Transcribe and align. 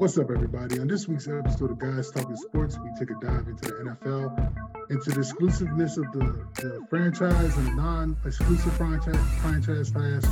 What's 0.00 0.16
up, 0.16 0.30
everybody? 0.30 0.80
On 0.80 0.88
this 0.88 1.06
week's 1.06 1.28
episode 1.28 1.72
of 1.72 1.78
Guys 1.78 2.10
Talking 2.10 2.34
Sports, 2.34 2.78
we 2.78 2.88
take 2.98 3.10
a 3.10 3.20
dive 3.20 3.46
into 3.48 3.68
the 3.68 3.74
NFL, 3.84 4.90
into 4.90 5.10
the 5.10 5.20
exclusiveness 5.20 5.98
of 5.98 6.10
the, 6.12 6.46
the 6.54 6.86
franchise 6.88 7.54
and 7.58 7.76
non-exclusive 7.76 8.72
franchise 8.78 9.20
franchise 9.42 9.90
tags 9.90 10.26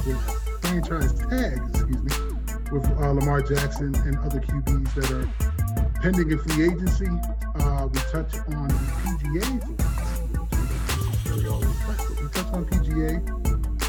franchise 0.62 1.12
excuse 1.20 2.02
me, 2.02 2.12
with 2.72 2.90
uh, 2.96 3.12
Lamar 3.12 3.42
Jackson 3.42 3.94
and 4.06 4.16
other 4.20 4.40
QBs 4.40 4.94
that 4.94 5.10
are 5.10 5.28
pending 6.00 6.30
in 6.30 6.38
free 6.38 6.64
agency. 6.64 7.08
Uh, 7.56 7.88
we 7.92 7.98
touch 8.08 8.36
on 8.48 8.68
the 8.68 8.74
PGA. 9.04 9.44
We 12.22 12.28
touch 12.30 12.52
on 12.54 12.64
PGA 12.64 13.38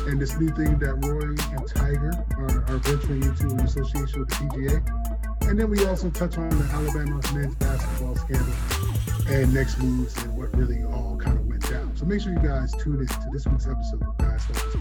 and 0.09 0.20
this 0.20 0.36
new 0.39 0.50
thing 0.50 0.80
that 0.80 0.96
Rory 1.05 1.38
and 1.55 1.68
Tiger 1.68 2.25
are, 2.38 2.64
are 2.73 2.80
venturing 2.80 3.23
into 3.23 3.48
in 3.48 3.59
association 3.61 4.20
with 4.20 4.30
the 4.30 4.36
PGA. 4.36 5.09
And 5.50 5.59
then 5.59 5.71
we 5.71 5.84
also 5.86 6.11
touch 6.11 6.37
on 6.37 6.47
the 6.50 6.64
Alabama 6.65 7.19
men's 7.33 7.55
basketball 7.55 8.15
scandal 8.18 8.54
and 9.29 9.51
next 9.51 9.79
moves 9.79 10.15
and 10.18 10.37
what 10.37 10.55
really 10.55 10.83
all 10.83 11.18
kind 11.19 11.39
of 11.39 11.47
went 11.47 11.68
down. 11.68 11.91
So 11.97 12.05
make 12.05 12.21
sure 12.21 12.33
you 12.33 12.37
guys 12.37 12.71
tune 12.74 13.00
in 13.00 13.07
to 13.07 13.29
this 13.33 13.47
week's 13.47 13.65
episode 13.65 14.04
of 14.04 14.15
Guys 14.19 14.43
Sports. 14.43 14.77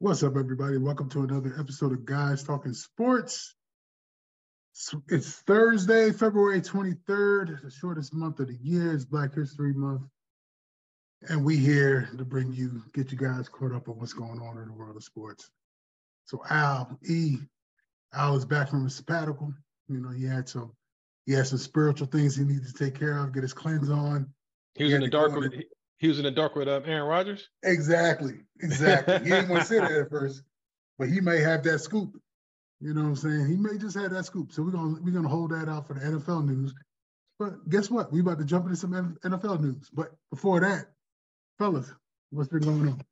What's 0.00 0.22
up, 0.22 0.36
everybody? 0.36 0.76
Welcome 0.76 1.08
to 1.10 1.22
another 1.22 1.54
episode 1.58 1.92
of 1.92 2.04
Guys 2.04 2.44
Talking 2.44 2.74
Sports. 2.74 3.54
It's 5.08 5.40
Thursday, 5.40 6.12
February 6.12 6.60
23rd, 6.60 7.62
the 7.62 7.70
shortest 7.70 8.14
month 8.14 8.38
of 8.38 8.46
the 8.46 8.58
year. 8.62 8.94
It's 8.94 9.04
Black 9.04 9.34
History 9.34 9.72
Month. 9.74 10.02
And 11.28 11.44
we 11.44 11.56
here 11.56 12.08
to 12.16 12.24
bring 12.24 12.52
you, 12.52 12.80
get 12.94 13.10
you 13.10 13.18
guys 13.18 13.48
caught 13.48 13.74
up 13.74 13.88
on 13.88 13.98
what's 13.98 14.12
going 14.12 14.40
on 14.40 14.56
in 14.58 14.68
the 14.68 14.72
world 14.72 14.94
of 14.94 15.02
sports. 15.02 15.50
So 16.26 16.42
Al, 16.48 16.96
E, 17.08 17.38
Al 18.14 18.36
is 18.36 18.44
back 18.44 18.70
from 18.70 18.84
his 18.84 18.94
sabbatical. 18.94 19.52
You 19.88 19.98
know, 19.98 20.10
he 20.10 20.24
had 20.24 20.48
some 20.48 20.72
he 21.26 21.32
had 21.32 21.48
some 21.48 21.58
spiritual 21.58 22.06
things 22.06 22.36
he 22.36 22.44
needed 22.44 22.68
to 22.68 22.72
take 22.72 22.94
care 22.94 23.18
of, 23.18 23.34
get 23.34 23.42
his 23.42 23.52
cleanse 23.52 23.90
on. 23.90 24.32
He 24.74 24.84
was 24.84 24.92
he 24.92 24.96
in 24.96 25.02
the 25.02 25.08
dark 25.08 25.34
with 25.34 25.54
he 25.98 26.06
was 26.06 26.18
in 26.18 26.24
the 26.24 26.30
dark 26.30 26.54
with 26.54 26.68
uh, 26.68 26.82
Aaron 26.84 27.08
Rodgers. 27.08 27.48
Exactly, 27.64 28.34
exactly. 28.60 29.18
he 29.24 29.30
didn't 29.30 29.48
want 29.48 29.62
to 29.62 29.68
say 29.68 29.80
that 29.80 29.90
at 29.90 30.08
first, 30.08 30.44
but 31.00 31.08
he 31.08 31.20
may 31.20 31.40
have 31.40 31.64
that 31.64 31.80
scoop. 31.80 32.16
You 32.80 32.94
know 32.94 33.02
what 33.02 33.08
I'm 33.08 33.16
saying? 33.16 33.46
He 33.46 33.56
may 33.56 33.76
just 33.76 33.96
have 33.96 34.12
that 34.12 34.24
scoop. 34.24 34.52
So 34.52 34.62
we're 34.62 34.70
gonna 34.70 34.98
we're 35.02 35.12
gonna 35.14 35.28
hold 35.28 35.50
that 35.50 35.68
out 35.68 35.86
for 35.86 35.94
the 35.94 36.00
NFL 36.00 36.46
news. 36.46 36.74
But 37.38 37.68
guess 37.68 37.90
what? 37.90 38.12
We 38.12 38.20
about 38.20 38.38
to 38.38 38.44
jump 38.44 38.64
into 38.64 38.76
some 38.76 39.18
NFL 39.24 39.60
news. 39.60 39.90
But 39.92 40.12
before 40.30 40.60
that, 40.60 40.86
fellas, 41.58 41.92
what's 42.30 42.48
been 42.48 42.60
going 42.60 42.88
on? 42.88 43.02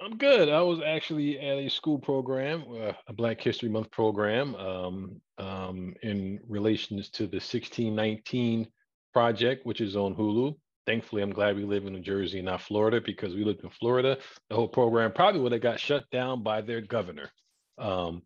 I'm 0.00 0.16
good. 0.16 0.48
I 0.48 0.62
was 0.62 0.80
actually 0.84 1.40
at 1.40 1.58
a 1.58 1.68
school 1.68 1.98
program, 1.98 2.64
uh, 2.70 2.92
a 3.08 3.12
Black 3.12 3.40
History 3.40 3.68
Month 3.68 3.90
program, 3.90 4.54
um, 4.54 5.20
um, 5.38 5.94
in 6.02 6.38
relations 6.48 7.10
to 7.10 7.24
the 7.24 7.38
1619 7.38 8.68
project, 9.12 9.66
which 9.66 9.80
is 9.80 9.96
on 9.96 10.14
Hulu. 10.14 10.54
Thankfully, 10.86 11.22
I'm 11.22 11.32
glad 11.32 11.56
we 11.56 11.64
live 11.64 11.84
in 11.84 11.94
New 11.94 12.00
Jersey 12.00 12.38
and 12.38 12.46
not 12.46 12.62
Florida 12.62 13.00
because 13.00 13.34
we 13.34 13.44
lived 13.44 13.64
in 13.64 13.70
Florida. 13.70 14.18
The 14.48 14.56
whole 14.56 14.68
program 14.68 15.12
probably 15.12 15.40
would 15.40 15.52
have 15.52 15.60
got 15.60 15.80
shut 15.80 16.08
down 16.10 16.44
by 16.44 16.60
their 16.60 16.80
governor. 16.80 17.30
Um, 17.78 18.22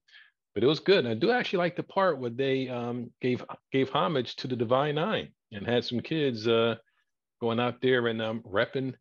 but 0.55 0.63
it 0.63 0.67
was 0.67 0.81
good. 0.81 1.05
And 1.05 1.09
I 1.09 1.15
do 1.15 1.31
actually 1.31 1.61
like 1.61 1.77
the 1.77 1.83
part 1.83 2.19
where 2.19 2.31
they 2.31 2.69
um, 2.69 3.11
gave 3.21 3.45
gave 3.71 3.91
homage 3.91 4.37
to 4.37 4.47
the 4.47 4.57
Divine 4.57 4.97
Nine 4.97 5.29
and 5.51 5.67
had 5.67 5.85
some 5.85 6.01
kids 6.01 6.47
uh, 6.47 6.77
going 7.41 7.61
out 7.61 7.81
there 7.81 8.07
and 8.09 8.21
um, 8.21 8.43
repping 8.43 8.95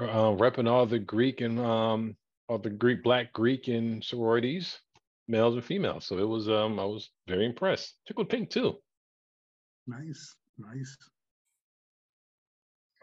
uh, 0.00 0.32
repping 0.32 0.68
all 0.68 0.86
the 0.86 0.98
Greek 0.98 1.40
and 1.40 1.58
um, 1.60 2.16
all 2.48 2.58
the 2.58 2.70
Greek 2.70 3.02
Black 3.02 3.32
Greek 3.32 3.68
and 3.68 4.02
sororities, 4.02 4.78
males 5.28 5.54
and 5.54 5.64
females. 5.64 6.06
So 6.06 6.18
it 6.18 6.28
was 6.28 6.48
um, 6.48 6.78
I 6.78 6.84
was 6.84 7.10
very 7.26 7.46
impressed. 7.46 7.94
Tickled 8.06 8.28
pink 8.28 8.50
too. 8.50 8.76
Nice, 9.86 10.36
nice. 10.58 10.96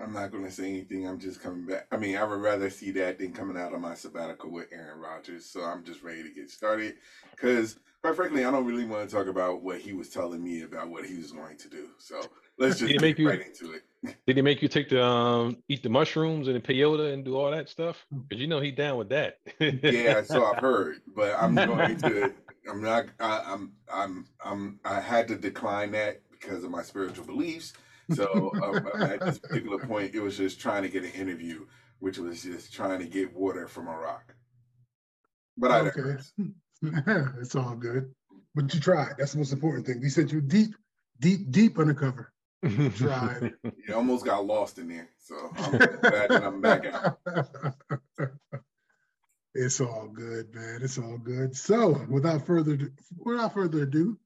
I'm 0.02 0.14
not 0.14 0.32
going 0.32 0.44
to 0.44 0.52
say 0.52 0.70
anything. 0.70 1.08
I'm 1.08 1.20
just 1.20 1.42
coming 1.42 1.66
back. 1.66 1.88
I 1.92 1.98
mean, 1.98 2.18
I 2.18 2.24
would 2.24 2.42
rather 2.42 2.70
see 2.70 2.92
that 2.92 3.20
than 3.20 3.34
coming 3.34 3.58
out 3.58 3.74
of 3.74 3.82
my 3.82 3.94
sabbatical 3.94 4.52
with 4.52 4.68
Aaron 4.72 5.00
Rodgers. 5.00 5.46
So 5.46 5.64
I'm 5.64 5.84
just 5.84 6.04
ready 6.04 6.24
to 6.24 6.30
get 6.30 6.50
started. 6.50 6.96
Because, 7.32 7.78
quite 8.02 8.16
frankly, 8.16 8.46
I 8.46 8.52
don't 8.52 8.66
really 8.66 8.86
want 8.86 9.08
to 9.08 9.16
talk 9.16 9.28
about 9.28 9.62
what 9.62 9.80
he 9.80 9.94
was 9.94 10.10
telling 10.10 10.44
me 10.44 10.64
about 10.64 10.90
what 10.90 11.06
he 11.06 11.18
was 11.18 11.32
going 11.32 11.58
to 11.58 11.70
do. 11.70 11.90
So 11.98 12.22
let's 12.58 12.80
just 12.80 12.98
get 12.98 13.20
you, 13.20 13.30
right 13.30 13.46
into 13.46 13.74
it. 13.74 13.84
Did 14.26 14.36
he 14.36 14.42
make 14.42 14.62
you 14.62 14.68
take 14.68 14.90
the 14.90 15.04
um, 15.04 15.58
eat 15.70 15.84
the 15.84 15.90
mushrooms 15.90 16.48
and 16.48 16.56
the 16.56 16.62
peyote 16.62 17.14
and 17.14 17.24
do 17.24 17.36
all 17.36 17.52
that 17.52 17.70
stuff? 17.70 18.06
Because 18.12 18.42
you 18.42 18.48
know 18.48 18.60
he's 18.60 18.76
down 18.76 18.98
with 18.98 19.10
that. 19.10 19.38
yeah, 19.60 20.24
so 20.24 20.46
I've 20.46 20.58
heard, 20.62 21.02
but 21.16 21.36
I'm 21.40 21.56
going 21.56 21.98
to. 21.98 22.34
I'm 22.70 22.82
not. 22.82 23.06
I, 23.20 23.44
I'm. 23.46 23.74
I'm. 23.92 24.26
I'm. 24.44 24.80
I 24.86 25.00
had 25.00 25.28
to 25.28 25.36
decline 25.36 25.92
that 25.92 26.22
because 26.32 26.64
of 26.64 26.72
my 26.72 26.82
spiritual 26.82 27.26
beliefs 27.26 27.74
so 28.14 28.52
um, 28.64 29.02
at 29.02 29.20
this 29.20 29.40
particular 29.40 29.80
point, 29.80 30.16
it 30.16 30.20
was 30.20 30.38
just 30.38 30.60
trying 30.60 30.84
to 30.84 30.90
get 30.90 31.04
an 31.04 31.12
interview, 31.12 31.66
which 32.00 32.18
was 32.18 32.44
just 32.44 32.74
trying 32.74 33.00
to 33.00 33.06
get 33.06 33.34
water 33.34 33.68
from 33.68 33.88
a 33.88 33.98
rock. 33.98 34.36
But 35.58 35.72
I 35.72 35.80
okay, 35.80 36.24
it's 37.42 37.56
all 37.56 37.76
good. 37.76 38.14
But 38.56 38.74
you 38.74 38.80
tried. 38.80 39.16
That's 39.18 39.34
the 39.34 39.38
most 39.38 39.54
important 39.54 39.86
thing. 39.86 40.02
We 40.02 40.10
sent 40.10 40.32
you 40.32 40.42
deep, 40.42 40.76
deep, 41.20 41.52
deep 41.52 41.80
undercover. 41.80 42.32
tried. 42.96 43.54
You 43.88 43.96
almost 43.96 44.26
got 44.26 44.46
lost 44.46 44.78
in 44.78 44.88
there. 44.88 45.10
So 45.18 45.36
I'm 45.58 45.72
glad 45.78 46.30
that 46.30 46.44
I'm 46.44 46.62
back 46.62 46.86
out. 46.86 47.20
It's 49.54 49.82
all 49.82 50.08
good, 50.08 50.54
man. 50.56 50.80
It's 50.82 50.98
all 50.98 51.18
good. 51.18 51.56
So, 51.56 52.06
without 52.10 52.46
further 52.46 52.78
without 53.18 53.54
further 53.54 53.84
ado, 53.84 54.18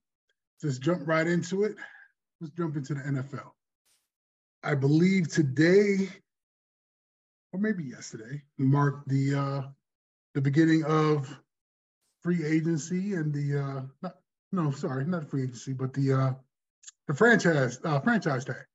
just 0.61 0.81
jump 0.81 1.07
right 1.07 1.25
into 1.25 1.63
it. 1.63 1.75
Let's 2.39 2.53
jump 2.53 2.75
into 2.75 2.93
the 2.93 3.01
NFL. 3.01 3.51
I 4.65 4.73
believe 4.73 5.31
today, 5.31 6.09
or 7.53 7.59
maybe 7.59 7.83
yesterday, 7.83 8.41
marked 8.57 9.07
the 9.07 9.35
uh, 9.35 9.61
the 10.33 10.41
beginning 10.41 10.83
of 10.85 11.39
free 12.23 12.43
agency 12.43 13.13
and 13.13 13.31
the 13.31 13.63
uh, 13.63 13.81
not, 14.01 14.15
no, 14.51 14.71
sorry, 14.71 15.05
not 15.05 15.29
free 15.29 15.43
agency, 15.43 15.73
but 15.73 15.93
the 15.93 16.13
uh, 16.13 16.33
the 17.07 17.13
franchise 17.13 17.79
uh, 17.83 17.99
franchise 17.99 18.43
tag. 18.43 18.65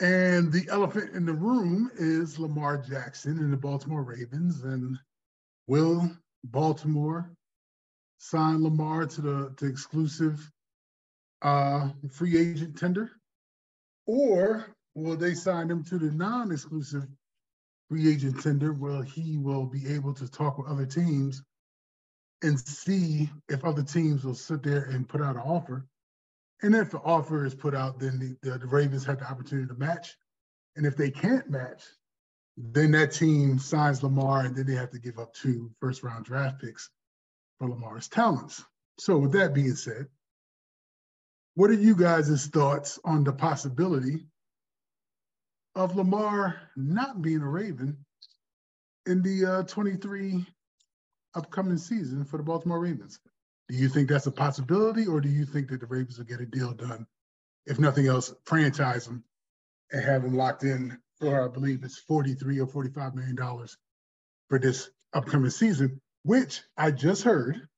And 0.00 0.50
the 0.50 0.66
elephant 0.70 1.14
in 1.14 1.26
the 1.26 1.34
room 1.34 1.90
is 1.96 2.38
Lamar 2.38 2.78
Jackson 2.78 3.38
and 3.38 3.52
the 3.52 3.56
Baltimore 3.58 4.02
Ravens. 4.02 4.62
And 4.62 4.98
will 5.68 6.10
Baltimore 6.44 7.30
sign 8.16 8.64
Lamar 8.64 9.06
to 9.06 9.20
the 9.20 9.54
to 9.58 9.66
exclusive 9.66 10.50
uh, 11.42 11.90
free 12.10 12.38
agent 12.38 12.78
tender? 12.78 13.12
Or 14.12 14.66
will 14.94 15.16
they 15.16 15.32
sign 15.32 15.70
him 15.70 15.84
to 15.84 15.96
the 15.96 16.10
non-exclusive 16.10 17.06
free 17.88 18.12
agent 18.12 18.42
tender 18.42 18.74
where 18.74 19.02
he 19.02 19.38
will 19.38 19.64
be 19.64 19.88
able 19.94 20.12
to 20.12 20.30
talk 20.30 20.58
with 20.58 20.68
other 20.68 20.84
teams 20.84 21.42
and 22.42 22.60
see 22.60 23.30
if 23.48 23.64
other 23.64 23.82
teams 23.82 24.22
will 24.22 24.34
sit 24.34 24.62
there 24.62 24.82
and 24.82 25.08
put 25.08 25.22
out 25.22 25.36
an 25.36 25.40
offer. 25.40 25.86
And 26.60 26.74
if 26.74 26.90
the 26.90 26.98
offer 26.98 27.46
is 27.46 27.54
put 27.54 27.74
out, 27.74 28.00
then 28.00 28.36
the, 28.42 28.50
the, 28.50 28.58
the 28.58 28.66
Ravens 28.66 29.06
have 29.06 29.20
the 29.20 29.30
opportunity 29.30 29.68
to 29.68 29.80
match. 29.80 30.14
And 30.76 30.84
if 30.84 30.94
they 30.94 31.10
can't 31.10 31.48
match, 31.48 31.82
then 32.58 32.90
that 32.90 33.12
team 33.12 33.58
signs 33.58 34.02
Lamar 34.02 34.40
and 34.44 34.54
then 34.54 34.66
they 34.66 34.74
have 34.74 34.90
to 34.90 34.98
give 34.98 35.18
up 35.18 35.32
two 35.32 35.70
first 35.80 36.02
round 36.02 36.26
draft 36.26 36.60
picks 36.60 36.90
for 37.58 37.66
Lamar's 37.66 38.08
talents. 38.08 38.62
So 38.98 39.16
with 39.16 39.32
that 39.32 39.54
being 39.54 39.74
said, 39.74 40.08
what 41.54 41.70
are 41.70 41.74
you 41.74 41.94
guys' 41.94 42.46
thoughts 42.46 42.98
on 43.04 43.24
the 43.24 43.32
possibility 43.32 44.26
of 45.74 45.96
Lamar 45.96 46.56
not 46.76 47.22
being 47.22 47.42
a 47.42 47.48
Raven 47.48 47.96
in 49.06 49.22
the 49.22 49.44
uh, 49.44 49.62
23 49.64 50.46
upcoming 51.34 51.78
season 51.78 52.24
for 52.24 52.38
the 52.38 52.42
Baltimore 52.42 52.80
Ravens? 52.80 53.18
Do 53.68 53.76
you 53.76 53.88
think 53.88 54.08
that's 54.08 54.26
a 54.26 54.32
possibility, 54.32 55.06
or 55.06 55.20
do 55.20 55.28
you 55.28 55.44
think 55.44 55.68
that 55.70 55.80
the 55.80 55.86
Ravens 55.86 56.18
will 56.18 56.24
get 56.24 56.40
a 56.40 56.46
deal 56.46 56.72
done? 56.72 57.06
If 57.66 57.78
nothing 57.78 58.06
else, 58.06 58.34
franchise 58.44 59.06
him 59.06 59.24
and 59.92 60.04
have 60.04 60.24
him 60.24 60.36
locked 60.36 60.64
in 60.64 60.98
for, 61.20 61.44
I 61.44 61.48
believe 61.48 61.84
it's 61.84 61.98
43 61.98 62.60
or 62.60 62.66
45 62.66 63.14
million 63.14 63.36
dollars 63.36 63.76
for 64.48 64.58
this 64.58 64.90
upcoming 65.12 65.50
season, 65.50 66.00
which 66.22 66.62
I 66.76 66.90
just 66.90 67.22
heard 67.22 67.68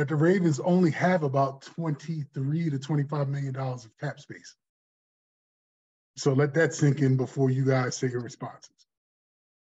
that 0.00 0.08
the 0.08 0.16
Ravens 0.16 0.58
only 0.60 0.90
have 0.92 1.24
about 1.24 1.60
23 1.60 2.70
to 2.70 2.78
25 2.78 3.28
million 3.28 3.52
dollars 3.52 3.84
of 3.84 3.94
cap 3.98 4.18
space. 4.18 4.56
So 6.16 6.32
let 6.32 6.54
that 6.54 6.72
sink 6.72 7.00
in 7.00 7.18
before 7.18 7.50
you 7.50 7.66
guys 7.66 7.98
say 7.98 8.08
your 8.08 8.22
responses. 8.22 8.86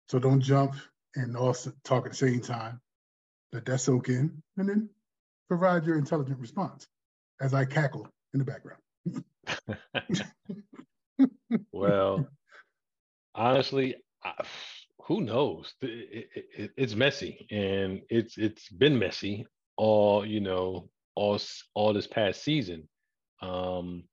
So 0.08 0.18
don't 0.18 0.40
jump 0.40 0.76
and 1.14 1.36
also 1.36 1.74
talk 1.84 2.06
at 2.06 2.12
the 2.12 2.16
same 2.16 2.40
time. 2.40 2.80
Let 3.52 3.66
that 3.66 3.80
soak 3.80 4.08
in 4.08 4.42
and 4.56 4.66
then 4.66 4.88
provide 5.46 5.84
your 5.84 5.98
intelligent 5.98 6.38
response 6.38 6.88
as 7.42 7.52
I 7.52 7.66
cackle 7.66 8.08
in 8.32 8.38
the 8.38 8.46
background. 8.46 8.80
well, 11.70 12.26
honestly, 13.34 13.96
I, 14.24 14.42
who 15.02 15.20
knows? 15.20 15.74
It, 15.82 16.28
it, 16.34 16.44
it, 16.56 16.70
it's 16.78 16.94
messy, 16.94 17.46
and 17.50 18.00
it's 18.08 18.38
it's 18.38 18.70
been 18.70 18.98
messy 18.98 19.46
all 19.76 20.26
you 20.26 20.40
know 20.40 20.88
all 21.14 21.38
all 21.74 21.92
this 21.92 22.06
past 22.06 22.42
season. 22.42 22.88
Um, 23.42 24.04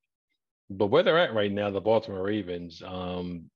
but 0.70 0.88
where 0.88 1.04
they're 1.04 1.20
at 1.20 1.34
right 1.34 1.52
now, 1.52 1.70
the 1.70 1.82
Baltimore 1.82 2.24
Ravens, 2.24 2.82
um, 2.86 3.50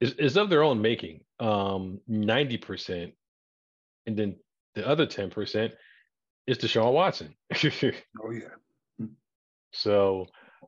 is, 0.00 0.12
is 0.14 0.36
of 0.36 0.50
their 0.50 0.62
own 0.62 0.82
making. 0.82 1.20
Um, 1.40 2.00
90%. 2.10 3.12
And 4.06 4.16
then 4.16 4.36
the 4.74 4.86
other 4.86 5.06
10% 5.06 5.72
is 6.46 6.58
Deshaun 6.58 6.92
Watson. 6.92 7.34
oh, 7.54 8.30
yeah. 8.30 9.06
So 9.72 10.26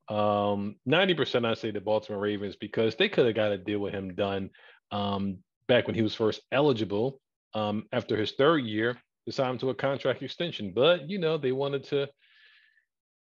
um, 0.08 0.76
90% 0.88 1.44
I 1.44 1.54
say 1.54 1.70
the 1.70 1.81
Baltimore 1.81 2.20
Ravens 2.20 2.56
because 2.56 2.96
they 2.96 3.08
could 3.08 3.26
have 3.26 3.34
got 3.34 3.52
a 3.52 3.58
deal 3.58 3.81
with 3.81 3.92
him 3.92 4.14
done 4.14 4.50
um, 4.90 5.38
back 5.69 5.86
when 5.86 5.94
he 5.94 6.02
was 6.02 6.14
first 6.14 6.40
eligible. 6.52 7.20
Um, 7.54 7.84
after 7.92 8.16
his 8.16 8.32
third 8.32 8.64
year, 8.64 8.96
to 9.26 9.32
sign 9.32 9.53
him 9.53 9.59
to 9.59 9.71
a 9.71 9.75
contract 9.75 10.23
extension. 10.23 10.73
But, 10.75 11.09
you 11.09 11.19
know, 11.19 11.38
they 11.38 11.53
wanted 11.53 11.85
to, 11.85 12.09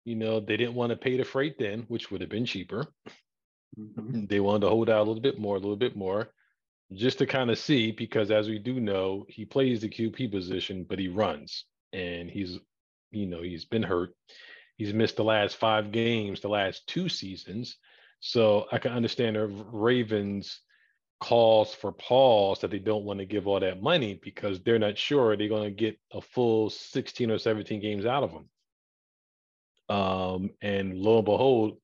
you 0.04 0.16
know, 0.16 0.40
they 0.40 0.56
didn't 0.56 0.74
want 0.74 0.90
to 0.90 0.96
pay 0.96 1.16
the 1.16 1.24
freight 1.24 1.56
then, 1.58 1.84
which 1.88 2.10
would 2.10 2.20
have 2.20 2.30
been 2.30 2.46
cheaper. 2.46 2.86
Mm-hmm. 3.78 4.26
They 4.26 4.40
wanted 4.40 4.60
to 4.62 4.68
hold 4.68 4.90
out 4.90 4.98
a 4.98 5.08
little 5.08 5.22
bit 5.22 5.38
more, 5.38 5.56
a 5.56 5.60
little 5.60 5.76
bit 5.76 5.96
more, 5.96 6.30
just 6.92 7.18
to 7.18 7.26
kind 7.26 7.50
of 7.50 7.58
see, 7.58 7.90
because 7.90 8.30
as 8.30 8.48
we 8.48 8.58
do 8.58 8.80
know, 8.80 9.24
he 9.28 9.44
plays 9.44 9.80
the 9.80 9.88
QB 9.88 10.30
position, 10.30 10.84
but 10.88 10.98
he 10.98 11.08
runs 11.08 11.64
and 11.92 12.30
he's, 12.30 12.58
you 13.10 13.26
know, 13.26 13.42
he's 13.42 13.64
been 13.64 13.82
hurt. 13.82 14.10
He's 14.76 14.92
missed 14.92 15.16
the 15.16 15.24
last 15.24 15.56
five 15.56 15.92
games, 15.92 16.40
the 16.40 16.48
last 16.48 16.86
two 16.86 17.08
seasons. 17.08 17.76
So 18.20 18.66
I 18.72 18.78
can 18.78 18.92
understand 18.92 19.36
the 19.36 19.46
Ravens 19.46 20.60
calls 21.24 21.74
for 21.74 21.90
pause 21.90 22.60
that 22.60 22.70
they 22.70 22.78
don't 22.78 23.06
want 23.06 23.18
to 23.18 23.24
give 23.24 23.46
all 23.46 23.58
that 23.58 23.82
money 23.82 24.20
because 24.22 24.60
they're 24.60 24.78
not 24.78 24.98
sure 24.98 25.34
they're 25.34 25.48
going 25.48 25.64
to 25.64 25.70
get 25.70 25.98
a 26.12 26.20
full 26.20 26.68
16 26.68 27.30
or 27.30 27.38
17 27.38 27.80
games 27.80 28.04
out 28.04 28.22
of 28.22 28.30
them. 28.30 28.48
Um, 29.88 30.50
and 30.60 30.98
lo 30.98 31.16
and 31.16 31.24
behold, 31.24 31.78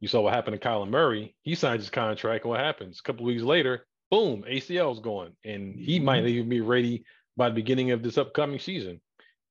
you 0.00 0.08
saw 0.08 0.20
what 0.20 0.34
happened 0.34 0.60
to 0.60 0.68
Kyler 0.68 0.86
Murray. 0.86 1.34
He 1.40 1.54
signs 1.54 1.80
his 1.80 1.88
contract, 1.88 2.44
and 2.44 2.50
what 2.50 2.60
happens? 2.60 3.00
A 3.00 3.02
couple 3.02 3.24
weeks 3.24 3.42
later, 3.42 3.86
boom, 4.10 4.44
ACL's 4.46 5.00
going, 5.00 5.32
and 5.46 5.74
he 5.74 5.96
mm-hmm. 5.96 6.04
might 6.04 6.26
even 6.26 6.50
be 6.50 6.60
ready 6.60 7.06
by 7.38 7.48
the 7.48 7.54
beginning 7.54 7.90
of 7.92 8.02
this 8.02 8.18
upcoming 8.18 8.58
season. 8.58 9.00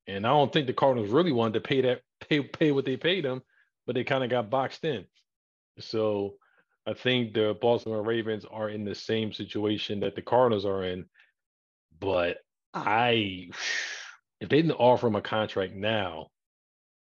And 0.06 0.24
I 0.24 0.30
don't 0.30 0.52
think 0.52 0.68
the 0.68 0.72
Cardinals 0.72 1.10
really 1.10 1.32
wanted 1.32 1.54
to 1.54 1.60
pay 1.60 1.80
that 1.80 2.02
pay 2.20 2.40
pay 2.40 2.70
what 2.70 2.84
they 2.84 2.96
paid 2.96 3.24
him, 3.24 3.42
but 3.84 3.96
they 3.96 4.04
kind 4.04 4.22
of 4.22 4.30
got 4.30 4.48
boxed 4.48 4.84
in. 4.84 5.06
So 5.80 6.34
I 6.86 6.92
think 6.92 7.32
the 7.32 7.56
Baltimore 7.60 8.02
Ravens 8.02 8.44
are 8.50 8.68
in 8.68 8.84
the 8.84 8.94
same 8.94 9.32
situation 9.32 10.00
that 10.00 10.14
the 10.14 10.22
Cardinals 10.22 10.66
are 10.66 10.84
in. 10.84 11.06
But 11.98 12.38
ah. 12.74 12.84
I, 12.86 13.50
if 14.40 14.48
they 14.48 14.56
didn't 14.56 14.72
offer 14.72 15.06
him 15.06 15.16
a 15.16 15.22
contract 15.22 15.74
now 15.74 16.28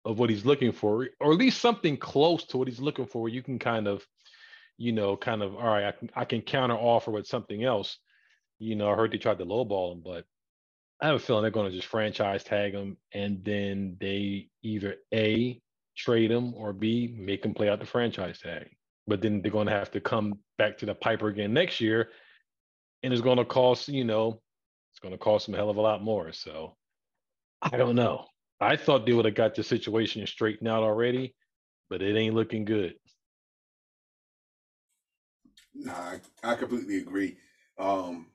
of 0.05 0.19
what 0.19 0.29
he's 0.29 0.45
looking 0.45 0.71
for, 0.71 1.07
or 1.19 1.31
at 1.31 1.37
least 1.37 1.61
something 1.61 1.97
close 1.97 2.45
to 2.47 2.57
what 2.57 2.67
he's 2.67 2.79
looking 2.79 3.05
for, 3.05 3.29
you 3.29 3.41
can 3.41 3.57
kind 3.57 3.87
of, 3.87 4.05
you 4.77 4.91
know, 4.91 5.17
kind 5.17 5.41
of, 5.41 5.55
all 5.55 5.65
right, 5.65 5.85
I 5.85 5.91
can, 5.91 6.09
I 6.15 6.25
can 6.25 6.41
counter 6.41 6.75
offer 6.75 7.09
with 7.09 7.25
something 7.25 7.63
else. 7.63 7.97
You 8.59 8.75
know, 8.75 8.91
I 8.91 8.95
heard 8.95 9.11
they 9.11 9.17
tried 9.17 9.39
to 9.39 9.45
lowball 9.45 9.93
him, 9.93 10.01
but 10.05 10.25
I 11.01 11.07
have 11.07 11.15
a 11.15 11.19
feeling 11.19 11.41
they're 11.41 11.51
going 11.51 11.71
to 11.71 11.75
just 11.75 11.87
franchise 11.87 12.43
tag 12.43 12.73
him 12.73 12.97
and 13.13 13.43
then 13.43 13.97
they 13.99 14.49
either 14.61 14.95
A, 15.13 15.59
trade 15.97 16.31
him 16.31 16.53
or 16.53 16.73
B, 16.73 17.15
make 17.17 17.43
him 17.43 17.53
play 17.53 17.69
out 17.69 17.79
the 17.79 17.85
franchise 17.85 18.39
tag 18.39 18.69
but 19.07 19.21
then 19.21 19.41
they're 19.41 19.51
going 19.51 19.67
to 19.67 19.73
have 19.73 19.91
to 19.91 20.01
come 20.01 20.39
back 20.57 20.77
to 20.77 20.85
the 20.85 20.95
Piper 20.95 21.27
again 21.27 21.53
next 21.53 21.81
year, 21.81 22.09
and 23.01 23.13
it's 23.13 23.21
going 23.21 23.37
to 23.37 23.45
cost 23.45 23.89
you 23.89 24.03
know 24.03 24.41
it's 24.91 24.99
going 24.99 25.13
to 25.13 25.17
cost 25.17 25.45
them 25.45 25.55
a 25.55 25.57
hell 25.57 25.69
of 25.69 25.77
a 25.77 25.81
lot 25.81 26.03
more. 26.03 26.31
So 26.31 26.75
I 27.61 27.77
don't 27.77 27.95
know. 27.95 28.25
I 28.59 28.75
thought 28.75 29.05
they 29.05 29.13
would 29.13 29.25
have 29.25 29.35
got 29.35 29.55
the 29.55 29.63
situation 29.63 30.25
straightened 30.27 30.69
out 30.69 30.83
already, 30.83 31.35
but 31.89 32.01
it 32.01 32.15
ain't 32.15 32.35
looking 32.35 32.63
good. 32.63 32.93
Nah, 35.73 35.93
I, 35.93 36.19
I 36.43 36.55
completely 36.55 36.97
agree. 36.97 37.37
Um, 37.79 38.27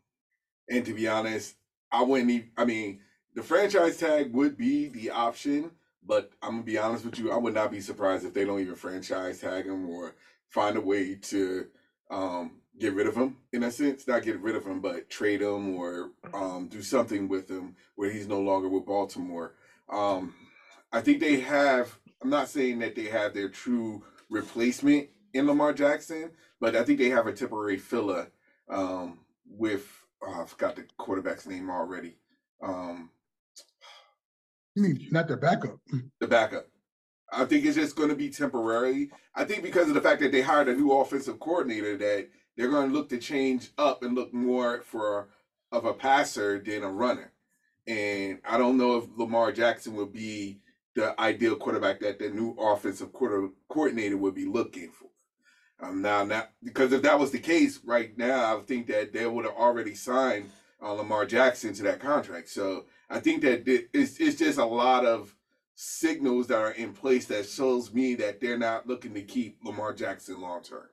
and 0.68 0.84
to 0.84 0.92
be 0.92 1.08
honest, 1.08 1.54
I 1.92 2.02
wouldn't 2.02 2.30
even. 2.30 2.50
I 2.56 2.64
mean, 2.64 3.00
the 3.34 3.42
franchise 3.42 3.96
tag 3.98 4.32
would 4.32 4.56
be 4.56 4.88
the 4.88 5.10
option, 5.10 5.70
but 6.04 6.32
I'm 6.42 6.52
gonna 6.52 6.62
be 6.62 6.78
honest 6.78 7.04
with 7.04 7.18
you. 7.18 7.30
I 7.30 7.36
would 7.36 7.54
not 7.54 7.70
be 7.70 7.80
surprised 7.80 8.24
if 8.24 8.34
they 8.34 8.44
don't 8.44 8.60
even 8.60 8.74
franchise 8.74 9.40
tag 9.40 9.66
him 9.66 9.88
or 9.88 10.14
find 10.50 10.76
a 10.76 10.80
way 10.80 11.14
to 11.14 11.66
um, 12.10 12.60
get 12.78 12.94
rid 12.94 13.06
of 13.06 13.16
him 13.16 13.36
in 13.52 13.64
a 13.64 13.70
sense, 13.70 14.06
not 14.06 14.22
get 14.22 14.40
rid 14.40 14.56
of 14.56 14.64
him, 14.64 14.80
but 14.80 15.10
trade 15.10 15.42
him 15.42 15.76
or 15.76 16.10
um, 16.32 16.68
do 16.68 16.82
something 16.82 17.28
with 17.28 17.50
him 17.50 17.76
where 17.96 18.10
he's 18.10 18.28
no 18.28 18.40
longer 18.40 18.68
with 18.68 18.86
Baltimore. 18.86 19.54
Um, 19.88 20.34
I 20.92 21.00
think 21.00 21.20
they 21.20 21.40
have. 21.40 21.98
I'm 22.22 22.30
not 22.30 22.48
saying 22.48 22.80
that 22.80 22.96
they 22.96 23.04
have 23.04 23.34
their 23.34 23.48
true 23.48 24.02
replacement 24.30 25.08
in 25.34 25.46
Lamar 25.46 25.72
Jackson, 25.72 26.30
but 26.60 26.74
I 26.74 26.82
think 26.84 26.98
they 26.98 27.10
have 27.10 27.26
a 27.26 27.32
temporary 27.32 27.78
filler 27.78 28.30
um, 28.68 29.20
with. 29.46 29.86
Oh, 30.20 30.42
I 30.42 30.46
forgot 30.46 30.74
the 30.74 30.84
quarterback's 30.96 31.46
name 31.46 31.70
already. 31.70 32.16
Um, 32.60 33.10
you 34.74 34.82
mean 34.82 35.08
not 35.10 35.28
their 35.28 35.36
backup? 35.36 35.78
The 36.20 36.26
backup. 36.26 36.66
I 37.32 37.44
think 37.44 37.64
it's 37.64 37.76
just 37.76 37.96
going 37.96 38.08
to 38.08 38.14
be 38.14 38.30
temporary. 38.30 39.10
I 39.34 39.44
think 39.44 39.62
because 39.62 39.88
of 39.88 39.94
the 39.94 40.00
fact 40.00 40.20
that 40.20 40.32
they 40.32 40.40
hired 40.40 40.68
a 40.68 40.74
new 40.74 40.92
offensive 40.92 41.38
coordinator, 41.40 41.96
that 41.98 42.28
they're 42.56 42.70
going 42.70 42.88
to 42.88 42.94
look 42.94 43.08
to 43.10 43.18
change 43.18 43.70
up 43.76 44.02
and 44.02 44.14
look 44.14 44.32
more 44.32 44.82
for 44.82 45.28
of 45.70 45.84
a 45.84 45.92
passer 45.92 46.58
than 46.58 46.82
a 46.82 46.90
runner. 46.90 47.32
And 47.86 48.40
I 48.48 48.58
don't 48.58 48.76
know 48.76 48.98
if 48.98 49.04
Lamar 49.16 49.52
Jackson 49.52 49.94
would 49.96 50.12
be 50.12 50.60
the 50.94 51.18
ideal 51.20 51.56
quarterback 51.56 52.00
that 52.00 52.18
the 52.18 52.30
new 52.30 52.52
offensive 52.58 53.12
quarter, 53.12 53.48
coordinator 53.68 54.16
would 54.16 54.34
be 54.34 54.46
looking 54.46 54.90
for. 54.90 55.08
Um, 55.80 56.02
now, 56.02 56.24
now, 56.24 56.48
because 56.62 56.92
if 56.92 57.02
that 57.02 57.18
was 57.18 57.30
the 57.30 57.38
case 57.38 57.80
right 57.84 58.16
now, 58.18 58.58
I 58.58 58.60
think 58.62 58.88
that 58.88 59.12
they 59.12 59.26
would 59.26 59.44
have 59.44 59.54
already 59.54 59.94
signed 59.94 60.50
uh, 60.82 60.92
Lamar 60.92 61.24
Jackson 61.24 61.72
to 61.74 61.82
that 61.84 62.00
contract. 62.00 62.48
So 62.48 62.86
I 63.08 63.20
think 63.20 63.42
that 63.42 63.62
it's, 63.66 64.18
it's 64.18 64.38
just 64.38 64.58
a 64.58 64.64
lot 64.64 65.04
of 65.04 65.34
signals 65.80 66.48
that 66.48 66.58
are 66.58 66.72
in 66.72 66.92
place 66.92 67.26
that 67.26 67.48
shows 67.48 67.94
me 67.94 68.16
that 68.16 68.40
they're 68.40 68.58
not 68.58 68.88
looking 68.88 69.14
to 69.14 69.22
keep 69.22 69.58
Lamar 69.62 69.92
Jackson 69.92 70.40
long 70.40 70.60
term. 70.60 70.88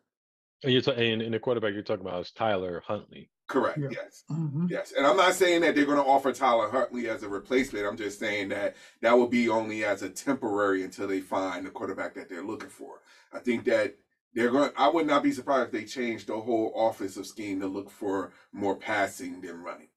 And 0.63 0.71
you're 0.71 0.81
talking, 0.83 1.21
and 1.23 1.33
the 1.33 1.39
quarterback 1.39 1.73
you're 1.73 1.81
talking 1.81 2.05
about 2.05 2.21
is 2.21 2.31
Tyler 2.31 2.83
Huntley. 2.85 3.31
Correct. 3.47 3.79
Yeah. 3.79 3.87
Yes. 3.91 4.23
Mm-hmm. 4.29 4.67
Yes. 4.69 4.93
And 4.95 5.07
I'm 5.07 5.17
not 5.17 5.33
saying 5.33 5.61
that 5.61 5.73
they're 5.73 5.85
going 5.85 5.97
to 5.97 6.03
offer 6.03 6.31
Tyler 6.31 6.69
Huntley 6.69 7.09
as 7.09 7.23
a 7.23 7.27
replacement. 7.27 7.87
I'm 7.87 7.97
just 7.97 8.19
saying 8.19 8.49
that 8.49 8.75
that 9.01 9.17
will 9.17 9.27
be 9.27 9.49
only 9.49 9.83
as 9.83 10.03
a 10.03 10.09
temporary 10.09 10.83
until 10.83 11.07
they 11.07 11.19
find 11.19 11.65
the 11.65 11.71
quarterback 11.71 12.13
that 12.13 12.29
they're 12.29 12.45
looking 12.45 12.69
for. 12.69 13.01
I 13.33 13.39
think 13.39 13.65
that 13.65 13.95
they're 14.35 14.51
going. 14.51 14.69
I 14.77 14.87
would 14.87 15.07
not 15.07 15.23
be 15.23 15.31
surprised 15.31 15.67
if 15.67 15.71
they 15.71 15.85
change 15.85 16.27
the 16.27 16.39
whole 16.39 16.73
offensive 16.75 17.25
scheme 17.25 17.59
to 17.61 17.67
look 17.67 17.89
for 17.89 18.33
more 18.53 18.75
passing 18.75 19.41
than 19.41 19.63
running. 19.63 19.87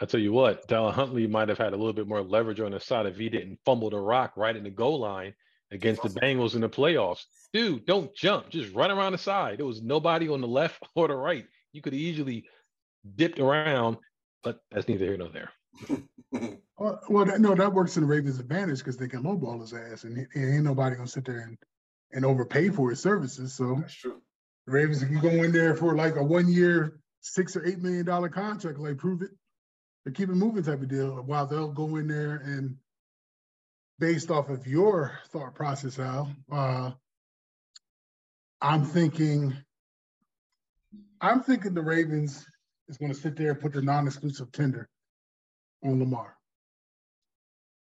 I 0.00 0.06
tell 0.06 0.20
you 0.20 0.32
what, 0.32 0.66
Tyler 0.68 0.90
Huntley 0.90 1.26
might 1.26 1.48
have 1.48 1.58
had 1.58 1.72
a 1.72 1.76
little 1.76 1.92
bit 1.92 2.08
more 2.08 2.22
leverage 2.22 2.60
on 2.60 2.72
his 2.72 2.84
side 2.84 3.06
if 3.06 3.16
he 3.16 3.28
didn't 3.28 3.60
fumble 3.64 3.90
the 3.90 3.98
rock 3.98 4.32
right 4.36 4.54
in 4.54 4.64
the 4.64 4.70
goal 4.70 4.98
line 4.98 5.34
against 5.70 6.02
the 6.02 6.08
Bengals 6.08 6.54
in 6.54 6.60
the 6.60 6.68
playoffs. 6.68 7.24
Dude, 7.52 7.86
don't 7.86 8.14
jump, 8.14 8.50
just 8.50 8.74
run 8.74 8.90
around 8.90 9.12
the 9.12 9.18
side. 9.18 9.58
There 9.58 9.66
was 9.66 9.82
nobody 9.82 10.28
on 10.28 10.40
the 10.40 10.48
left 10.48 10.82
or 10.94 11.08
the 11.08 11.14
right. 11.14 11.46
You 11.72 11.82
could 11.82 11.94
easily 11.94 12.44
dipped 13.14 13.38
around, 13.38 13.98
but 14.42 14.60
that's 14.70 14.88
neither 14.88 15.04
here 15.04 15.16
nor 15.16 15.28
there. 15.28 15.50
well, 16.78 17.00
well 17.08 17.24
that, 17.26 17.40
no, 17.40 17.54
that 17.54 17.72
works 17.72 17.96
in 17.96 18.02
the 18.02 18.08
Ravens' 18.08 18.38
advantage 18.38 18.78
because 18.78 18.96
they 18.96 19.08
can 19.08 19.22
lowball 19.22 19.60
his 19.60 19.72
ass, 19.72 20.04
and, 20.04 20.16
and 20.16 20.54
ain't 20.54 20.64
nobody 20.64 20.96
gonna 20.96 21.08
sit 21.08 21.24
there 21.24 21.40
and, 21.40 21.58
and 22.12 22.24
overpay 22.24 22.70
for 22.70 22.90
his 22.90 23.00
services. 23.00 23.54
So 23.54 23.76
that's 23.80 23.94
true. 23.94 24.20
The 24.66 24.72
Ravens 24.72 25.04
can 25.04 25.20
go 25.20 25.28
in 25.28 25.52
there 25.52 25.76
for 25.76 25.94
like 25.94 26.16
a 26.16 26.22
one 26.22 26.48
year, 26.48 27.00
six 27.20 27.54
or 27.54 27.66
eight 27.66 27.80
million 27.80 28.06
dollar 28.06 28.28
contract, 28.28 28.78
like 28.78 28.98
prove 28.98 29.22
it 29.22 29.30
the 30.04 30.10
keep 30.10 30.28
it 30.28 30.34
moving 30.34 30.62
type 30.62 30.82
of 30.82 30.88
deal, 30.88 31.16
while 31.22 31.46
they'll 31.46 31.72
go 31.72 31.96
in 31.96 32.08
there 32.08 32.36
and 32.36 32.76
based 33.98 34.30
off 34.30 34.50
of 34.50 34.66
your 34.66 35.18
thought 35.30 35.54
process, 35.54 35.98
Al, 35.98 36.30
uh, 36.52 36.90
I'm 38.60 38.84
thinking, 38.84 39.54
I'm 41.20 41.42
thinking 41.42 41.74
the 41.74 41.82
Ravens 41.82 42.46
is 42.88 42.98
going 42.98 43.12
to 43.12 43.18
sit 43.18 43.36
there 43.36 43.52
and 43.52 43.60
put 43.60 43.72
the 43.72 43.82
non-exclusive 43.82 44.52
tender 44.52 44.88
on 45.82 46.00
Lamar. 46.00 46.36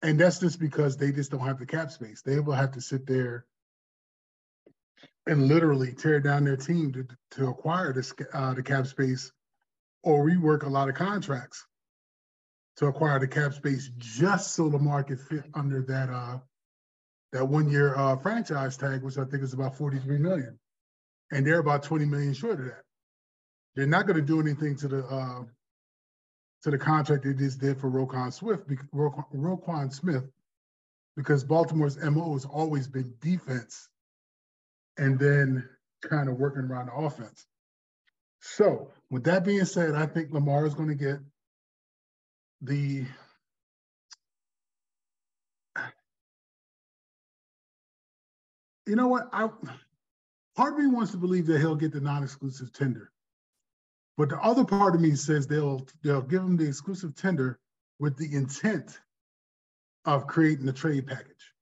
And 0.01 0.19
that's 0.19 0.39
just 0.39 0.59
because 0.59 0.97
they 0.97 1.11
just 1.11 1.31
don't 1.31 1.45
have 1.45 1.59
the 1.59 1.65
cap 1.65 1.91
space. 1.91 2.21
They 2.21 2.39
will 2.39 2.53
have 2.53 2.71
to 2.71 2.81
sit 2.81 3.05
there 3.05 3.45
and 5.25 5.47
literally 5.47 5.93
tear 5.93 6.19
down 6.19 6.43
their 6.43 6.57
team 6.57 6.91
to, 6.93 7.07
to 7.31 7.47
acquire 7.47 7.93
this, 7.93 8.13
uh, 8.33 8.53
the 8.53 8.63
cap 8.63 8.87
space 8.87 9.31
or 10.03 10.25
rework 10.25 10.63
a 10.63 10.69
lot 10.69 10.89
of 10.89 10.95
contracts 10.95 11.65
to 12.77 12.87
acquire 12.87 13.19
the 13.19 13.27
cap 13.27 13.53
space 13.53 13.91
just 13.97 14.53
so 14.53 14.65
Lamar 14.65 15.03
could 15.03 15.19
fit 15.19 15.43
under 15.53 15.81
that 15.83 16.09
uh 16.09 16.39
that 17.33 17.45
one 17.45 17.67
year 17.67 17.95
uh, 17.95 18.15
franchise 18.15 18.77
tag, 18.77 19.01
which 19.01 19.17
I 19.17 19.25
think 19.25 19.43
is 19.43 19.53
about 19.53 19.75
43 19.75 20.19
million. 20.19 20.57
And 21.31 21.45
they're 21.45 21.59
about 21.59 21.81
20 21.81 22.05
million 22.05 22.33
short 22.33 22.59
of 22.59 22.65
that. 22.65 22.83
They're 23.75 23.87
not 23.87 24.05
going 24.05 24.17
to 24.17 24.21
do 24.21 24.39
anything 24.39 24.77
to 24.77 24.87
the 24.87 25.05
uh, 25.05 25.43
to 26.61 26.71
the 26.71 26.77
contract 26.77 27.23
they 27.23 27.33
just 27.33 27.59
did 27.59 27.79
for 27.79 27.89
Roquan 27.89 28.31
Swift, 28.31 28.69
Ro- 28.93 29.25
Roquan 29.35 29.91
Smith, 29.91 30.23
because 31.17 31.43
Baltimore's 31.43 31.97
MO 31.97 32.33
has 32.33 32.45
always 32.45 32.87
been 32.87 33.13
defense 33.19 33.89
and 34.97 35.17
then 35.19 35.67
kind 36.03 36.29
of 36.29 36.37
working 36.37 36.61
around 36.61 36.85
the 36.85 36.93
offense. 36.93 37.47
So, 38.41 38.91
with 39.09 39.23
that 39.23 39.43
being 39.43 39.65
said, 39.65 39.95
I 39.95 40.05
think 40.05 40.31
Lamar 40.31 40.67
is 40.67 40.75
going 40.75 40.89
to 40.89 40.95
get 40.95 41.17
the 42.63 43.05
you 48.87 48.95
know 48.95 49.07
what? 49.07 49.27
I 49.33 49.49
part 50.55 50.73
of 50.73 50.79
me 50.79 50.87
wants 50.87 51.11
to 51.11 51.17
believe 51.17 51.45
that 51.47 51.59
he'll 51.59 51.75
get 51.75 51.91
the 51.91 51.99
non-exclusive 51.99 52.71
tender. 52.71 53.11
But 54.17 54.29
the 54.29 54.39
other 54.39 54.63
part 54.63 54.95
of 54.95 55.01
me 55.01 55.15
says 55.15 55.45
they'll 55.45 55.85
they'll 56.03 56.21
give 56.21 56.41
him 56.41 56.55
the 56.55 56.67
exclusive 56.67 57.15
tender 57.15 57.59
with 57.99 58.17
the 58.17 58.33
intent 58.33 58.99
of 60.05 60.27
creating 60.27 60.67
a 60.67 60.73
trade 60.73 61.07
package 61.07 61.53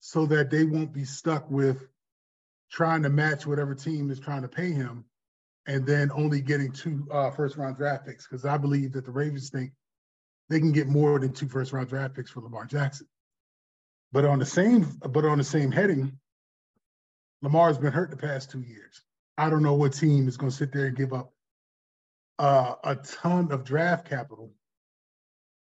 so 0.00 0.26
that 0.26 0.50
they 0.50 0.64
won't 0.64 0.92
be 0.92 1.04
stuck 1.04 1.48
with 1.50 1.86
trying 2.70 3.02
to 3.02 3.10
match 3.10 3.46
whatever 3.46 3.74
team 3.74 4.10
is 4.10 4.18
trying 4.18 4.42
to 4.42 4.48
pay 4.48 4.70
him 4.70 5.04
and 5.70 5.86
then 5.86 6.10
only 6.12 6.40
getting 6.40 6.72
two 6.72 7.06
uh, 7.12 7.30
first 7.30 7.56
round 7.56 7.76
draft 7.76 8.04
picks 8.04 8.26
because 8.26 8.44
I 8.44 8.56
believe 8.56 8.92
that 8.94 9.04
the 9.04 9.12
Ravens 9.12 9.50
think 9.50 9.70
they 10.48 10.58
can 10.58 10.72
get 10.72 10.88
more 10.88 11.20
than 11.20 11.32
two 11.32 11.48
first 11.48 11.72
round 11.72 11.88
draft 11.88 12.16
picks 12.16 12.28
for 12.28 12.40
Lamar 12.40 12.66
Jackson. 12.66 13.06
But 14.10 14.24
on 14.24 14.40
the 14.40 14.46
same 14.46 14.98
but 15.08 15.24
on 15.24 15.38
the 15.38 15.44
same 15.44 15.70
heading, 15.70 16.18
Lamar's 17.40 17.78
been 17.78 17.92
hurt 17.92 18.10
the 18.10 18.16
past 18.16 18.50
two 18.50 18.62
years. 18.62 19.00
I 19.38 19.48
don't 19.48 19.62
know 19.62 19.74
what 19.74 19.92
team 19.92 20.26
is 20.26 20.36
going 20.36 20.50
to 20.50 20.56
sit 20.56 20.72
there 20.72 20.86
and 20.86 20.96
give 20.96 21.12
up 21.12 21.32
uh, 22.40 22.74
a 22.82 22.96
ton 22.96 23.52
of 23.52 23.64
draft 23.64 24.10
capital, 24.10 24.50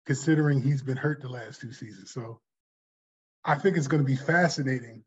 considering 0.05 0.61
he's 0.61 0.83
been 0.83 0.97
hurt 0.97 1.21
the 1.21 1.29
last 1.29 1.61
two 1.61 1.71
seasons. 1.71 2.11
So 2.11 2.41
I 3.45 3.55
think 3.55 3.77
it's 3.77 3.87
going 3.87 4.03
to 4.03 4.07
be 4.07 4.17
fascinating 4.17 5.05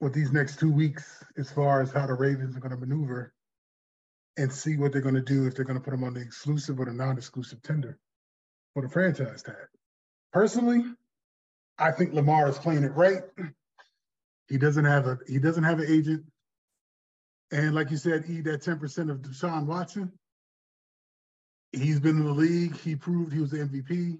with 0.00 0.12
these 0.12 0.32
next 0.32 0.58
two 0.58 0.72
weeks 0.72 1.22
as 1.36 1.52
far 1.52 1.82
as 1.82 1.92
how 1.92 2.08
the 2.08 2.14
Ravens 2.14 2.56
are 2.56 2.60
going 2.60 2.72
to 2.72 2.76
maneuver 2.76 3.32
and 4.36 4.52
see 4.52 4.76
what 4.76 4.92
they're 4.92 5.00
going 5.00 5.14
to 5.14 5.20
do 5.20 5.46
if 5.46 5.54
they're 5.54 5.64
going 5.64 5.78
to 5.78 5.84
put 5.84 5.92
them 5.92 6.04
on 6.04 6.14
the 6.14 6.20
exclusive 6.20 6.80
or 6.80 6.86
the 6.86 6.92
non-exclusive 6.92 7.62
tender 7.62 7.98
for 8.72 8.82
the 8.82 8.88
franchise 8.88 9.42
tag. 9.42 9.54
Personally, 10.32 10.82
I 11.78 11.92
think 11.92 12.12
Lamar 12.12 12.48
is 12.48 12.58
playing 12.58 12.84
it 12.84 12.94
right. 12.94 13.22
He 14.48 14.58
doesn't 14.58 14.84
have 14.84 15.06
a 15.06 15.18
he 15.26 15.38
doesn't 15.38 15.64
have 15.64 15.78
an 15.78 15.86
agent. 15.88 16.24
And 17.50 17.74
like 17.74 17.90
you 17.90 17.96
said, 17.96 18.24
eat 18.28 18.44
that 18.44 18.62
10% 18.62 19.10
of 19.10 19.18
Deshaun 19.18 19.66
Watson. 19.66 20.12
He's 21.72 22.00
been 22.00 22.18
in 22.18 22.24
the 22.24 22.32
league. 22.32 22.76
He 22.78 22.96
proved 22.96 23.32
he 23.32 23.40
was 23.40 23.50
the 23.50 23.58
MVP. 23.58 24.18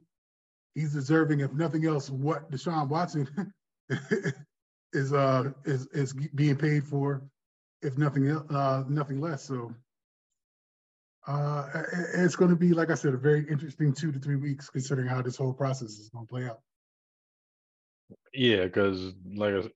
He's 0.74 0.92
deserving, 0.92 1.40
if 1.40 1.52
nothing 1.52 1.86
else, 1.86 2.10
what 2.10 2.50
Deshaun 2.50 2.88
Watson 2.88 3.52
is 4.92 5.12
uh 5.12 5.50
is 5.64 5.86
is 5.88 6.12
being 6.34 6.56
paid 6.56 6.84
for, 6.84 7.22
if 7.82 7.98
nothing 7.98 8.30
uh 8.30 8.84
nothing 8.88 9.20
less. 9.20 9.44
So 9.44 9.72
uh 11.26 11.68
it's 12.14 12.36
going 12.36 12.50
to 12.50 12.56
be, 12.56 12.72
like 12.72 12.90
I 12.90 12.94
said, 12.94 13.14
a 13.14 13.18
very 13.18 13.46
interesting 13.50 13.92
two 13.92 14.12
to 14.12 14.18
three 14.18 14.36
weeks, 14.36 14.68
considering 14.68 15.08
how 15.08 15.22
this 15.22 15.36
whole 15.36 15.52
process 15.52 15.90
is 15.90 16.10
going 16.10 16.26
to 16.26 16.30
play 16.30 16.44
out. 16.44 16.60
Yeah, 18.32 18.64
because 18.64 19.12
like 19.34 19.72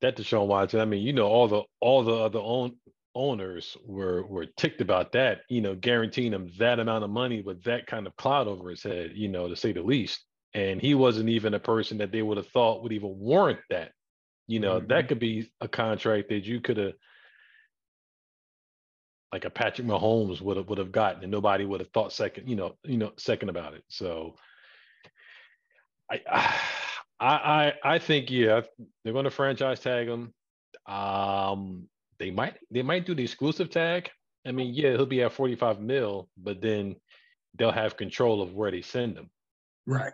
that 0.00 0.16
Deshaun 0.16 0.46
Watson, 0.46 0.80
I 0.80 0.84
mean, 0.84 1.02
you 1.02 1.12
know, 1.12 1.26
all 1.26 1.48
the 1.48 1.62
all 1.80 2.02
the 2.04 2.14
other 2.14 2.40
own 2.40 2.76
owners 3.14 3.76
were 3.84 4.24
were 4.26 4.46
ticked 4.46 4.80
about 4.80 5.12
that, 5.12 5.40
you 5.48 5.60
know, 5.60 5.74
guaranteeing 5.74 6.32
him 6.32 6.50
that 6.58 6.78
amount 6.78 7.04
of 7.04 7.10
money 7.10 7.42
with 7.42 7.64
that 7.64 7.86
kind 7.86 8.06
of 8.06 8.16
cloud 8.16 8.48
over 8.48 8.70
his 8.70 8.82
head, 8.82 9.12
you 9.14 9.28
know, 9.28 9.48
to 9.48 9.56
say 9.56 9.72
the 9.72 9.82
least. 9.82 10.24
And 10.52 10.80
he 10.80 10.94
wasn't 10.94 11.28
even 11.28 11.54
a 11.54 11.60
person 11.60 11.98
that 11.98 12.10
they 12.10 12.22
would 12.22 12.36
have 12.36 12.48
thought 12.48 12.82
would 12.82 12.92
even 12.92 13.18
warrant 13.18 13.60
that. 13.70 13.92
You 14.46 14.58
know, 14.58 14.78
mm-hmm. 14.78 14.88
that 14.88 15.08
could 15.08 15.20
be 15.20 15.48
a 15.60 15.68
contract 15.68 16.28
that 16.30 16.44
you 16.44 16.60
could 16.60 16.76
have 16.76 16.94
like 19.32 19.44
a 19.44 19.50
Patrick 19.50 19.86
Mahomes 19.86 20.40
would 20.40 20.56
have 20.56 20.68
would 20.68 20.78
have 20.78 20.92
gotten 20.92 21.22
and 21.22 21.30
nobody 21.30 21.64
would 21.64 21.80
have 21.80 21.90
thought 21.90 22.12
second, 22.12 22.48
you 22.48 22.56
know, 22.56 22.74
you 22.84 22.96
know, 22.96 23.12
second 23.16 23.48
about 23.48 23.74
it. 23.74 23.84
So 23.88 24.34
I, 26.10 26.20
I 27.20 27.72
I, 27.84 27.98
think 27.98 28.30
yeah, 28.30 28.62
they're 29.04 29.12
going 29.12 29.24
to 29.24 29.30
franchise 29.30 29.80
tag 29.80 30.08
him. 30.08 30.32
Um, 30.86 31.88
they 32.18 32.30
might 32.30 32.56
they 32.70 32.82
might 32.82 33.06
do 33.06 33.14
the 33.14 33.22
exclusive 33.22 33.70
tag. 33.70 34.10
I 34.46 34.52
mean, 34.52 34.74
yeah, 34.74 34.92
he'll 34.92 35.06
be 35.06 35.22
at 35.22 35.32
45 35.32 35.80
mil, 35.80 36.28
but 36.36 36.60
then 36.62 36.96
they'll 37.56 37.70
have 37.70 37.96
control 37.96 38.40
of 38.40 38.54
where 38.54 38.70
they 38.70 38.82
send 38.82 39.16
him. 39.16 39.30
Right. 39.86 40.12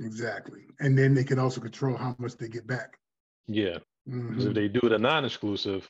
Exactly. 0.00 0.62
And 0.80 0.98
then 0.98 1.14
they 1.14 1.22
can 1.22 1.38
also 1.38 1.60
control 1.60 1.96
how 1.96 2.16
much 2.18 2.36
they 2.36 2.48
get 2.48 2.66
back. 2.66 2.98
Yeah. 3.46 3.78
Because 4.04 4.20
mm-hmm. 4.20 4.48
if 4.48 4.54
they 4.54 4.68
do 4.68 4.80
it 4.82 4.92
a 4.92 4.98
non-exclusive, 4.98 5.88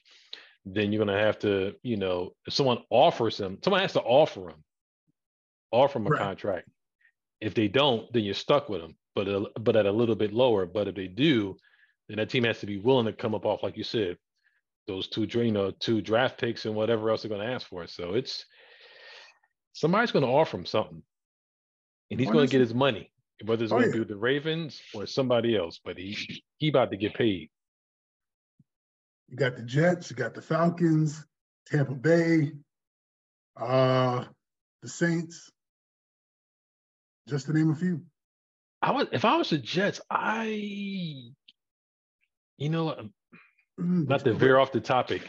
then 0.65 0.93
you're 0.93 1.05
gonna 1.05 1.19
have 1.19 1.39
to, 1.41 1.75
you 1.83 1.97
know, 1.97 2.33
if 2.47 2.55
someone 2.55 2.79
offers 2.91 3.39
him, 3.39 3.59
someone 3.63 3.81
has 3.81 3.93
to 3.95 4.01
offer 4.01 4.49
him, 4.51 4.65
offer 5.71 5.99
him 5.99 6.07
a 6.07 6.11
right. 6.11 6.21
contract. 6.21 6.69
If 7.41 7.55
they 7.55 7.69
don't, 7.69 8.11
then 8.13 8.25
you're 8.25 8.35
stuck 8.35 8.69
with 8.69 8.81
them 8.81 8.97
but 9.15 9.29
a, 9.29 9.47
but 9.61 9.77
at 9.77 9.87
a 9.87 9.93
little 9.93 10.15
bit 10.15 10.33
lower. 10.33 10.67
But 10.67 10.89
if 10.89 10.95
they 10.95 11.07
do, 11.07 11.57
then 12.09 12.19
that 12.19 12.31
team 12.31 12.45
has 12.45 12.61
to 12.61 12.67
be 12.67 12.79
willing 12.79 13.07
to 13.07 13.13
come 13.13 13.35
up 13.35 13.47
off, 13.47 13.63
like 13.63 13.77
you 13.77 13.85
said, 13.85 14.19
those 14.87 15.09
two, 15.09 15.23
you 15.23 15.53
know, 15.53 15.71
two 15.71 16.01
draft 16.01 16.39
picks 16.39 16.67
and 16.67 16.75
whatever 16.75 17.11
else 17.11 17.23
they're 17.23 17.29
going 17.29 17.47
to 17.47 17.53
ask 17.53 17.67
for. 17.69 17.87
So 17.87 18.15
it's 18.15 18.45
somebody's 19.73 20.13
going 20.13 20.25
to 20.25 20.31
offer 20.31 20.57
him 20.57 20.67
something, 20.67 21.03
and 22.11 22.21
he's 22.21 22.29
oh, 22.29 22.33
going 22.33 22.47
to 22.47 22.51
get 22.51 22.61
his 22.61 22.75
money, 22.75 23.11
whether 23.45 23.65
it's 23.65 23.73
oh, 23.73 23.79
going 23.79 23.93
to 23.93 23.99
yeah. 23.99 24.05
be 24.05 24.09
the 24.09 24.19
Ravens 24.19 24.81
or 24.93 25.07
somebody 25.07 25.57
else. 25.57 25.81
But 25.83 25.97
he 25.97 26.43
he 26.59 26.69
about 26.69 26.91
to 26.91 26.97
get 26.97 27.15
paid. 27.15 27.51
You 29.29 29.37
got 29.37 29.57
the 29.57 29.63
Jets, 29.63 30.11
you 30.11 30.17
got 30.17 30.35
the 30.35 30.43
Falcons, 30.43 31.25
Tampa 31.67 31.95
Bay, 31.95 32.53
uh, 33.61 34.25
the 34.83 34.89
Saints, 34.89 35.51
just 37.29 37.47
to 37.47 37.53
name 37.53 37.71
a 37.71 37.75
few. 37.75 38.03
I 38.83 38.91
was 38.91 39.07
if 39.13 39.25
I 39.25 39.37
was 39.37 39.51
the 39.51 39.59
Jets, 39.59 40.01
I 40.11 40.45
you 42.59 42.69
know 42.69 42.95
mm, 43.81 44.09
not 44.09 44.25
to 44.25 44.35
veer 44.35 44.59
off 44.59 44.73
the 44.73 44.81
topic. 44.81 45.23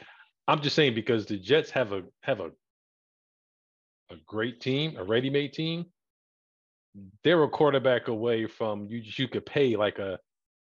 I'm 0.48 0.62
just 0.62 0.75
saying 0.75 0.94
because 0.94 1.25
the 1.25 1.38
Jets 1.38 1.72
have 1.72 1.94
a 1.94 2.04
have 2.24 2.42
a 2.42 2.52
a 4.12 4.16
great 4.28 4.62
team, 4.62 4.98
a 4.98 5.04
ready-made 5.04 5.54
team. 5.54 5.86
They're 7.24 7.42
a 7.44 7.50
quarterback 7.50 8.08
away 8.08 8.46
from 8.46 8.86
you. 8.86 9.02
You 9.04 9.28
could 9.28 9.46
pay 9.46 9.75
like 9.75 10.00
a 10.00 10.20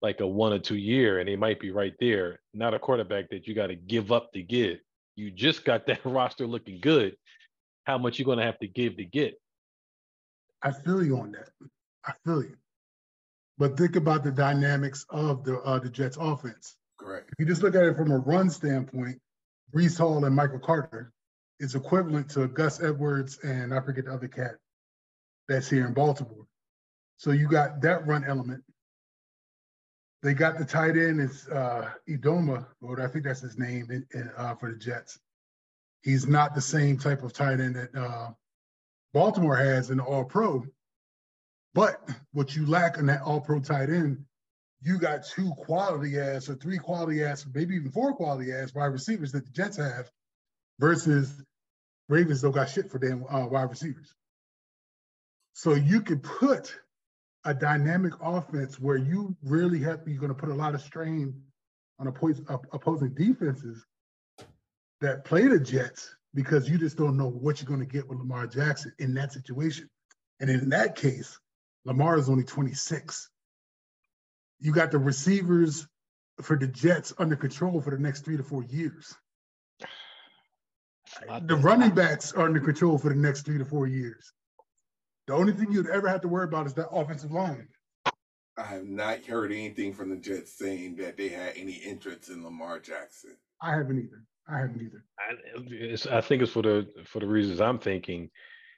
like 0.01 0.22
a 0.22 0.27
one 0.27 0.53
or 0.53 0.60
two 0.60 0.77
year, 0.77 1.20
and 1.20 1.27
they 1.27 1.36
might 1.36 1.60
be 1.60 1.72
right 1.72 1.94
there. 2.00 2.39
Not 2.53 2.74
a 2.74 2.79
quarterback 2.79 3.29
that 3.29 3.48
you 3.48 3.53
got 3.53 3.68
to 3.68 3.75
give 3.75 4.12
up 4.12 4.32
to 4.34 4.41
get. 4.41 4.82
You 5.15 5.32
just 5.32 5.65
got 5.65 5.88
that 5.88 6.00
roster 6.06 6.48
looking 6.48 6.79
good. 6.79 7.15
How 7.86 7.98
much 7.98 8.20
you 8.20 8.25
going 8.25 8.38
to 8.38 8.46
have 8.46 8.60
to 8.60 8.68
give 8.68 8.98
to 8.98 9.06
get? 9.06 9.39
I 10.62 10.72
feel 10.72 11.03
you 11.03 11.18
on 11.18 11.32
that. 11.34 11.50
I 12.06 12.13
feel 12.25 12.44
you. 12.44 12.56
But 13.58 13.77
think 13.77 13.96
about 13.96 14.24
the 14.24 14.32
dynamics 14.32 15.06
of 15.10 15.44
the 15.44 15.60
uh, 15.60 15.79
the 15.79 15.89
Jets 15.89 16.18
offense. 16.20 16.75
Correct. 16.98 17.29
If 17.32 17.39
you 17.39 17.46
just 17.46 17.63
look 17.63 17.75
at 17.75 17.84
it 17.84 17.98
from 17.98 18.12
a 18.12 18.18
run 18.18 18.50
standpoint, 18.50 19.20
Breece 19.74 19.98
Hall 19.98 20.24
and 20.24 20.36
Michael 20.36 20.60
Carter 20.60 21.12
is 21.60 21.75
equivalent 21.75 22.29
to 22.32 22.48
Gus 22.48 22.82
Edwards 22.82 23.39
and 23.44 23.74
I 23.74 23.82
forget 23.82 24.06
the 24.06 24.13
other 24.13 24.27
cat 24.27 24.56
that's 25.48 25.70
here 25.70 25.86
in 25.88 25.94
Baltimore. 25.94 26.46
So 27.18 27.32
you 27.32 27.50
got 27.50 27.82
that 27.82 28.08
run 28.08 28.24
element. 28.24 28.63
They 30.22 30.34
got 30.34 30.58
the 30.58 30.66
tight 30.66 30.98
end 30.98 31.22
It's 31.22 31.48
uh, 31.48 31.90
Idoma, 32.10 32.66
or 32.82 33.02
I 33.02 33.08
think 33.08 33.24
that's 33.26 33.42
his 33.42 33.58
name 33.58 33.88
in, 33.90 34.06
in, 34.14 34.30
uh, 34.36 34.56
for 34.56 34.72
the 34.72 34.78
Jets. 34.78 35.18
He's 36.02 36.28
not 36.28 36.56
the 36.56 36.62
same 36.62 36.98
type 36.98 37.24
of 37.24 37.34
tight 37.34 37.60
end 37.60 37.76
that 37.76 37.96
uh, 37.96 38.32
Baltimore 39.14 39.56
has 39.56 39.90
in 39.90 39.98
the 39.98 40.04
All 40.04 40.26
Pro. 40.26 40.66
But 41.74 42.02
what 42.34 42.56
you 42.56 42.66
lack 42.66 42.98
in 42.98 43.06
that 43.08 43.22
all 43.22 43.42
pro 43.42 43.60
tight 43.60 43.90
end, 43.90 44.26
you 44.82 44.98
got 44.98 45.26
two 45.26 45.52
quality 45.58 46.20
ass 46.20 46.50
or 46.50 46.56
three 46.56 46.78
quality 46.78 47.24
ass, 47.24 47.46
maybe 47.54 47.76
even 47.76 47.92
four 47.92 48.16
quality 48.16 48.52
ass 48.52 48.74
wide 48.74 48.88
receivers 48.88 49.32
that 49.34 49.46
the 49.46 49.52
Jets 49.52 49.78
have 49.78 50.10
versus 50.80 51.32
Ravens 52.08 52.42
don't 52.42 52.54
got 52.54 52.70
shit 52.70 52.90
for 52.90 52.98
them 52.98 53.24
uh, 53.30 53.46
wide 53.46 53.70
receivers. 53.70 54.14
So 55.54 55.76
you 55.76 56.02
could 56.02 56.24
put 56.24 56.76
a 57.46 57.53
dynamic 57.53 58.13
offense 58.22 58.79
where 58.79 58.98
you 58.98 59.36
really 59.43 59.79
have 59.79 60.01
you're 60.05 60.19
going 60.19 60.34
to 60.34 60.39
put 60.39 60.50
a 60.50 60.53
lot 60.53 60.75
of 60.75 60.81
strain 60.81 61.34
on 62.00 62.08
opposing 62.08 63.13
defenses 63.13 63.86
that 65.01 65.25
play 65.25 65.48
the 65.48 65.60
Jets 65.60 66.15
because 66.34 66.69
you 66.69 66.77
just 66.77 66.98
don't 66.98 67.17
know 67.17 67.29
what 67.29 67.62
you're 67.62 67.67
going 67.67 67.79
to 67.79 67.86
get 67.86 68.08
with 68.08 68.19
Lamar 68.19 68.48
Jackson 68.48 68.93
in 69.00 69.13
that 69.15 69.34
situation. 69.34 69.89
And 70.39 70.50
in 70.50 70.69
that 70.69 70.96
case, 70.96 71.39
Lamar 71.86 72.17
is 72.17 72.29
only 72.29 72.43
26. 72.43 73.29
You 74.60 74.72
got 74.72 74.91
the 74.91 75.00
receivers 75.00 75.88
for 76.41 76.58
the 76.58 76.67
Jets 76.67 77.13
under 77.17 77.36
control 77.36 77.81
for 77.81 77.91
the 77.91 77.98
next 77.98 78.25
three 78.25 78.38
to 78.38 78.43
four 78.43 78.63
years. 78.63 79.15
The 81.41 81.55
running 81.55 81.96
backs 81.96 82.34
are 82.34 82.46
under 82.46 82.60
control 82.60 82.98
for 82.98 83.10
the 83.10 83.15
next 83.15 83.41
three 83.46 83.58
to 83.58 83.65
four 83.65 83.88
years. 83.88 84.31
The 85.30 85.36
only 85.36 85.54
thing 85.54 85.72
you'd 85.72 85.88
ever 85.92 86.08
have 86.08 86.22
to 86.22 86.28
worry 86.28 86.46
about 86.46 86.66
is 86.66 86.74
that 86.74 86.90
offensive 86.90 87.32
line. 87.32 87.68
I 88.58 88.64
have 88.64 88.86
not 88.86 89.24
heard 89.26 89.52
anything 89.52 89.94
from 89.94 90.10
the 90.10 90.16
Jets 90.16 90.58
saying 90.58 90.96
that 90.96 91.18
they 91.18 91.30
had 91.30 91.54
any 91.56 91.74
interest 91.74 92.30
in 92.30 92.44
Lamar 92.44 92.80
Jackson. 92.80 93.38
I 93.62 93.76
haven't 93.76 94.00
either. 94.00 94.24
I 94.52 94.62
haven't 94.62 94.82
either. 94.82 95.04
I, 96.12 96.18
I 96.18 96.22
think 96.22 96.42
it's 96.42 96.52
for 96.52 96.64
the 96.64 96.88
for 97.06 97.20
the 97.20 97.28
reasons 97.28 97.62
I'm 97.62 97.78
thinking. 97.78 98.32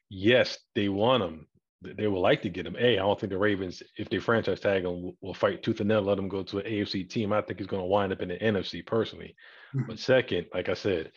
Yes, 0.09 0.57
they 0.75 0.89
want 0.89 1.23
him. 1.23 1.47
They 1.83 2.07
would 2.07 2.19
like 2.19 2.41
to 2.41 2.49
get 2.49 2.67
him. 2.67 2.75
A, 2.77 2.95
I 2.95 2.97
don't 2.97 3.17
think 3.17 3.31
the 3.31 3.37
Ravens, 3.37 3.81
if 3.95 4.09
they 4.09 4.19
franchise 4.19 4.59
tag 4.59 4.83
him, 4.83 5.03
will, 5.03 5.15
will 5.21 5.33
fight 5.33 5.63
tooth 5.63 5.79
and 5.79 5.87
nail, 5.87 6.01
let 6.01 6.19
him 6.19 6.27
go 6.27 6.43
to 6.43 6.57
an 6.57 6.65
AFC 6.65 7.09
team. 7.09 7.31
I 7.31 7.41
think 7.43 7.59
he's 7.59 7.67
going 7.67 7.81
to 7.81 7.87
wind 7.87 8.11
up 8.11 8.21
in 8.21 8.27
the 8.27 8.37
NFC 8.37 8.85
personally. 8.85 9.37
Mm-hmm. 9.73 9.87
But 9.87 9.99
second, 9.99 10.47
like 10.53 10.67
I 10.67 10.73
said, 10.73 11.13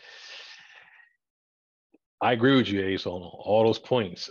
I 2.20 2.34
agree 2.34 2.54
with 2.54 2.68
you, 2.68 2.84
Ace, 2.84 3.04
on 3.04 3.20
all 3.20 3.64
those 3.64 3.80
points. 3.80 4.30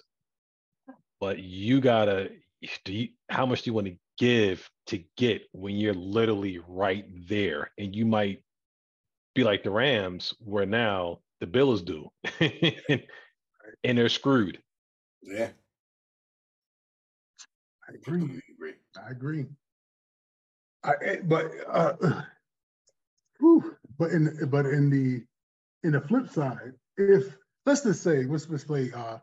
But 1.24 1.40
you 1.40 1.80
gotta 1.80 2.32
do 2.84 2.92
you, 2.92 3.08
how 3.30 3.46
much 3.46 3.62
do 3.62 3.70
you 3.70 3.74
want 3.74 3.88
to 3.88 3.96
give 4.18 4.70
to 4.88 5.02
get 5.16 5.44
when 5.54 5.78
you're 5.78 5.94
literally 5.94 6.60
right 6.68 7.06
there? 7.30 7.72
And 7.78 7.96
you 7.96 8.06
might 8.06 8.44
be 9.34 9.46
like 9.46 9.64
the 9.64 9.72
Rams, 9.72 10.34
where 10.40 10.66
now 10.66 11.22
the 11.40 11.48
bill 11.48 11.72
is 11.72 11.82
due 11.82 12.12
and 12.42 13.98
they're 13.98 14.10
screwed. 14.10 14.62
Yeah. 15.22 15.52
I 17.88 17.94
agree. 17.94 18.42
I 18.98 19.10
agree. 19.10 19.46
I, 20.84 20.92
eh, 21.06 21.18
but 21.24 21.52
uh, 21.70 21.94
whew, 23.40 23.78
but 23.98 24.12
in 24.12 24.50
but 24.50 24.66
in 24.66 24.90
the 24.90 25.24
in 25.88 25.94
the 25.94 26.02
flip 26.02 26.28
side, 26.28 26.74
if 26.98 27.34
let's 27.66 27.84
just 27.84 28.04
say 28.04 28.26
let's 28.26 28.50
let's 28.50 28.66
play 28.66 28.92
uh, 28.92 29.20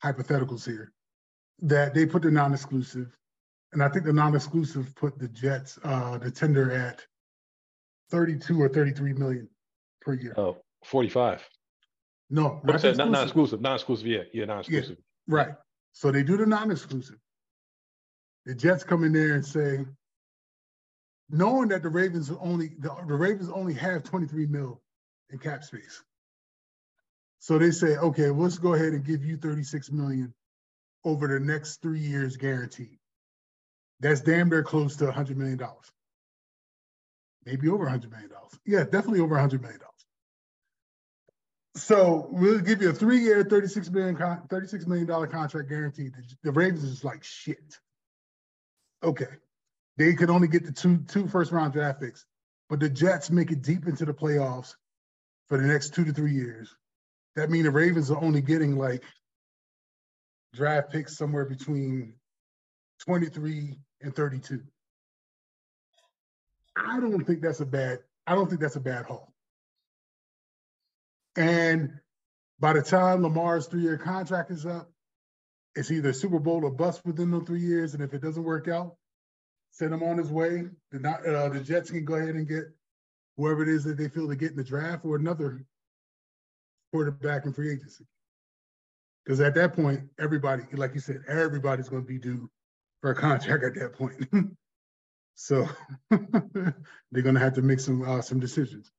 hypotheticals 0.00 0.64
here 0.64 0.92
that 1.62 1.94
they 1.94 2.06
put 2.06 2.22
the 2.22 2.30
non-exclusive, 2.30 3.16
and 3.72 3.82
I 3.82 3.88
think 3.88 4.04
the 4.04 4.12
non-exclusive 4.12 4.94
put 4.96 5.18
the 5.18 5.28
Jets 5.28 5.78
uh, 5.84 6.18
the 6.18 6.30
tender 6.30 6.70
at 6.72 7.04
32 8.10 8.60
or 8.60 8.68
33 8.68 9.14
million 9.14 9.48
per 10.00 10.14
year. 10.14 10.34
Oh, 10.36 10.58
45. 10.84 11.46
No, 12.30 12.60
not, 12.64 12.74
exclusive. 12.74 12.98
not, 12.98 13.10
not 13.10 13.22
exclusive. 13.24 13.60
Not 13.60 13.74
exclusive. 13.74 14.06
Yeah, 14.06 14.22
yeah, 14.32 14.44
non-exclusive. 14.46 14.96
Yeah, 14.98 15.34
right. 15.34 15.54
So 15.92 16.10
they 16.10 16.22
do 16.22 16.36
the 16.36 16.46
non-exclusive. 16.46 17.18
The 18.46 18.54
Jets 18.54 18.84
come 18.84 19.04
in 19.04 19.12
there 19.12 19.34
and 19.34 19.44
say, 19.44 19.84
knowing 21.30 21.68
that 21.68 21.82
the 21.82 21.88
Ravens 21.88 22.30
only 22.40 22.72
the, 22.78 22.94
the 23.06 23.14
Ravens 23.14 23.48
only 23.48 23.74
have 23.74 24.02
23 24.02 24.46
mil 24.46 24.82
in 25.30 25.38
cap 25.38 25.64
space. 25.64 26.02
So 27.38 27.58
they 27.58 27.70
say, 27.70 27.96
okay, 27.96 28.30
let's 28.30 28.58
go 28.58 28.74
ahead 28.74 28.92
and 28.92 29.04
give 29.04 29.24
you 29.24 29.36
36 29.36 29.90
million 29.90 30.32
over 31.04 31.28
the 31.28 31.40
next 31.40 31.82
three 31.82 32.00
years 32.00 32.36
guaranteed. 32.36 32.98
That's 34.00 34.20
damn 34.20 34.48
near 34.48 34.62
close 34.62 34.96
to 34.96 35.06
$100 35.06 35.36
million. 35.36 35.60
Maybe 37.44 37.68
over 37.68 37.86
$100 37.86 38.10
million. 38.10 38.30
Yeah, 38.66 38.84
definitely 38.84 39.20
over 39.20 39.36
$100 39.36 39.60
million. 39.60 39.80
So 41.76 42.28
we'll 42.30 42.60
give 42.60 42.82
you 42.82 42.90
a 42.90 42.92
three-year, 42.92 43.44
$36 43.44 43.90
million, 43.90 44.16
$36 44.16 44.86
million 44.86 45.06
contract 45.28 45.68
guaranteed. 45.68 46.12
The 46.42 46.52
Ravens 46.52 46.84
is 46.84 47.04
like 47.04 47.24
shit. 47.24 47.78
Okay. 49.02 49.26
They 49.96 50.14
could 50.14 50.30
only 50.30 50.48
get 50.48 50.64
the 50.64 50.72
two 50.72 50.98
two 51.06 51.28
first 51.28 51.52
round 51.52 51.72
draft 51.72 52.00
picks, 52.00 52.26
but 52.68 52.80
the 52.80 52.88
Jets 52.88 53.30
make 53.30 53.52
it 53.52 53.62
deep 53.62 53.86
into 53.86 54.04
the 54.04 54.14
playoffs 54.14 54.74
for 55.48 55.58
the 55.58 55.66
next 55.66 55.94
two 55.94 56.04
to 56.04 56.12
three 56.12 56.32
years. 56.32 56.74
That 57.36 57.50
means 57.50 57.64
the 57.64 57.70
Ravens 57.70 58.10
are 58.10 58.22
only 58.22 58.40
getting 58.40 58.76
like 58.76 59.04
draft 60.54 60.90
picks 60.90 61.16
somewhere 61.16 61.44
between 61.44 62.14
23 63.06 63.76
and 64.02 64.14
32. 64.14 64.62
I 66.76 67.00
don't 67.00 67.24
think 67.24 67.40
that's 67.40 67.60
a 67.60 67.66
bad, 67.66 68.00
I 68.26 68.34
don't 68.34 68.48
think 68.48 68.60
that's 68.60 68.76
a 68.76 68.80
bad 68.80 69.06
haul. 69.06 69.32
And 71.36 72.00
by 72.60 72.72
the 72.72 72.82
time 72.82 73.22
Lamar's 73.22 73.66
three-year 73.66 73.98
contract 73.98 74.50
is 74.50 74.66
up, 74.66 74.90
it's 75.74 75.90
either 75.90 76.12
Super 76.12 76.38
Bowl 76.38 76.64
or 76.64 76.70
bust 76.70 77.04
within 77.04 77.30
those 77.30 77.44
three 77.44 77.60
years. 77.60 77.94
And 77.94 78.02
if 78.02 78.14
it 78.14 78.22
doesn't 78.22 78.44
work 78.44 78.68
out, 78.68 78.96
send 79.72 79.92
him 79.92 80.04
on 80.04 80.18
his 80.18 80.30
way. 80.30 80.68
The, 80.92 81.08
uh, 81.08 81.48
the 81.48 81.60
Jets 81.60 81.90
can 81.90 82.04
go 82.04 82.14
ahead 82.14 82.36
and 82.36 82.48
get 82.48 82.64
whoever 83.36 83.64
it 83.64 83.68
is 83.68 83.82
that 83.84 83.98
they 83.98 84.08
feel 84.08 84.28
to 84.28 84.36
get 84.36 84.52
in 84.52 84.56
the 84.56 84.64
draft 84.64 85.04
or 85.04 85.16
another 85.16 85.64
quarterback 86.92 87.44
in 87.44 87.52
free 87.52 87.72
agency. 87.72 88.06
Because 89.24 89.40
at 89.40 89.54
that 89.54 89.74
point, 89.74 90.02
everybody, 90.18 90.64
like 90.72 90.94
you 90.94 91.00
said, 91.00 91.22
everybody's 91.28 91.88
going 91.88 92.02
to 92.02 92.08
be 92.08 92.18
due 92.18 92.50
for 93.00 93.10
a 93.10 93.14
contract 93.14 93.64
at 93.64 93.74
that 93.74 93.94
point. 93.94 94.28
so 95.34 95.66
they're 96.10 97.22
going 97.22 97.34
to 97.34 97.40
have 97.40 97.54
to 97.54 97.62
make 97.62 97.80
some 97.80 98.02
uh, 98.02 98.20
some 98.20 98.38
decisions. 98.38 98.90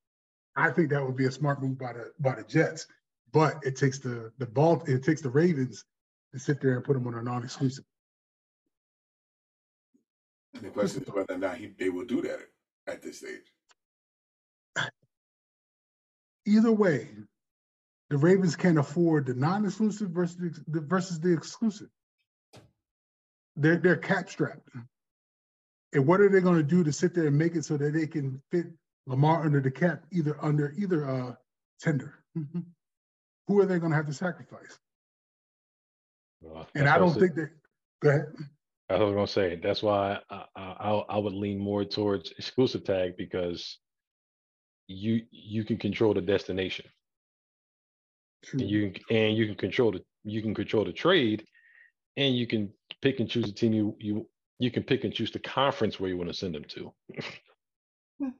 I 0.55 0.71
think 0.71 0.89
that 0.89 1.05
would 1.05 1.17
be 1.17 1.25
a 1.25 1.31
smart 1.31 1.61
move 1.61 1.77
by 1.77 1.93
the 1.93 2.11
by 2.19 2.35
the 2.35 2.43
Jets, 2.43 2.87
but 3.31 3.57
it 3.63 3.75
takes 3.75 3.99
the 3.99 4.31
the 4.39 4.45
ball 4.45 4.81
it 4.87 5.03
takes 5.03 5.21
the 5.21 5.29
Ravens 5.29 5.85
to 6.33 6.39
sit 6.39 6.59
there 6.59 6.75
and 6.75 6.83
put 6.83 6.93
them 6.93 7.07
on 7.07 7.15
a 7.15 7.21
non-exclusive. 7.21 7.85
And 10.55 10.63
the 10.63 10.69
question 10.69 11.03
is 11.03 11.09
whether 11.09 11.33
or 11.33 11.37
not 11.37 11.57
he, 11.57 11.67
they 11.77 11.89
will 11.89 12.05
do 12.05 12.21
that 12.21 12.39
at 12.87 13.01
this 13.01 13.19
stage. 13.19 13.51
Either 16.45 16.71
way, 16.71 17.09
the 18.09 18.17
Ravens 18.17 18.55
can't 18.55 18.77
afford 18.77 19.25
the 19.25 19.33
non-exclusive 19.33 20.09
versus 20.09 20.61
the, 20.67 20.81
versus 20.81 21.19
the 21.19 21.33
exclusive. 21.33 21.89
They're 23.55 23.77
they're 23.77 23.97
cap 23.97 24.29
strapped. 24.29 24.67
And 25.93 26.05
what 26.05 26.19
are 26.19 26.29
they 26.29 26.41
going 26.41 26.57
to 26.57 26.63
do 26.63 26.83
to 26.83 26.91
sit 26.91 27.15
there 27.15 27.27
and 27.27 27.37
make 27.37 27.55
it 27.55 27.63
so 27.63 27.77
that 27.77 27.93
they 27.93 28.05
can 28.05 28.41
fit 28.51 28.67
Lamar 29.07 29.45
under 29.45 29.61
the 29.61 29.71
cap, 29.71 30.03
either 30.11 30.37
under 30.41 30.73
either 30.77 31.09
uh, 31.09 31.35
tender? 31.79 32.15
Mm-hmm. 32.37 32.59
Who 33.47 33.59
are 33.59 33.65
they 33.65 33.79
going 33.79 33.91
to 33.91 33.95
have 33.95 34.07
to 34.07 34.13
sacrifice? 34.13 34.79
Well, 36.41 36.67
and 36.75 36.89
I 36.89 36.97
don't 36.97 37.13
think 37.13 37.35
that. 37.35 37.51
Go 38.01 38.09
ahead. 38.09 38.25
I 38.89 38.97
was 38.97 39.13
going 39.13 39.25
to 39.25 39.31
say 39.31 39.59
that's 39.61 39.81
why 39.81 40.19
I, 40.29 40.45
I, 40.55 41.03
I 41.09 41.17
would 41.17 41.33
lean 41.33 41.59
more 41.59 41.85
towards 41.85 42.31
exclusive 42.31 42.83
tag 42.83 43.17
because 43.17 43.77
you 44.87 45.21
you 45.31 45.63
can 45.63 45.77
control 45.77 46.13
the 46.13 46.21
destination. 46.21 46.85
True. 48.43 48.59
And 48.59 48.69
you 48.69 48.93
and 49.09 49.37
you 49.37 49.45
can 49.47 49.55
control 49.55 49.91
the 49.91 50.01
you 50.23 50.41
can 50.41 50.53
control 50.53 50.85
the 50.85 50.93
trade, 50.93 51.45
and 52.17 52.35
you 52.35 52.47
can 52.47 52.71
pick 53.01 53.19
and 53.19 53.29
choose 53.29 53.45
the 53.45 53.51
team 53.51 53.73
you 53.73 53.95
you 53.99 54.27
you 54.59 54.71
can 54.71 54.83
pick 54.83 55.03
and 55.03 55.13
choose 55.13 55.31
the 55.31 55.39
conference 55.39 55.99
where 55.99 56.09
you 56.09 56.17
want 56.17 56.29
to 56.29 56.33
send 56.35 56.55
them 56.55 56.63
to. 56.65 56.93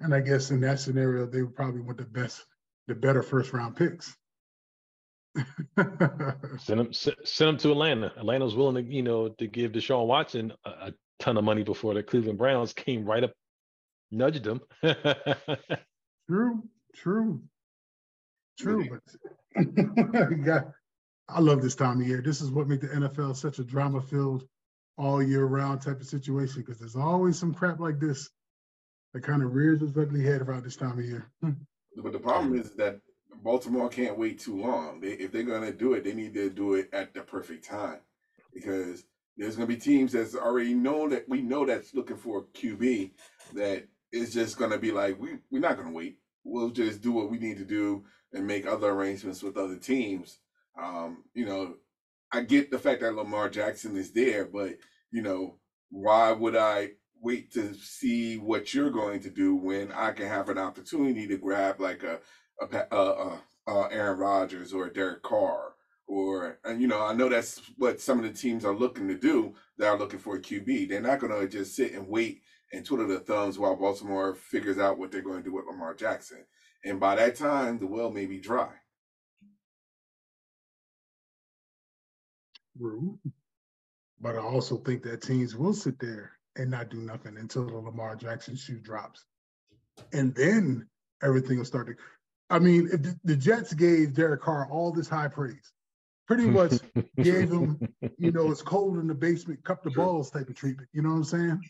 and 0.00 0.14
I 0.14 0.20
guess 0.20 0.50
in 0.50 0.60
that 0.60 0.80
scenario, 0.80 1.26
they 1.26 1.42
would 1.42 1.56
probably 1.56 1.80
want 1.80 1.98
the 1.98 2.04
best, 2.04 2.44
the 2.86 2.94
better 2.94 3.22
first 3.22 3.52
round 3.52 3.76
picks. 3.76 4.16
send 6.58 6.80
them 6.80 6.92
send 6.92 7.48
them 7.48 7.56
to 7.58 7.70
Atlanta. 7.70 8.12
Atlanta's 8.16 8.54
willing 8.54 8.84
to 8.84 8.92
you 8.92 9.02
know 9.02 9.28
to 9.28 9.46
give 9.46 9.72
Deshaun 9.72 10.06
Watson 10.06 10.52
a, 10.64 10.70
a 10.70 10.92
ton 11.18 11.36
of 11.36 11.44
money 11.44 11.62
before 11.62 11.94
the 11.94 12.02
Cleveland 12.02 12.38
Browns 12.38 12.72
came 12.72 13.04
right 13.04 13.24
up, 13.24 13.32
nudged 14.10 14.44
them. 14.44 14.60
true, 16.26 16.62
true. 16.94 17.42
True, 18.58 18.88
but 18.90 19.64
yeah, 20.46 20.62
I 21.28 21.40
love 21.40 21.62
this 21.62 21.74
time 21.74 22.00
of 22.00 22.06
year. 22.06 22.22
This 22.22 22.40
is 22.40 22.50
what 22.50 22.68
makes 22.68 22.82
the 22.82 22.88
NFL 22.88 23.36
such 23.36 23.58
a 23.58 23.64
drama-filled, 23.64 24.44
all 24.96 25.22
year 25.22 25.44
round 25.44 25.80
type 25.80 26.00
of 26.00 26.06
situation 26.06 26.62
because 26.62 26.78
there's 26.78 26.96
always 26.96 27.38
some 27.38 27.54
crap 27.54 27.78
like 27.78 28.00
this 28.00 28.30
that 29.14 29.22
kind 29.22 29.42
of 29.42 29.54
rears 29.54 29.80
its 29.80 29.96
ugly 29.96 30.24
head 30.24 30.42
around 30.42 30.64
this 30.64 30.76
time 30.76 30.98
of 30.98 31.04
year. 31.04 31.30
Hmm. 31.40 31.52
But 31.96 32.12
the 32.12 32.18
problem 32.18 32.58
is 32.58 32.72
that 32.72 33.00
Baltimore 33.42 33.88
can't 33.88 34.18
wait 34.18 34.40
too 34.40 34.60
long. 34.60 35.00
They, 35.00 35.12
if 35.12 35.32
they're 35.32 35.42
going 35.42 35.62
to 35.62 35.72
do 35.72 35.94
it, 35.94 36.04
they 36.04 36.14
need 36.14 36.34
to 36.34 36.50
do 36.50 36.74
it 36.74 36.88
at 36.92 37.14
the 37.14 37.20
perfect 37.20 37.64
time 37.64 38.00
because 38.52 39.04
there's 39.36 39.56
going 39.56 39.68
to 39.68 39.74
be 39.74 39.80
teams 39.80 40.12
that's 40.12 40.34
already 40.34 40.74
know 40.74 41.08
that 41.08 41.28
we 41.28 41.42
know 41.42 41.64
that's 41.64 41.94
looking 41.94 42.16
for 42.16 42.38
a 42.40 42.58
QB 42.58 43.12
that 43.54 43.86
is 44.12 44.34
just 44.34 44.58
going 44.58 44.72
to 44.72 44.78
be 44.78 44.90
like, 44.90 45.18
we, 45.20 45.38
we're 45.50 45.60
not 45.60 45.76
going 45.76 45.88
to 45.88 45.94
wait. 45.94 46.18
We'll 46.44 46.70
just 46.70 47.02
do 47.02 47.12
what 47.12 47.30
we 47.30 47.38
need 47.38 47.58
to 47.58 47.64
do 47.64 48.04
and 48.32 48.46
make 48.46 48.66
other 48.66 48.90
arrangements 48.90 49.42
with 49.42 49.56
other 49.56 49.76
teams. 49.76 50.38
Um, 50.80 51.24
you 51.34 51.46
know, 51.46 51.74
I 52.32 52.42
get 52.42 52.70
the 52.70 52.78
fact 52.78 53.00
that 53.00 53.14
Lamar 53.14 53.48
Jackson 53.48 53.96
is 53.96 54.12
there, 54.12 54.44
but 54.44 54.76
you 55.10 55.22
know, 55.22 55.58
why 55.90 56.32
would 56.32 56.56
I 56.56 56.90
wait 57.20 57.52
to 57.52 57.74
see 57.74 58.36
what 58.36 58.74
you're 58.74 58.90
going 58.90 59.20
to 59.20 59.30
do 59.30 59.56
when 59.56 59.90
I 59.92 60.12
can 60.12 60.28
have 60.28 60.48
an 60.48 60.58
opportunity 60.58 61.26
to 61.26 61.36
grab 61.38 61.80
like 61.80 62.02
a 62.02 62.20
a, 62.60 62.86
a, 62.90 62.96
a, 62.96 63.40
a 63.72 63.92
Aaron 63.92 64.18
Rodgers 64.18 64.72
or 64.72 64.86
a 64.86 64.92
Derek 64.92 65.22
Carr 65.22 65.74
or 66.08 66.58
and 66.64 66.80
you 66.80 66.88
know 66.88 67.00
I 67.00 67.12
know 67.12 67.28
that's 67.28 67.60
what 67.76 68.00
some 68.00 68.18
of 68.18 68.24
the 68.24 68.32
teams 68.32 68.64
are 68.64 68.74
looking 68.74 69.06
to 69.08 69.14
do. 69.14 69.54
They 69.78 69.86
are 69.86 69.98
looking 69.98 70.18
for 70.18 70.36
a 70.36 70.40
QB. 70.40 70.88
They're 70.88 71.00
not 71.00 71.20
going 71.20 71.38
to 71.38 71.46
just 71.46 71.76
sit 71.76 71.92
and 71.92 72.08
wait 72.08 72.42
and 72.72 72.84
twiddle 72.84 73.06
their 73.06 73.18
thumbs 73.18 73.58
while 73.58 73.76
Baltimore 73.76 74.34
figures 74.34 74.78
out 74.78 74.98
what 74.98 75.12
they're 75.12 75.22
going 75.22 75.38
to 75.38 75.42
do 75.42 75.54
with 75.54 75.66
Lamar 75.66 75.94
Jackson. 75.94 76.44
And 76.84 77.00
by 77.00 77.16
that 77.16 77.36
time, 77.36 77.78
the 77.78 77.86
well 77.86 78.10
may 78.10 78.26
be 78.26 78.38
dry. 78.38 78.70
True. 82.78 83.18
But 84.20 84.36
I 84.36 84.38
also 84.38 84.76
think 84.78 85.02
that 85.02 85.22
teams 85.22 85.56
will 85.56 85.74
sit 85.74 85.98
there 85.98 86.32
and 86.56 86.70
not 86.70 86.90
do 86.90 86.98
nothing 86.98 87.36
until 87.38 87.66
the 87.66 87.76
Lamar 87.76 88.16
Jackson 88.16 88.56
shoe 88.56 88.78
drops. 88.78 89.24
And 90.12 90.34
then 90.34 90.88
everything 91.22 91.58
will 91.58 91.64
start 91.64 91.88
to. 91.88 91.94
I 92.50 92.58
mean, 92.58 92.88
if 92.92 93.02
the, 93.02 93.18
the 93.24 93.36
Jets 93.36 93.74
gave 93.74 94.14
Derek 94.14 94.42
Carr 94.42 94.68
all 94.70 94.92
this 94.92 95.08
high 95.08 95.28
praise, 95.28 95.72
pretty 96.26 96.46
much 96.46 96.74
gave 97.16 97.50
him, 97.50 97.78
you 98.18 98.32
know, 98.32 98.50
it's 98.50 98.62
cold 98.62 98.98
in 98.98 99.06
the 99.06 99.14
basement, 99.14 99.64
cup 99.64 99.82
the 99.82 99.90
balls 99.90 100.30
type 100.30 100.48
of 100.48 100.54
treatment. 100.54 100.88
You 100.92 101.02
know 101.02 101.10
what 101.10 101.16
I'm 101.16 101.24
saying? 101.24 101.60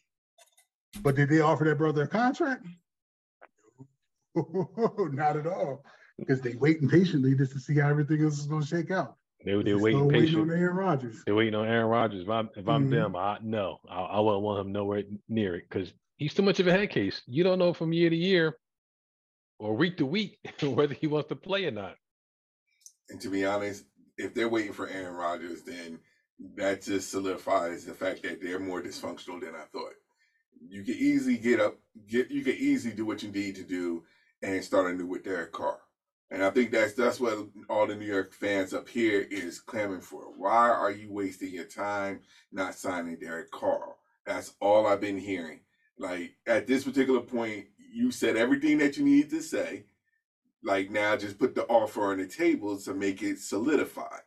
But 1.03 1.17
did 1.17 1.29
they 1.29 1.41
offer 1.41 1.65
that 1.65 1.79
brother 1.79 2.03
a 2.03 2.09
contract? 2.09 2.67
Not 5.13 5.37
at 5.37 5.47
all. 5.47 5.85
Because 6.19 6.41
they 6.41 6.55
waiting 6.55 6.89
patiently 6.89 7.35
just 7.35 7.53
to 7.53 7.61
see 7.61 7.79
how 7.79 7.89
everything 7.89 8.23
else 8.25 8.39
is 8.39 8.47
going 8.47 8.63
to 8.63 8.67
shake 8.67 8.91
out. 8.91 9.17
They 9.45 9.53
they 9.63 9.75
waiting 9.75 10.07
waiting 10.07 10.09
patient. 10.09 10.51
on 10.51 10.59
Aaron 10.59 10.77
Rodgers. 10.77 11.23
They're 11.25 11.35
waiting 11.35 11.55
on 11.55 11.67
Aaron 11.67 11.87
Rodgers. 11.87 12.23
If 12.23 12.29
I'm, 12.29 12.51
if 12.57 12.69
I'm 12.69 12.87
Mhm. 12.87 12.91
them, 12.91 13.17
I 13.17 13.39
no, 13.41 13.79
I, 13.89 14.01
I 14.01 14.21
wouldn't 14.21 14.43
want 14.43 14.67
him 14.67 14.73
nowhere 14.73 15.05
near 15.29 15.55
it 15.57 15.65
because 15.69 15.93
he's 16.17 16.35
too 16.35 16.43
much 16.43 16.59
of 16.59 16.67
a 16.67 16.73
head 16.73 16.91
case. 16.91 17.23
You 17.27 17.45
don't 17.45 17.59
know 17.61 17.73
from 17.73 17.93
year 17.93 18.11
to 18.11 18.17
year 18.17 18.57
or 19.61 19.77
week 19.77 19.99
to 19.99 20.07
week 20.07 20.39
whether 20.63 20.95
he 20.95 21.07
wants 21.07 21.29
to 21.29 21.37
play 21.37 21.67
or 21.67 21.71
not. 21.71 21.95
And 23.11 23.21
to 23.21 23.29
be 23.29 23.45
honest, 23.47 23.85
if 24.17 24.35
they're 24.35 24.49
waiting 24.49 24.73
for 24.73 24.89
Aaron 24.89 25.15
Rodgers, 25.15 25.63
then 25.63 26.01
that 26.57 26.83
just 26.83 27.11
solidifies 27.11 27.85
the 27.85 27.95
fact 27.95 28.23
that 28.25 28.43
they're 28.43 28.59
more 28.61 28.83
dysfunctional 28.83 29.41
than 29.41 29.55
I 29.55 29.65
thought. 29.73 29.95
You 30.69 30.83
can 30.83 30.95
easily 30.95 31.37
get 31.39 31.61
up, 31.61 31.79
get 32.09 32.31
you 32.31 32.43
can 32.43 32.55
easily 32.55 32.95
do 32.95 33.07
what 33.07 33.23
you 33.23 33.31
need 33.31 33.55
to 33.57 33.63
do 33.63 34.03
and 34.43 34.63
start 34.65 34.93
anew 34.93 35.07
with 35.07 35.25
Derek 35.25 35.53
Carr. 35.53 35.79
And 36.31 36.45
I 36.45 36.51
think 36.51 36.71
that's 36.71 36.93
that's 36.93 37.21
what 37.21 37.49
all 37.71 37.87
the 37.87 37.97
New 37.97 38.05
York 38.05 38.35
fans 38.35 38.75
up 38.75 38.89
here 38.89 39.27
is 39.31 39.61
clamoring 39.61 40.03
for. 40.03 40.25
Why 40.37 40.69
are 40.69 40.91
you 40.91 41.11
wasting 41.11 41.55
your 41.55 41.65
time 41.65 42.21
not 42.53 42.75
signing 42.75 43.17
Derek 43.17 43.51
Carr? 43.51 43.95
That's 44.27 44.53
all 44.61 44.87
I've 44.87 45.01
been 45.01 45.19
hearing. 45.19 45.61
Like 45.99 46.35
at 46.47 46.67
this 46.67 46.85
particular 46.85 47.21
point, 47.21 47.67
you 47.93 48.11
said 48.11 48.37
everything 48.37 48.79
that 48.79 48.99
you 48.99 49.05
needed 49.05 49.31
to 49.31 49.43
say. 49.43 49.85
Like 50.63 50.91
now, 50.91 51.17
just 51.17 51.39
put 51.39 51.55
the 51.55 51.65
offer 51.67 52.13
on 52.13 52.19
the 52.19 52.27
table 52.27 52.79
to 52.79 52.93
make 52.93 53.23
it 53.23 53.39
solidify. 53.39 54.19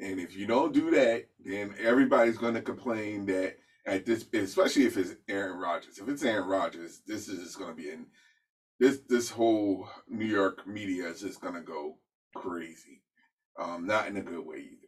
And 0.00 0.18
if 0.18 0.36
you 0.36 0.46
don't 0.46 0.74
do 0.74 0.90
that, 0.90 1.26
then 1.44 1.74
everybody's 1.78 2.38
going 2.38 2.54
to 2.54 2.62
complain 2.62 3.26
that 3.26 3.58
at 3.86 4.04
this, 4.04 4.24
especially 4.32 4.86
if 4.86 4.96
it's 4.96 5.14
Aaron 5.28 5.58
Rodgers. 5.58 5.98
If 5.98 6.08
it's 6.08 6.24
Aaron 6.24 6.48
Rodgers, 6.48 7.02
this 7.06 7.28
is 7.28 7.54
going 7.54 7.70
to 7.70 7.76
be 7.76 7.90
in 7.90 8.06
this 8.80 9.00
this 9.08 9.30
whole 9.30 9.88
New 10.08 10.26
York 10.26 10.66
media 10.66 11.08
is 11.08 11.20
just 11.20 11.40
going 11.40 11.54
to 11.54 11.60
go 11.60 11.98
crazy. 12.34 13.02
Um, 13.58 13.86
not 13.86 14.08
in 14.08 14.16
a 14.16 14.22
good 14.22 14.44
way 14.44 14.56
either. 14.56 14.84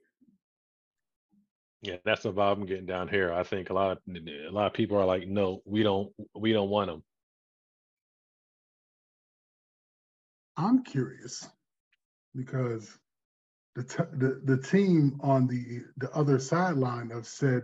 Yeah, 1.82 1.96
that's 2.04 2.22
the 2.22 2.32
vibe 2.32 2.56
I'm 2.56 2.66
getting 2.66 2.86
down 2.86 3.08
here. 3.08 3.32
I 3.32 3.44
think 3.44 3.70
a 3.70 3.74
lot 3.74 3.92
of 3.92 3.98
a 4.08 4.50
lot 4.50 4.66
of 4.66 4.72
people 4.72 4.96
are 4.96 5.04
like, 5.04 5.28
no, 5.28 5.62
we 5.64 5.82
don't 5.82 6.12
we 6.34 6.52
don't 6.52 6.70
want 6.70 6.90
them. 6.90 7.02
I'm 10.56 10.82
curious 10.82 11.46
because 12.34 12.90
the, 13.76 13.84
t- 13.84 14.16
the 14.16 14.40
the 14.44 14.62
team 14.62 15.18
on 15.20 15.46
the 15.46 15.82
the 15.98 16.10
other 16.12 16.38
sideline 16.38 17.12
of 17.12 17.26
said 17.26 17.62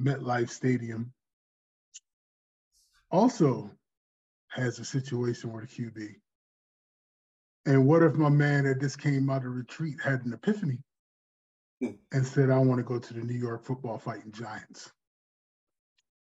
MetLife 0.00 0.50
Stadium 0.50 1.12
also 3.10 3.70
has 4.54 4.78
a 4.78 4.84
situation 4.84 5.52
with 5.52 5.64
a 5.64 5.66
QB. 5.66 6.14
And 7.66 7.86
what 7.86 8.02
if 8.02 8.14
my 8.14 8.28
man 8.28 8.64
that 8.64 8.80
just 8.80 9.00
came 9.00 9.28
out 9.30 9.44
of 9.44 9.54
retreat 9.54 9.96
had 10.02 10.24
an 10.24 10.32
epiphany 10.32 10.78
Hmm. 11.80 11.90
and 12.12 12.24
said, 12.24 12.50
I 12.50 12.58
want 12.58 12.78
to 12.78 12.84
go 12.84 12.98
to 12.98 13.14
the 13.14 13.20
New 13.20 13.34
York 13.34 13.64
football 13.64 13.98
fighting 13.98 14.30
giants? 14.30 14.92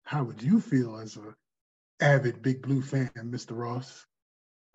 How 0.05 0.23
would 0.25 0.43
you 0.43 0.61
feel 0.61 0.99
as 0.99 1.17
a 1.17 1.35
avid 2.05 2.43
Big 2.43 2.63
Blue 2.63 2.83
fan, 2.83 3.11
Mr. 3.17 3.53
Ross? 3.53 4.05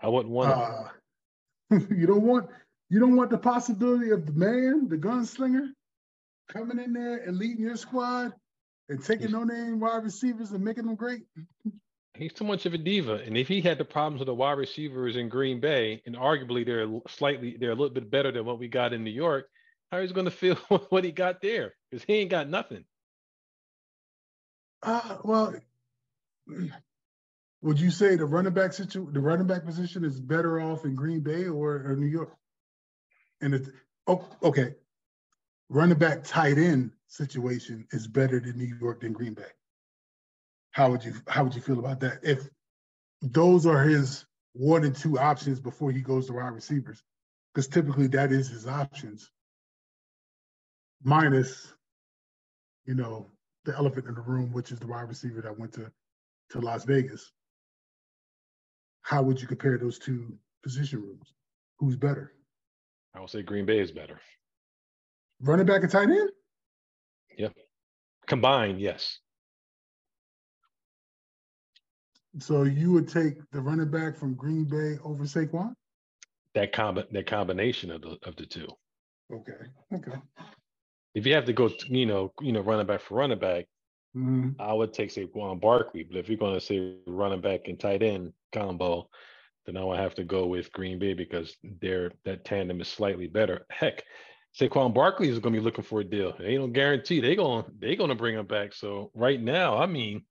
I 0.02 0.08
wouldn't 0.08 0.34
want 0.34 0.50
him. 0.52 1.80
Uh, 1.80 1.86
you 1.96 2.08
don't 2.08 2.24
want 2.24 2.50
you 2.90 3.00
don't 3.00 3.16
want 3.16 3.30
the 3.30 3.38
possibility 3.38 4.12
of 4.12 4.26
the 4.26 4.34
man, 4.34 4.88
the 4.88 4.98
gunslinger, 4.98 5.70
coming 6.50 6.80
in 6.80 6.94
there 6.94 7.18
and 7.18 7.38
leading 7.38 7.64
your 7.64 7.76
squad 7.76 8.34
and 8.90 9.04
taking 9.04 9.32
no 9.32 9.44
name 9.44 9.80
wide 9.80 10.04
receivers 10.04 10.52
and 10.52 10.64
making 10.64 10.86
them 10.86 10.96
great. 10.96 11.24
He's 12.18 12.34
too 12.34 12.46
much 12.46 12.66
of 12.66 12.74
a 12.74 12.78
diva. 12.78 13.16
And 13.16 13.38
if 13.38 13.48
he 13.48 13.62
had 13.62 13.78
the 13.78 13.86
problems 13.86 14.20
with 14.20 14.28
the 14.28 14.34
wide 14.34 14.58
receivers 14.58 15.16
in 15.16 15.30
Green 15.30 15.60
Bay, 15.60 16.02
and 16.06 16.16
arguably 16.16 16.66
they're 16.66 16.88
slightly 17.10 17.58
they're 17.60 17.72
a 17.72 17.76
little 17.76 17.94
bit 17.94 18.10
better 18.10 18.32
than 18.32 18.46
what 18.46 18.60
we 18.60 18.68
got 18.68 18.94
in 18.94 19.04
New 19.04 19.12
York, 19.12 19.48
how 19.92 20.02
he's 20.02 20.12
going 20.12 20.26
to 20.26 20.32
feel 20.32 20.56
what 20.90 21.04
he 21.04 21.12
got 21.12 21.42
there? 21.42 21.74
Because 21.90 22.04
he 22.06 22.14
ain't 22.16 22.32
got 22.32 22.50
nothing. 22.50 22.86
Uh, 24.82 25.18
well, 25.24 25.56
would 27.62 27.80
you 27.80 27.92
say 27.92 28.16
the 28.16 28.26
running 28.26 28.54
back 28.54 28.74
situ 28.74 29.12
the 29.12 29.20
running 29.20 29.48
back 29.48 29.66
position 29.66 30.06
is 30.06 30.20
better 30.20 30.62
off 30.62 30.86
in 30.86 30.96
Green 30.96 31.22
Bay 31.22 31.46
or, 31.46 31.84
or 31.86 31.96
New 31.96 32.08
York? 32.08 32.36
And 33.42 33.54
it's 33.54 33.70
oh, 34.08 34.26
okay. 34.44 34.76
Running 35.70 35.98
back 35.98 36.24
tight 36.24 36.58
end 36.58 36.92
situation 37.08 37.88
is 37.92 38.08
better 38.08 38.40
than 38.40 38.58
New 38.58 38.76
York 38.80 39.02
than 39.02 39.14
Green 39.14 39.34
Bay. 39.34 39.44
How 40.76 40.92
would 40.92 41.06
you 41.06 41.14
how 41.30 41.46
would 41.46 41.56
you 41.56 41.62
feel 41.62 41.80
about 41.80 42.02
that? 42.02 42.20
If 42.22 42.50
those 43.22 43.66
are 43.66 43.82
his 43.82 44.26
one 44.52 44.84
and 44.84 44.94
two 44.94 45.18
options 45.18 45.62
before 45.62 45.90
he 45.90 46.02
goes 46.02 46.28
to 46.28 46.34
wide 46.34 46.50
receivers, 46.50 47.02
because 47.54 47.70
typically 47.70 48.08
that 48.08 48.34
is 48.34 48.50
his 48.50 48.68
options. 48.68 49.32
Minus, 51.02 51.74
you 52.86 52.94
know, 52.94 53.32
the 53.64 53.74
elephant 53.74 54.08
in 54.08 54.16
the 54.16 54.22
room, 54.22 54.52
which 54.52 54.74
is 54.74 54.80
the 54.80 54.88
wide 54.88 55.08
receiver 55.08 55.40
that 55.40 55.58
went 55.58 55.72
to 55.76 55.90
to 56.50 56.60
Las 56.60 56.84
Vegas. 56.84 57.32
How 59.02 59.24
would 59.24 59.42
you 59.42 59.48
compare 59.48 59.78
those 59.78 59.98
two 59.98 60.38
position 60.62 61.02
rooms? 61.02 61.34
Who's 61.80 61.96
better? 61.96 62.34
I 63.14 63.22
would 63.22 63.30
say 63.30 63.44
Green 63.44 63.66
Bay 63.66 63.80
is 63.80 63.94
better. 63.94 64.20
Running 65.40 65.68
back 65.68 65.84
and 65.84 65.92
tight 65.92 66.10
end? 66.10 66.32
Yep. 67.38 67.54
Combined, 68.28 68.82
yes. 68.82 69.20
So 72.40 72.64
you 72.64 72.92
would 72.92 73.08
take 73.08 73.36
the 73.52 73.62
running 73.62 73.90
back 73.90 74.18
from 74.18 74.36
Green 74.36 74.66
Bay 74.66 74.98
over 75.04 75.24
Saquon? 75.24 75.74
That 76.54 76.72
comb 76.72 77.02
that 77.12 77.28
combination 77.28 77.92
of 77.92 78.02
the 78.02 78.18
of 78.24 78.36
the 78.36 78.46
two. 78.46 78.68
Okay. 79.34 79.54
Okay. 79.94 80.18
If 81.14 81.26
you 81.26 81.34
have 81.34 81.46
to 81.46 81.54
go, 81.54 81.70
you 81.88 82.06
know, 82.06 82.34
you 82.42 82.52
know, 82.52 82.62
running 82.62 82.86
back 82.86 83.02
for 83.02 83.16
running 83.16 83.40
back, 83.40 83.66
Mhm. 84.16 84.56
I 84.60 84.74
would 84.74 84.94
take 84.94 85.10
Saquon 85.10 85.60
Barkley. 85.60 86.04
But 86.04 86.18
if 86.18 86.30
you're 86.30 86.38
going 86.38 86.54
to 86.54 86.62
say 86.62 86.98
running 87.06 87.42
back 87.42 87.68
and 87.68 87.80
tight 87.80 88.02
end 88.02 88.34
combo, 88.54 89.10
then 89.66 89.78
I 89.78 89.84
would 89.84 90.00
have 90.00 90.16
to 90.16 90.24
go 90.24 90.48
with 90.48 90.72
Green 90.72 91.00
Bay 91.00 91.14
because 91.14 91.58
their 91.64 92.12
that 92.24 92.46
tandem 92.46 92.80
is 92.82 92.88
slightly 92.88 93.28
better. 93.28 93.66
Heck, 93.70 94.04
Saquon 94.58 94.94
Barkley 94.94 95.28
is 95.28 95.40
going 95.40 95.54
to 95.54 95.60
be 95.60 95.64
looking 95.64 95.84
for 95.84 96.00
a 96.00 96.04
deal. 96.04 96.36
Ain't 96.40 96.62
no 96.62 96.68
guarantee 96.68 97.20
they 97.20 97.36
going 97.36 97.66
they 97.78 97.96
going 97.96 98.10
to 98.10 98.16
bring 98.16 98.36
him 98.36 98.46
back. 98.46 98.74
So 98.74 99.12
right 99.14 99.42
now, 99.42 99.78
I 99.78 99.86
mean, 99.86 100.24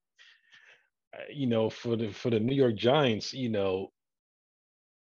you 1.33 1.47
know, 1.47 1.71
for 1.71 1.97
the 1.97 2.09
for 2.13 2.31
the 2.31 2.41
New 2.41 2.55
York 2.55 2.75
Giants, 2.77 3.33
you 3.35 3.49
know, 3.49 3.93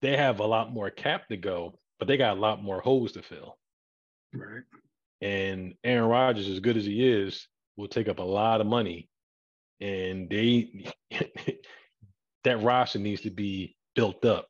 they 0.01 0.15
have 0.17 0.39
a 0.39 0.45
lot 0.45 0.71
more 0.71 0.89
cap 0.89 1.27
to 1.29 1.37
go, 1.37 1.77
but 1.99 2.07
they 2.07 2.17
got 2.17 2.37
a 2.37 2.39
lot 2.39 2.63
more 2.63 2.79
holes 2.81 3.11
to 3.13 3.21
fill. 3.21 3.57
Right. 4.33 4.63
And 5.21 5.75
Aaron 5.83 6.09
Rodgers, 6.09 6.47
as 6.47 6.59
good 6.59 6.77
as 6.77 6.85
he 6.85 7.05
is, 7.07 7.47
will 7.75 7.87
take 7.87 8.07
up 8.07 8.19
a 8.19 8.23
lot 8.23 8.61
of 8.61 8.67
money. 8.67 9.09
And 9.81 10.29
they 10.29 10.85
that 12.43 12.61
roster 12.61 12.99
needs 12.99 13.21
to 13.21 13.29
be 13.31 13.75
built 13.95 14.23
up. 14.25 14.47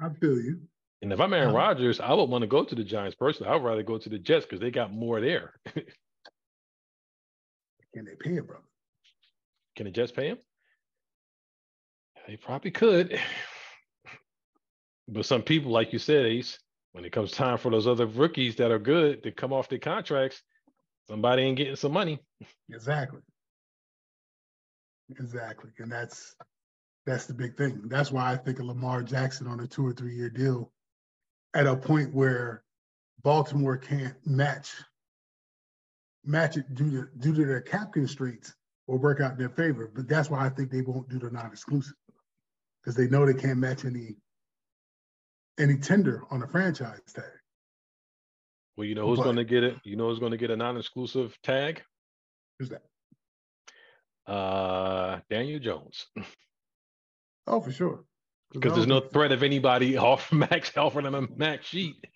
I 0.00 0.08
feel 0.20 0.40
you. 0.40 0.60
And 1.02 1.12
if 1.12 1.20
I'm 1.20 1.32
Aaron 1.32 1.48
Uh-huh. 1.48 1.58
Rodgers, 1.58 2.00
I 2.00 2.12
would 2.14 2.30
want 2.30 2.42
to 2.42 2.48
go 2.48 2.64
to 2.64 2.74
the 2.74 2.84
Giants 2.84 3.16
personally. 3.16 3.52
I'd 3.52 3.62
rather 3.64 3.82
go 3.82 3.98
to 3.98 4.08
the 4.08 4.18
Jets 4.18 4.46
because 4.46 4.60
they 4.60 4.70
got 4.70 4.92
more 4.92 5.20
there. 5.20 5.54
Can 7.94 8.04
they 8.06 8.14
pay 8.18 8.36
it, 8.36 8.46
brother? 8.46 8.62
Can 9.76 9.84
the 9.84 9.90
Jets 9.90 10.12
pay 10.12 10.28
him? 10.28 10.38
They 12.26 12.36
probably 12.36 12.70
could. 12.70 13.18
But 15.08 15.26
some 15.26 15.42
people, 15.42 15.72
like 15.72 15.92
you 15.92 15.98
said, 15.98 16.26
Ace, 16.26 16.58
when 16.92 17.04
it 17.04 17.12
comes 17.12 17.32
time 17.32 17.58
for 17.58 17.70
those 17.70 17.86
other 17.86 18.06
rookies 18.06 18.56
that 18.56 18.70
are 18.70 18.78
good 18.78 19.22
to 19.24 19.32
come 19.32 19.52
off 19.52 19.68
their 19.68 19.78
contracts, 19.78 20.42
somebody 21.08 21.42
ain't 21.42 21.56
getting 21.56 21.76
some 21.76 21.92
money. 21.92 22.20
Exactly. 22.70 23.20
Exactly. 25.18 25.70
And 25.78 25.90
that's 25.90 26.34
that's 27.04 27.26
the 27.26 27.34
big 27.34 27.56
thing. 27.56 27.82
That's 27.86 28.12
why 28.12 28.32
I 28.32 28.36
think 28.36 28.60
of 28.60 28.66
Lamar 28.66 29.02
Jackson 29.02 29.46
on 29.48 29.60
a 29.60 29.66
two 29.66 29.86
or 29.86 29.92
three 29.92 30.14
year 30.14 30.30
deal 30.30 30.72
at 31.54 31.66
a 31.66 31.76
point 31.76 32.14
where 32.14 32.62
Baltimore 33.22 33.76
can't 33.76 34.14
match 34.24 34.70
match 36.24 36.56
it 36.56 36.72
due 36.74 36.90
to 36.90 37.08
due 37.18 37.34
to 37.34 37.44
their 37.44 37.60
cap 37.60 37.92
constraints 37.92 38.54
will 38.92 38.98
work 38.98 39.20
out 39.20 39.32
in 39.32 39.38
their 39.38 39.48
favor. 39.48 39.90
But 39.92 40.06
that's 40.06 40.28
why 40.28 40.44
I 40.44 40.50
think 40.50 40.70
they 40.70 40.82
won't 40.82 41.08
do 41.08 41.18
the 41.18 41.30
non-exclusive 41.30 41.94
because 42.82 42.94
they 42.94 43.08
know 43.08 43.24
they 43.24 43.32
can't 43.32 43.58
match 43.58 43.86
any 43.86 44.16
any 45.58 45.78
tender 45.78 46.22
on 46.30 46.42
a 46.42 46.46
franchise 46.46 47.00
tag. 47.14 47.24
Well, 48.76 48.86
you 48.86 48.94
know 48.94 49.06
who's 49.06 49.20
going 49.20 49.36
to 49.36 49.44
get 49.44 49.64
it. 49.64 49.76
You 49.84 49.96
know 49.96 50.08
who's 50.08 50.18
going 50.18 50.32
to 50.32 50.38
get 50.38 50.50
a 50.50 50.56
non-exclusive 50.56 51.36
tag. 51.42 51.82
Who's 52.58 52.70
that? 52.70 52.82
Uh, 54.30 55.20
Daniel 55.30 55.58
Jones. 55.58 56.06
Oh, 57.44 57.60
for 57.60 57.72
sure. 57.72 58.04
Because 58.52 58.74
there's 58.74 58.86
no 58.86 59.00
threat 59.00 59.32
of 59.32 59.42
anybody 59.42 59.96
off 59.98 60.32
max 60.32 60.76
offering 60.76 61.10
them 61.10 61.16
a 61.16 61.26
max 61.36 61.66
sheet. 61.66 61.96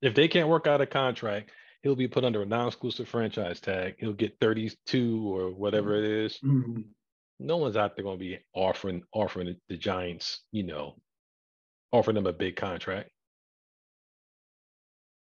if 0.00 0.14
they 0.14 0.28
can't 0.28 0.46
work 0.46 0.68
out 0.68 0.80
a 0.80 0.86
contract, 0.86 1.50
he'll 1.86 1.94
be 1.94 2.08
put 2.08 2.24
under 2.24 2.42
a 2.42 2.46
non-exclusive 2.46 3.08
franchise 3.08 3.60
tag. 3.60 3.94
He'll 3.98 4.12
get 4.12 4.40
32 4.40 5.32
or 5.32 5.52
whatever 5.52 5.94
it 5.94 6.02
is. 6.02 6.36
Mm-hmm. 6.44 6.80
No 7.38 7.58
one's 7.58 7.76
out 7.76 7.94
there 7.94 8.02
going 8.02 8.18
to 8.18 8.24
be 8.24 8.40
offering 8.54 9.04
offering 9.12 9.54
the 9.68 9.76
Giants, 9.76 10.42
you 10.50 10.64
know, 10.64 10.96
offering 11.92 12.16
them 12.16 12.26
a 12.26 12.32
big 12.32 12.56
contract. 12.56 13.10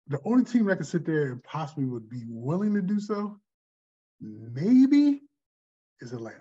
The 0.08 0.20
only 0.24 0.46
team 0.46 0.68
that 0.68 0.78
could 0.78 0.88
sit 0.88 1.06
there 1.06 1.34
and 1.34 1.44
possibly 1.44 1.84
would 1.84 2.10
be 2.10 2.24
willing 2.30 2.74
to 2.76 2.82
do 2.82 3.02
so, 3.02 3.38
maybe, 4.22 5.24
is 6.00 6.14
Atlanta. 6.14 6.38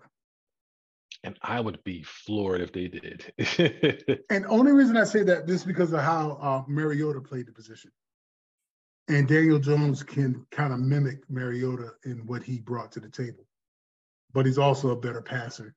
And 1.24 1.36
I 1.42 1.58
would 1.58 1.82
be 1.82 2.04
floored 2.04 2.60
if 2.60 2.72
they 2.72 2.86
did. 2.86 4.22
and 4.30 4.46
only 4.46 4.70
reason 4.70 4.96
I 4.96 5.02
say 5.02 5.24
that 5.24 5.48
because 5.66 5.92
of 5.92 6.00
how 6.00 6.38
uh, 6.40 6.62
Mariota 6.68 7.20
played 7.20 7.48
the 7.48 7.52
position. 7.52 7.90
And 9.08 9.28
Daniel 9.28 9.58
Jones 9.58 10.02
can 10.02 10.44
kind 10.50 10.72
of 10.72 10.80
mimic 10.80 11.18
Mariota 11.30 11.92
in 12.04 12.26
what 12.26 12.42
he 12.42 12.58
brought 12.58 12.90
to 12.92 13.00
the 13.00 13.08
table. 13.08 13.46
But 14.32 14.46
he's 14.46 14.58
also 14.58 14.90
a 14.90 14.96
better 14.96 15.22
passer 15.22 15.74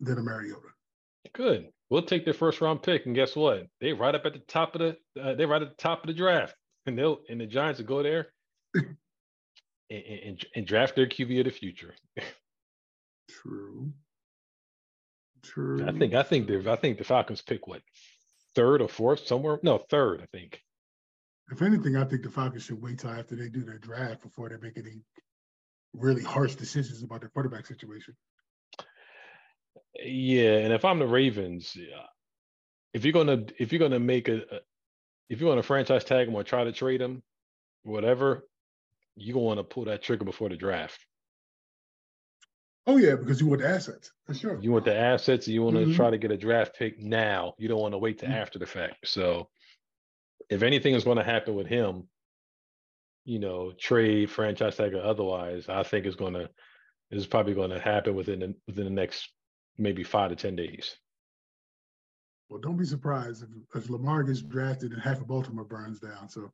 than 0.00 0.18
a 0.18 0.22
Mariota. 0.22 0.68
Good. 1.32 1.68
We'll 1.90 2.02
take 2.02 2.24
their 2.24 2.34
first 2.34 2.60
round 2.60 2.82
pick, 2.82 3.06
and 3.06 3.14
guess 3.14 3.36
what? 3.36 3.66
They 3.80 3.92
right 3.92 4.14
up 4.14 4.24
at 4.24 4.32
the 4.32 4.38
top 4.40 4.74
of 4.74 4.80
the 4.80 5.20
uh, 5.20 5.34
they 5.34 5.44
right 5.44 5.62
at 5.62 5.68
the 5.68 5.82
top 5.82 6.02
of 6.02 6.06
the 6.06 6.14
draft, 6.14 6.54
and 6.86 6.98
they'll 6.98 7.18
and 7.28 7.40
the 7.40 7.46
Giants 7.46 7.80
will 7.80 7.86
go 7.86 8.02
there 8.02 8.28
and, 8.74 8.94
and, 9.90 10.46
and 10.54 10.66
draft 10.66 10.96
their 10.96 11.06
QB 11.06 11.40
of 11.40 11.44
the 11.46 11.50
future. 11.50 11.94
True. 13.30 13.92
True. 15.42 15.86
I 15.86 15.92
think 15.92 16.14
I 16.14 16.22
think 16.22 16.46
the 16.46 16.70
I 16.70 16.76
think 16.76 16.98
the 16.98 17.04
Falcons 17.04 17.42
pick 17.42 17.66
what 17.66 17.82
third 18.54 18.80
or 18.80 18.88
fourth 18.88 19.26
somewhere. 19.26 19.58
No, 19.62 19.78
third. 19.78 20.22
I 20.22 20.26
think. 20.36 20.60
If 21.50 21.62
anything, 21.62 21.96
I 21.96 22.04
think 22.04 22.22
the 22.22 22.30
Falcons 22.30 22.64
should 22.64 22.80
wait 22.80 22.98
till 22.98 23.10
after 23.10 23.36
they 23.36 23.48
do 23.48 23.64
their 23.64 23.78
draft 23.78 24.22
before 24.22 24.48
they 24.48 24.56
make 24.56 24.78
any 24.78 25.02
really 25.92 26.22
harsh 26.22 26.54
decisions 26.54 27.02
about 27.02 27.20
their 27.20 27.30
quarterback 27.30 27.66
situation. 27.66 28.14
Yeah, 30.02 30.58
and 30.58 30.72
if 30.72 30.84
I'm 30.84 30.98
the 30.98 31.06
Ravens, 31.06 31.76
if 32.92 33.04
you're 33.04 33.12
gonna 33.12 33.44
if 33.58 33.72
you're 33.72 33.78
gonna 33.78 34.00
make 34.00 34.28
a, 34.28 34.38
a 34.38 34.60
if 35.28 35.40
you 35.40 35.46
want 35.46 35.58
to 35.58 35.62
franchise 35.62 36.04
tag 36.04 36.26
them 36.26 36.34
or 36.34 36.42
try 36.42 36.64
to 36.64 36.72
trade 36.72 37.00
them, 37.00 37.22
whatever, 37.82 38.44
you're 39.16 39.34
gonna 39.34 39.44
want 39.44 39.58
to 39.58 39.64
pull 39.64 39.84
that 39.84 40.02
trigger 40.02 40.24
before 40.24 40.48
the 40.48 40.56
draft. 40.56 41.04
Oh 42.86 42.96
yeah, 42.96 43.14
because 43.14 43.40
you 43.40 43.46
want 43.46 43.62
the 43.62 43.68
assets 43.68 44.10
for 44.26 44.34
sure. 44.34 44.58
You 44.60 44.72
want 44.72 44.84
the 44.84 44.96
assets. 44.96 45.46
And 45.46 45.54
you 45.54 45.62
want 45.62 45.76
to 45.76 45.82
mm-hmm. 45.82 45.94
try 45.94 46.10
to 46.10 46.18
get 46.18 46.30
a 46.30 46.36
draft 46.36 46.76
pick 46.78 47.00
now. 47.00 47.54
You 47.58 47.68
don't 47.68 47.80
want 47.80 47.94
to 47.94 47.98
wait 47.98 48.18
to 48.18 48.26
mm-hmm. 48.26 48.34
after 48.34 48.58
the 48.58 48.66
fact. 48.66 49.08
So, 49.08 49.48
if 50.50 50.62
anything 50.62 50.94
is 50.94 51.04
going 51.04 51.18
to 51.18 51.24
happen 51.24 51.54
with 51.54 51.66
him, 51.66 52.08
you 53.24 53.38
know, 53.38 53.72
trade, 53.72 54.30
franchise 54.30 54.76
tag, 54.76 54.94
or 54.94 55.02
otherwise, 55.02 55.68
I 55.68 55.82
think 55.82 56.06
it's 56.06 56.16
going 56.16 56.34
to 56.34 56.50
is 57.10 57.26
probably 57.26 57.54
going 57.54 57.70
to 57.70 57.80
happen 57.80 58.14
within 58.14 58.40
the, 58.40 58.54
within 58.66 58.84
the 58.84 58.90
next 58.90 59.30
maybe 59.78 60.02
five 60.02 60.30
to 60.30 60.36
ten 60.36 60.56
days. 60.56 60.96
Well, 62.48 62.60
don't 62.60 62.76
be 62.76 62.84
surprised 62.84 63.42
if, 63.42 63.82
if 63.82 63.90
Lamar 63.90 64.22
gets 64.22 64.42
drafted 64.42 64.92
and 64.92 65.00
half 65.00 65.20
of 65.20 65.26
Baltimore 65.26 65.64
burns 65.64 66.00
down. 66.00 66.28
So, 66.28 66.50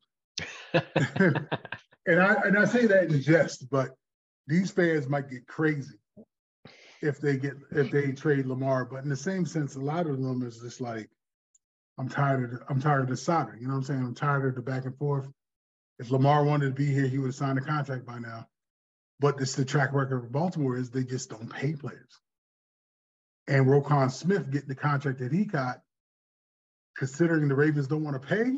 and 0.74 2.20
I 2.20 2.34
and 2.44 2.58
I 2.58 2.64
say 2.64 2.86
that 2.86 3.10
in 3.10 3.20
jest, 3.20 3.68
but 3.70 3.90
these 4.46 4.70
fans 4.70 5.08
might 5.08 5.28
get 5.28 5.46
crazy 5.46 5.98
if 7.02 7.20
they 7.20 7.36
get 7.36 7.54
if 7.72 7.90
they 7.90 8.12
trade 8.12 8.46
Lamar. 8.46 8.84
But 8.84 9.02
in 9.02 9.08
the 9.08 9.16
same 9.16 9.44
sense, 9.44 9.74
a 9.74 9.80
lot 9.80 10.06
of 10.06 10.22
them 10.22 10.42
is 10.42 10.60
just 10.60 10.80
like, 10.80 11.10
I'm 12.00 12.08
tired 12.08 12.54
of 12.54 12.62
I'm 12.70 12.80
tired 12.80 13.02
of 13.02 13.08
the 13.08 13.16
soldering. 13.16 13.60
You 13.60 13.66
know 13.66 13.74
what 13.74 13.80
I'm 13.80 13.84
saying? 13.84 14.00
I'm 14.00 14.14
tired 14.14 14.46
of 14.46 14.54
the 14.54 14.62
back 14.62 14.86
and 14.86 14.96
forth. 14.96 15.28
If 15.98 16.10
Lamar 16.10 16.42
wanted 16.44 16.68
to 16.68 16.82
be 16.82 16.86
here, 16.86 17.06
he 17.06 17.18
would 17.18 17.26
have 17.26 17.34
signed 17.34 17.58
a 17.58 17.60
contract 17.60 18.06
by 18.06 18.18
now. 18.18 18.48
But 19.18 19.36
this 19.36 19.54
the 19.54 19.66
track 19.66 19.92
record 19.92 20.24
of 20.24 20.32
Baltimore 20.32 20.78
is 20.78 20.88
they 20.88 21.04
just 21.04 21.28
don't 21.28 21.52
pay 21.52 21.74
players. 21.74 22.18
And 23.48 23.66
Roquan 23.66 24.10
Smith 24.10 24.50
getting 24.50 24.70
the 24.70 24.74
contract 24.74 25.18
that 25.18 25.30
he 25.30 25.44
got, 25.44 25.82
considering 26.96 27.48
the 27.48 27.54
Ravens 27.54 27.86
don't 27.86 28.02
want 28.02 28.20
to 28.20 28.26
pay. 28.26 28.50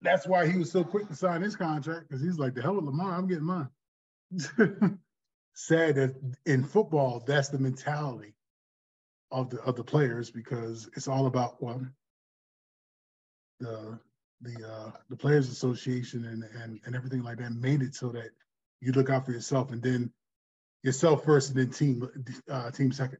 That's 0.00 0.26
why 0.26 0.46
he 0.46 0.56
was 0.56 0.72
so 0.72 0.84
quick 0.84 1.08
to 1.08 1.14
sign 1.14 1.42
his 1.42 1.54
contract 1.54 2.08
because 2.08 2.22
he's 2.22 2.38
like, 2.38 2.54
the 2.54 2.62
hell 2.62 2.76
with 2.76 2.86
Lamar, 2.86 3.12
I'm 3.12 3.28
getting 3.28 3.44
mine. 3.44 3.68
sad 5.52 5.96
that 5.96 6.14
in 6.46 6.64
football, 6.64 7.22
that's 7.26 7.50
the 7.50 7.58
mentality 7.58 8.32
of 9.30 9.50
the 9.50 9.60
of 9.62 9.76
the 9.76 9.84
players 9.84 10.30
because 10.30 10.88
it's 10.96 11.08
all 11.08 11.26
about 11.26 11.62
one 11.62 11.92
the 13.60 13.98
the 14.40 14.68
uh, 14.68 14.90
the 15.10 15.16
players 15.16 15.48
association 15.48 16.24
and, 16.24 16.44
and 16.62 16.80
and 16.84 16.96
everything 16.96 17.22
like 17.22 17.38
that 17.38 17.52
made 17.52 17.82
it 17.82 17.94
so 17.94 18.08
that 18.08 18.30
you 18.80 18.92
look 18.92 19.10
out 19.10 19.26
for 19.26 19.32
yourself 19.32 19.72
and 19.72 19.82
then 19.82 20.10
yourself 20.82 21.24
first 21.24 21.50
and 21.50 21.58
then 21.58 21.70
team 21.70 22.08
uh, 22.50 22.70
team 22.70 22.92
second. 22.92 23.18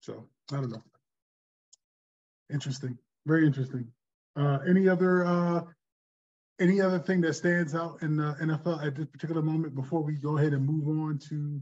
So 0.00 0.28
I 0.52 0.56
don't 0.56 0.70
know. 0.70 0.82
Interesting, 2.52 2.96
very 3.26 3.46
interesting. 3.46 3.88
Uh, 4.36 4.58
any 4.68 4.88
other 4.88 5.24
uh, 5.24 5.62
any 6.60 6.80
other 6.80 6.98
thing 6.98 7.20
that 7.22 7.34
stands 7.34 7.74
out 7.74 8.02
in 8.02 8.16
the 8.16 8.36
NFL 8.40 8.86
at 8.86 8.94
this 8.94 9.06
particular 9.06 9.42
moment 9.42 9.74
before 9.74 10.02
we 10.02 10.14
go 10.14 10.38
ahead 10.38 10.52
and 10.52 10.64
move 10.64 10.88
on 10.88 11.18
to 11.28 11.60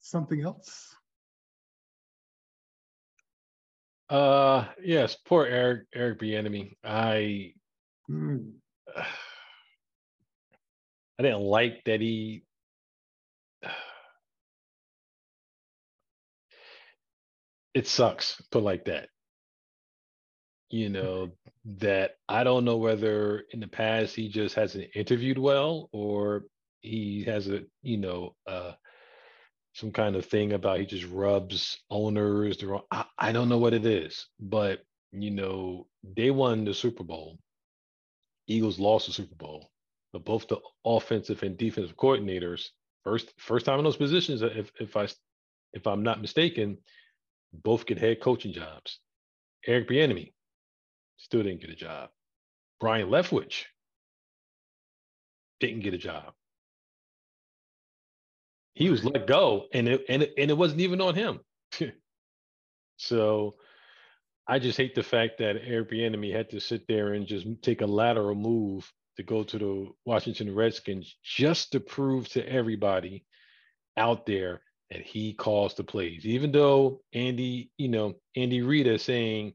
something 0.00 0.42
else? 0.42 0.94
Uh 4.08 4.66
yes, 4.82 5.16
poor 5.26 5.46
Eric 5.46 5.86
Eric 5.94 6.20
Bieniemy. 6.20 6.76
I 6.84 7.54
mm. 8.10 8.52
I 11.18 11.22
didn't 11.22 11.40
like 11.40 11.82
that 11.84 12.00
he 12.00 12.44
it 17.74 17.86
sucks 17.86 18.40
put 18.50 18.62
like 18.62 18.84
that 18.86 19.08
you 20.70 20.88
know, 20.88 21.30
that 21.64 22.16
I 22.28 22.44
don't 22.44 22.64
know 22.64 22.76
whether 22.76 23.44
in 23.52 23.60
the 23.60 23.68
past 23.68 24.14
he 24.14 24.28
just 24.28 24.54
hasn't 24.54 24.88
interviewed 24.94 25.38
well 25.38 25.88
or 25.92 26.44
he 26.80 27.24
has 27.24 27.48
a, 27.48 27.62
you 27.82 27.98
know, 27.98 28.34
uh, 28.46 28.72
some 29.76 29.92
kind 29.92 30.16
of 30.16 30.24
thing 30.24 30.54
about 30.54 30.80
he 30.80 30.86
just 30.86 31.04
rubs 31.04 31.78
owners 31.90 32.56
the 32.56 32.66
wrong. 32.66 32.84
I, 32.90 33.04
I 33.18 33.32
don't 33.32 33.50
know 33.50 33.58
what 33.58 33.74
it 33.74 33.84
is, 33.84 34.26
but 34.40 34.80
you 35.12 35.30
know, 35.30 35.86
they 36.02 36.30
won 36.30 36.64
the 36.64 36.72
Super 36.72 37.04
Bowl. 37.04 37.38
Eagles 38.46 38.78
lost 38.78 39.06
the 39.06 39.12
Super 39.12 39.34
Bowl, 39.34 39.70
but 40.14 40.24
both 40.24 40.48
the 40.48 40.60
offensive 40.86 41.42
and 41.42 41.58
defensive 41.58 41.94
coordinators, 41.94 42.68
first 43.04 43.34
first 43.36 43.66
time 43.66 43.78
in 43.78 43.84
those 43.84 43.98
positions, 43.98 44.40
if 44.40 44.72
if 44.80 44.96
I 44.96 45.08
if 45.74 45.86
I'm 45.86 46.02
not 46.02 46.22
mistaken, 46.22 46.78
both 47.52 47.84
get 47.84 47.98
head 47.98 48.22
coaching 48.22 48.54
jobs. 48.54 49.00
Eric 49.66 49.90
Bieniemy, 49.90 50.32
still 51.18 51.42
didn't 51.42 51.60
get 51.60 51.70
a 51.70 51.76
job. 51.76 52.08
Byron 52.80 53.10
Leftwich 53.10 53.64
didn't 55.60 55.80
get 55.80 55.92
a 55.92 55.98
job. 55.98 56.32
He 58.76 58.90
was 58.90 59.04
let 59.04 59.26
go, 59.26 59.68
and 59.72 59.88
it 59.88 60.04
and 60.08 60.22
it, 60.22 60.34
and 60.36 60.50
it 60.50 60.56
wasn't 60.56 60.82
even 60.82 61.00
on 61.00 61.14
him. 61.14 61.40
so 62.98 63.54
I 64.46 64.58
just 64.58 64.76
hate 64.76 64.94
the 64.94 65.02
fact 65.02 65.38
that 65.38 65.56
Bieniemy 65.64 66.30
had 66.30 66.50
to 66.50 66.60
sit 66.60 66.86
there 66.86 67.14
and 67.14 67.26
just 67.26 67.46
take 67.62 67.80
a 67.80 67.86
lateral 67.86 68.34
move 68.34 68.92
to 69.16 69.22
go 69.22 69.44
to 69.44 69.58
the 69.58 69.88
Washington 70.04 70.54
Redskins 70.54 71.16
just 71.24 71.72
to 71.72 71.80
prove 71.80 72.28
to 72.30 72.46
everybody 72.46 73.24
out 73.96 74.26
there 74.26 74.60
that 74.90 75.00
he 75.00 75.32
calls 75.32 75.74
the 75.74 75.82
plays. 75.82 76.26
Even 76.26 76.52
though 76.52 77.00
Andy, 77.14 77.70
you 77.78 77.88
know, 77.88 78.16
Andy 78.36 78.60
Reid 78.60 78.86
is 78.86 79.02
saying 79.02 79.54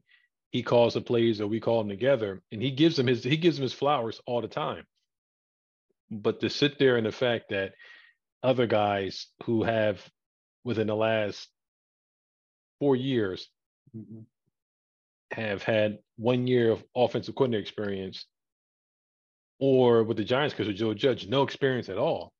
he 0.50 0.64
calls 0.64 0.94
the 0.94 1.00
plays 1.00 1.40
or 1.40 1.46
we 1.46 1.60
call 1.60 1.78
them 1.78 1.88
together 1.88 2.42
and 2.50 2.60
he 2.60 2.72
gives 2.72 2.96
them 2.96 3.06
his 3.06 3.22
he 3.22 3.36
gives 3.36 3.56
them 3.56 3.62
his 3.62 3.72
flowers 3.72 4.20
all 4.26 4.42
the 4.42 4.48
time 4.48 4.84
but 6.10 6.40
to 6.40 6.50
sit 6.50 6.78
there 6.78 6.96
and 6.96 7.06
the 7.06 7.12
fact 7.12 7.46
that 7.50 7.72
other 8.42 8.66
guys 8.66 9.26
who 9.44 9.62
have 9.62 10.00
within 10.64 10.86
the 10.86 10.96
last 10.96 11.48
four 12.80 12.96
years 12.96 13.48
have 15.30 15.62
had 15.62 15.98
one 16.16 16.46
year 16.46 16.70
of 16.72 16.84
offensive 16.94 17.34
coordinator 17.34 17.62
experience, 17.62 18.26
or 19.58 20.02
with 20.02 20.16
the 20.16 20.24
Giants, 20.24 20.54
because 20.54 20.68
of 20.68 20.74
Joe 20.74 20.94
Judge, 20.94 21.26
no 21.28 21.42
experience 21.42 21.88
at 21.88 21.98
all, 21.98 22.32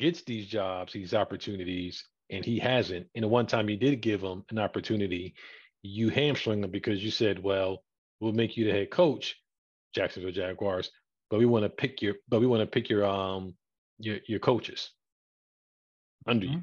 gets 0.00 0.22
these 0.22 0.46
jobs, 0.46 0.92
these 0.92 1.14
opportunities, 1.14 2.04
and 2.30 2.44
he 2.44 2.58
hasn't. 2.58 3.06
And 3.14 3.22
the 3.22 3.28
one 3.28 3.46
time 3.46 3.68
you 3.68 3.76
did 3.76 4.00
give 4.00 4.20
him 4.22 4.44
an 4.50 4.58
opportunity, 4.58 5.34
you 5.82 6.08
hamstring 6.08 6.64
him 6.64 6.70
because 6.70 7.02
you 7.02 7.10
said, 7.10 7.42
"Well, 7.42 7.82
we'll 8.20 8.32
make 8.32 8.56
you 8.56 8.64
the 8.64 8.72
head 8.72 8.90
coach, 8.90 9.36
Jacksonville 9.94 10.32
Jaguars, 10.32 10.90
but 11.30 11.38
we 11.38 11.46
want 11.46 11.64
to 11.64 11.68
pick 11.68 12.02
your, 12.02 12.16
but 12.28 12.40
we 12.40 12.46
want 12.46 12.60
to 12.62 12.66
pick 12.66 12.88
your 12.88 13.04
um 13.04 13.54
your 13.98 14.18
your 14.26 14.40
coaches 14.40 14.90
under 16.26 16.46
mm-hmm. 16.46 16.56
you." 16.56 16.62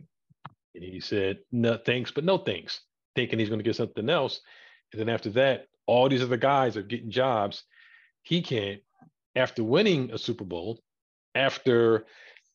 And 0.75 0.83
he 0.83 0.99
said, 0.99 1.39
"No 1.51 1.77
thanks, 1.77 2.11
but 2.11 2.23
no 2.23 2.37
thanks," 2.37 2.81
thinking 3.15 3.39
he's 3.39 3.49
going 3.49 3.59
to 3.59 3.63
get 3.63 3.75
something 3.75 4.09
else. 4.09 4.41
And 4.91 4.99
then 4.99 5.09
after 5.09 5.29
that, 5.31 5.67
all 5.85 6.09
these 6.09 6.23
other 6.23 6.37
guys 6.37 6.77
are 6.77 6.81
getting 6.81 7.11
jobs. 7.11 7.63
He 8.23 8.41
can't. 8.41 8.81
After 9.35 9.63
winning 9.63 10.11
a 10.11 10.17
Super 10.17 10.43
Bowl, 10.43 10.79
after 11.35 12.05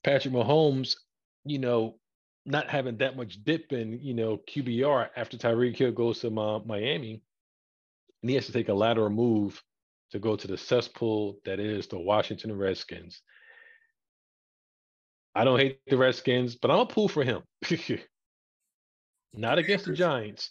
Patrick 0.05 0.35
Mahomes, 0.35 0.97
you 1.45 1.59
know, 1.59 1.99
not 2.45 2.71
having 2.71 2.99
that 2.99 3.17
much 3.17 3.43
dip 3.45 3.73
in, 3.73 3.99
you 4.01 4.15
know, 4.15 4.39
QBR 4.49 5.09
after 5.17 5.37
Tyreek 5.37 5.77
Hill 5.77 5.93
goes 5.93 6.21
to 6.21 6.31
Miami, 6.31 7.23
and 8.23 8.31
he 8.31 8.37
has 8.37 8.47
to 8.47 8.53
take 8.53 8.69
a 8.69 8.75
lateral 8.75 9.11
move 9.11 9.63
to 10.13 10.19
go 10.19 10.37
to 10.37 10.47
the 10.47 10.57
cesspool 10.57 11.39
that 11.45 11.59
is 11.59 11.89
the 11.89 11.99
Washington 11.99 12.57
Redskins. 12.57 13.23
I 15.37 15.45
don't 15.45 15.61
hate 15.61 15.81
the 15.87 15.99
Redskins, 15.99 16.55
but 16.55 16.71
I'm 16.71 16.79
a 16.79 16.87
pull 16.87 17.09
for 17.09 17.23
him. 17.23 17.43
Not 19.35 19.59
against 19.59 19.85
the 19.85 19.93
Giants, 19.93 20.51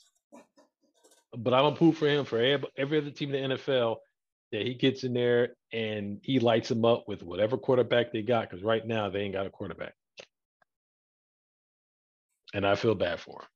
but 1.36 1.56
I'm 1.56 1.66
a 1.66 1.72
pull 1.72 1.92
for 1.92 2.08
him 2.08 2.24
for 2.24 2.38
every 2.78 3.00
other 3.00 3.10
team 3.10 3.34
in 3.34 3.50
the 3.50 3.56
NFL 3.56 3.96
that 4.52 4.62
he 4.62 4.76
gets 4.76 5.04
in 5.04 5.14
there 5.14 5.56
and 5.74 6.20
he 6.22 6.40
lights 6.40 6.70
them 6.70 6.86
up 6.86 7.08
with 7.08 7.24
whatever 7.24 7.58
quarterback 7.58 8.12
they 8.12 8.22
got. 8.22 8.48
Because 8.48 8.64
right 8.64 8.86
now 8.86 9.10
they 9.10 9.22
ain't 9.22 9.34
got 9.34 9.48
a 9.48 9.50
quarterback, 9.50 9.96
and 12.54 12.64
I 12.64 12.76
feel 12.76 12.94
bad 12.94 13.20
for 13.20 13.42
him. 13.42 13.48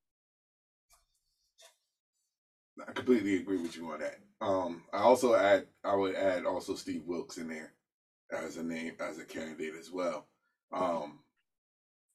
I 2.87 2.91
completely 2.93 3.35
agree 3.35 3.61
with 3.61 3.77
you 3.77 3.91
on 3.91 3.99
that. 3.99 4.15
Um, 4.41 4.81
I 4.91 5.01
also 5.01 5.35
add, 5.35 5.67
I 5.83 5.93
would 5.93 6.15
add 6.15 6.47
also 6.47 6.73
Steve 6.73 7.03
Wilks 7.05 7.37
in 7.37 7.49
there 7.49 7.73
as 8.31 8.57
a 8.57 8.63
name 8.63 8.93
as 8.99 9.19
a 9.19 9.25
candidate 9.25 9.75
as 9.79 9.91
well. 9.91 10.25
Um, 10.71 11.19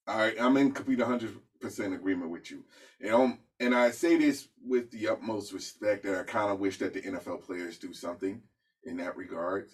I 0.06 0.34
I'm 0.40 0.56
in 0.56 0.72
complete 0.72 0.98
100 0.98 1.34
percent 1.64 1.94
agreement 1.94 2.30
with 2.30 2.50
you. 2.50 2.62
And 3.00 3.12
um, 3.12 3.38
and 3.58 3.74
I 3.74 3.90
say 3.90 4.16
this 4.16 4.48
with 4.64 4.90
the 4.90 5.08
utmost 5.08 5.52
respect 5.52 6.04
that 6.04 6.18
I 6.18 6.22
kind 6.24 6.50
of 6.50 6.60
wish 6.60 6.78
that 6.78 6.92
the 6.92 7.02
NFL 7.02 7.42
players 7.42 7.78
do 7.78 7.92
something 7.92 8.42
in 8.84 8.96
that 8.98 9.16
regard. 9.16 9.70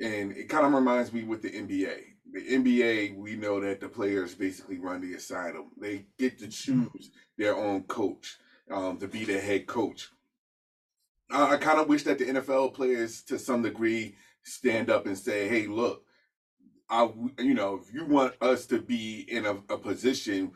And 0.00 0.32
it 0.32 0.48
kind 0.48 0.66
of 0.66 0.72
reminds 0.72 1.12
me 1.12 1.24
with 1.24 1.42
the 1.42 1.50
NBA. 1.50 1.98
The 2.32 2.40
NBA, 2.40 3.16
we 3.16 3.36
know 3.36 3.60
that 3.60 3.80
the 3.80 3.88
players 3.88 4.34
basically 4.34 4.78
run 4.78 5.00
the 5.00 5.14
asylum. 5.14 5.70
They 5.80 6.06
get 6.18 6.38
to 6.40 6.48
choose 6.48 7.10
their 7.36 7.56
own 7.56 7.84
coach 7.84 8.36
um, 8.70 8.98
to 8.98 9.08
be 9.08 9.24
the 9.24 9.40
head 9.40 9.66
coach. 9.66 10.08
I 11.30 11.56
kind 11.56 11.78
of 11.78 11.88
wish 11.88 12.04
that 12.04 12.18
the 12.18 12.26
NFL 12.26 12.74
players, 12.74 13.22
to 13.24 13.38
some 13.38 13.62
degree, 13.62 14.16
stand 14.44 14.88
up 14.88 15.06
and 15.06 15.18
say, 15.18 15.46
"Hey, 15.46 15.66
look, 15.66 16.04
I, 16.90 17.08
you 17.38 17.54
know, 17.54 17.80
if 17.82 17.92
you 17.92 18.04
want 18.06 18.34
us 18.40 18.66
to 18.66 18.80
be 18.80 19.26
in 19.28 19.46
a, 19.46 19.52
a 19.68 19.78
position, 19.78 20.52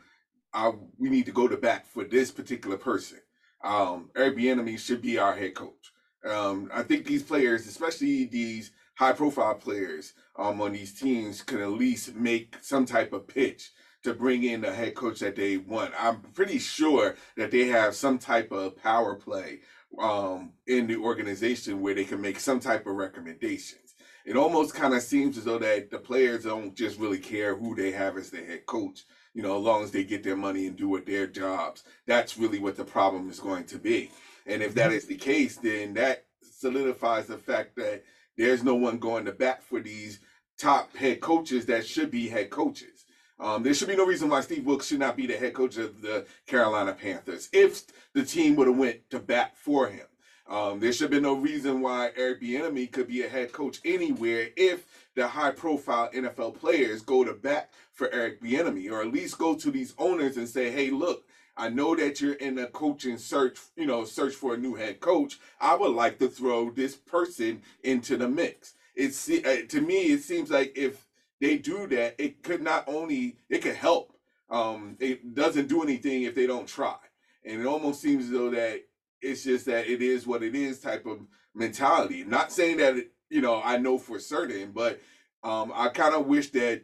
I, 0.53 0.71
we 0.97 1.09
need 1.09 1.25
to 1.25 1.31
go 1.31 1.47
to 1.47 1.57
bat 1.57 1.87
for 1.87 2.03
this 2.03 2.31
particular 2.31 2.77
person. 2.77 3.19
Um, 3.63 4.09
Eric 4.15 4.37
Bieniemy 4.37 4.79
should 4.79 5.01
be 5.01 5.17
our 5.17 5.35
head 5.35 5.55
coach. 5.55 5.91
Um, 6.27 6.69
I 6.73 6.83
think 6.83 7.05
these 7.05 7.23
players, 7.23 7.67
especially 7.67 8.25
these 8.25 8.71
high 8.95 9.13
profile 9.13 9.55
players 9.55 10.13
um, 10.37 10.61
on 10.61 10.73
these 10.73 10.93
teams, 10.93 11.41
can 11.41 11.61
at 11.61 11.69
least 11.69 12.15
make 12.15 12.57
some 12.61 12.85
type 12.85 13.13
of 13.13 13.27
pitch 13.27 13.71
to 14.03 14.13
bring 14.13 14.43
in 14.43 14.61
the 14.61 14.73
head 14.73 14.95
coach 14.95 15.19
that 15.19 15.35
they 15.35 15.57
want. 15.57 15.93
I'm 15.97 16.21
pretty 16.33 16.59
sure 16.59 17.15
that 17.37 17.51
they 17.51 17.67
have 17.67 17.95
some 17.95 18.17
type 18.19 18.51
of 18.51 18.75
power 18.77 19.15
play 19.15 19.61
um, 19.99 20.53
in 20.67 20.87
the 20.87 20.97
organization 20.97 21.81
where 21.81 21.95
they 21.95 22.03
can 22.03 22.21
make 22.21 22.39
some 22.39 22.59
type 22.59 22.85
of 22.85 22.95
recommendations. 22.95 23.95
It 24.25 24.37
almost 24.37 24.73
kind 24.73 24.93
of 24.93 25.01
seems 25.01 25.37
as 25.37 25.43
though 25.43 25.59
that 25.59 25.91
the 25.91 25.99
players 25.99 26.45
don't 26.45 26.75
just 26.75 26.97
really 26.97 27.19
care 27.19 27.55
who 27.55 27.75
they 27.75 27.91
have 27.91 28.17
as 28.17 28.29
their 28.29 28.45
head 28.45 28.65
coach. 28.65 29.03
You 29.33 29.41
know, 29.41 29.57
as 29.57 29.63
long 29.63 29.83
as 29.83 29.91
they 29.91 30.03
get 30.03 30.23
their 30.23 30.35
money 30.35 30.67
and 30.67 30.77
do 30.77 30.87
what 30.87 31.05
their 31.05 31.27
jobs, 31.27 31.83
that's 32.05 32.37
really 32.37 32.59
what 32.59 32.77
the 32.77 32.85
problem 32.85 33.29
is 33.29 33.39
going 33.39 33.65
to 33.65 33.77
be. 33.77 34.11
And 34.45 34.61
if 34.61 34.75
that 34.75 34.91
mm-hmm. 34.91 35.07
the 35.07 35.15
case, 35.15 35.57
then 35.57 35.93
that 35.95 36.25
solidifies 36.41 37.27
the 37.27 37.37
fact 37.37 37.75
that 37.75 38.03
there's 38.37 38.63
no 38.63 38.75
one 38.75 38.97
going 38.97 39.25
to 39.25 39.31
bat 39.31 39.63
for 39.63 39.79
these 39.79 40.19
top 40.57 40.95
head 40.95 41.19
coaches 41.19 41.65
that 41.65 41.85
should 41.85 42.11
be 42.11 42.29
head 42.29 42.49
coaches. 42.49 43.05
Um, 43.39 43.63
there 43.63 43.73
should 43.73 43.87
be 43.87 43.95
no 43.95 44.05
reason 44.05 44.29
why 44.29 44.41
Steve 44.41 44.65
Wilks 44.65 44.87
should 44.87 44.99
not 44.99 45.17
be 45.17 45.27
the 45.27 45.35
head 45.35 45.53
coach 45.53 45.77
of 45.77 46.01
the 46.01 46.25
Carolina 46.47 46.93
Panthers 46.93 47.49
if 47.51 47.83
the 48.13 48.23
team 48.23 48.55
would 48.55 48.67
have 48.67 48.77
went 48.77 49.09
to 49.09 49.19
bat 49.19 49.57
for 49.57 49.87
him. 49.87 50.05
Um, 50.47 50.79
there 50.79 50.91
should 50.91 51.11
be 51.11 51.21
no 51.21 51.33
reason 51.33 51.81
why 51.81 52.11
Eric 52.15 52.41
Bieniemy 52.41 52.91
could 52.91 53.07
be 53.07 53.23
a 53.23 53.29
head 53.29 53.53
coach 53.53 53.79
anywhere 53.85 54.49
if 54.57 54.85
the 55.15 55.27
high-profile 55.27 56.09
NFL 56.13 56.59
players 56.59 57.01
go 57.01 57.23
to 57.23 57.33
bat 57.33 57.69
for 57.93 58.11
Eric 58.13 58.41
Bieniemy, 58.41 58.91
or 58.91 59.01
at 59.01 59.11
least 59.11 59.37
go 59.37 59.55
to 59.55 59.71
these 59.71 59.93
owners 59.97 60.35
and 60.35 60.49
say, 60.49 60.69
"Hey, 60.69 60.89
look, 60.89 61.25
I 61.55 61.69
know 61.69 61.95
that 61.95 62.19
you're 62.19 62.33
in 62.33 62.57
a 62.57 62.67
coaching 62.67 63.17
search, 63.17 63.59
you 63.75 63.85
know, 63.85 64.05
search 64.05 64.33
for 64.33 64.55
a 64.55 64.57
new 64.57 64.75
head 64.75 64.99
coach. 64.99 65.39
I 65.61 65.75
would 65.75 65.91
like 65.91 66.17
to 66.19 66.27
throw 66.27 66.71
this 66.71 66.95
person 66.95 67.61
into 67.83 68.17
the 68.17 68.27
mix. 68.27 68.73
It's 68.95 69.29
uh, 69.29 69.61
to 69.69 69.81
me, 69.81 70.11
it 70.11 70.23
seems 70.23 70.49
like 70.49 70.73
if 70.75 71.05
they 71.39 71.57
do 71.57 71.87
that, 71.87 72.15
it 72.17 72.43
could 72.43 72.61
not 72.61 72.85
only 72.87 73.37
it 73.49 73.61
could 73.61 73.75
help. 73.75 74.13
Um, 74.49 74.97
it 74.99 75.33
doesn't 75.33 75.67
do 75.67 75.83
anything 75.83 76.23
if 76.23 76.35
they 76.35 76.47
don't 76.47 76.67
try, 76.67 76.97
and 77.43 77.61
it 77.61 77.65
almost 77.65 78.01
seems 78.01 78.25
as 78.25 78.31
though 78.31 78.51
that 78.51 78.83
it's 79.23 79.43
just 79.43 79.65
that 79.65 79.87
it 79.87 80.01
is 80.01 80.27
what 80.27 80.43
it 80.43 80.55
is 80.55 80.79
type 80.79 81.05
of 81.05 81.19
mentality. 81.55 82.23
Not 82.23 82.51
saying 82.51 82.77
that 82.77 82.95
you 83.29 83.41
know 83.41 83.61
I 83.63 83.77
know 83.77 83.97
for 83.97 84.19
certain, 84.19 84.71
but 84.71 84.99
um, 85.43 85.71
I 85.73 85.89
kind 85.89 86.13
of 86.13 86.27
wish 86.27 86.51
that 86.51 86.83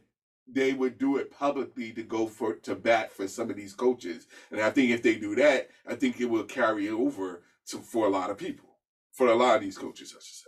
they 0.52 0.74
would 0.74 0.98
do 0.98 1.18
it 1.18 1.32
publicly 1.32 1.92
to 1.92 2.04
go 2.04 2.28
for 2.28 2.56
to 2.56 2.76
bat 2.76 3.14
for 3.14 3.28
some 3.28 3.50
of 3.50 3.56
these 3.56 3.74
coaches. 3.74 4.28
And 4.52 4.60
I 4.62 4.70
think 4.72 4.92
if 4.92 5.04
they 5.04 5.16
do 5.16 5.36
that, 5.36 5.70
I 5.88 5.96
think 5.96 6.20
it 6.20 6.26
will 6.26 6.44
carry 6.44 6.90
over 6.90 7.44
to 7.68 7.80
for 7.80 8.08
a 8.08 8.10
lot 8.10 8.32
of 8.32 8.38
people, 8.38 8.78
for 9.12 9.28
a 9.28 9.36
lot 9.36 9.56
of 9.56 9.62
these 9.62 9.78
coaches, 9.78 10.14
I 10.18 10.20
should 10.22 10.36
say. 10.36 10.46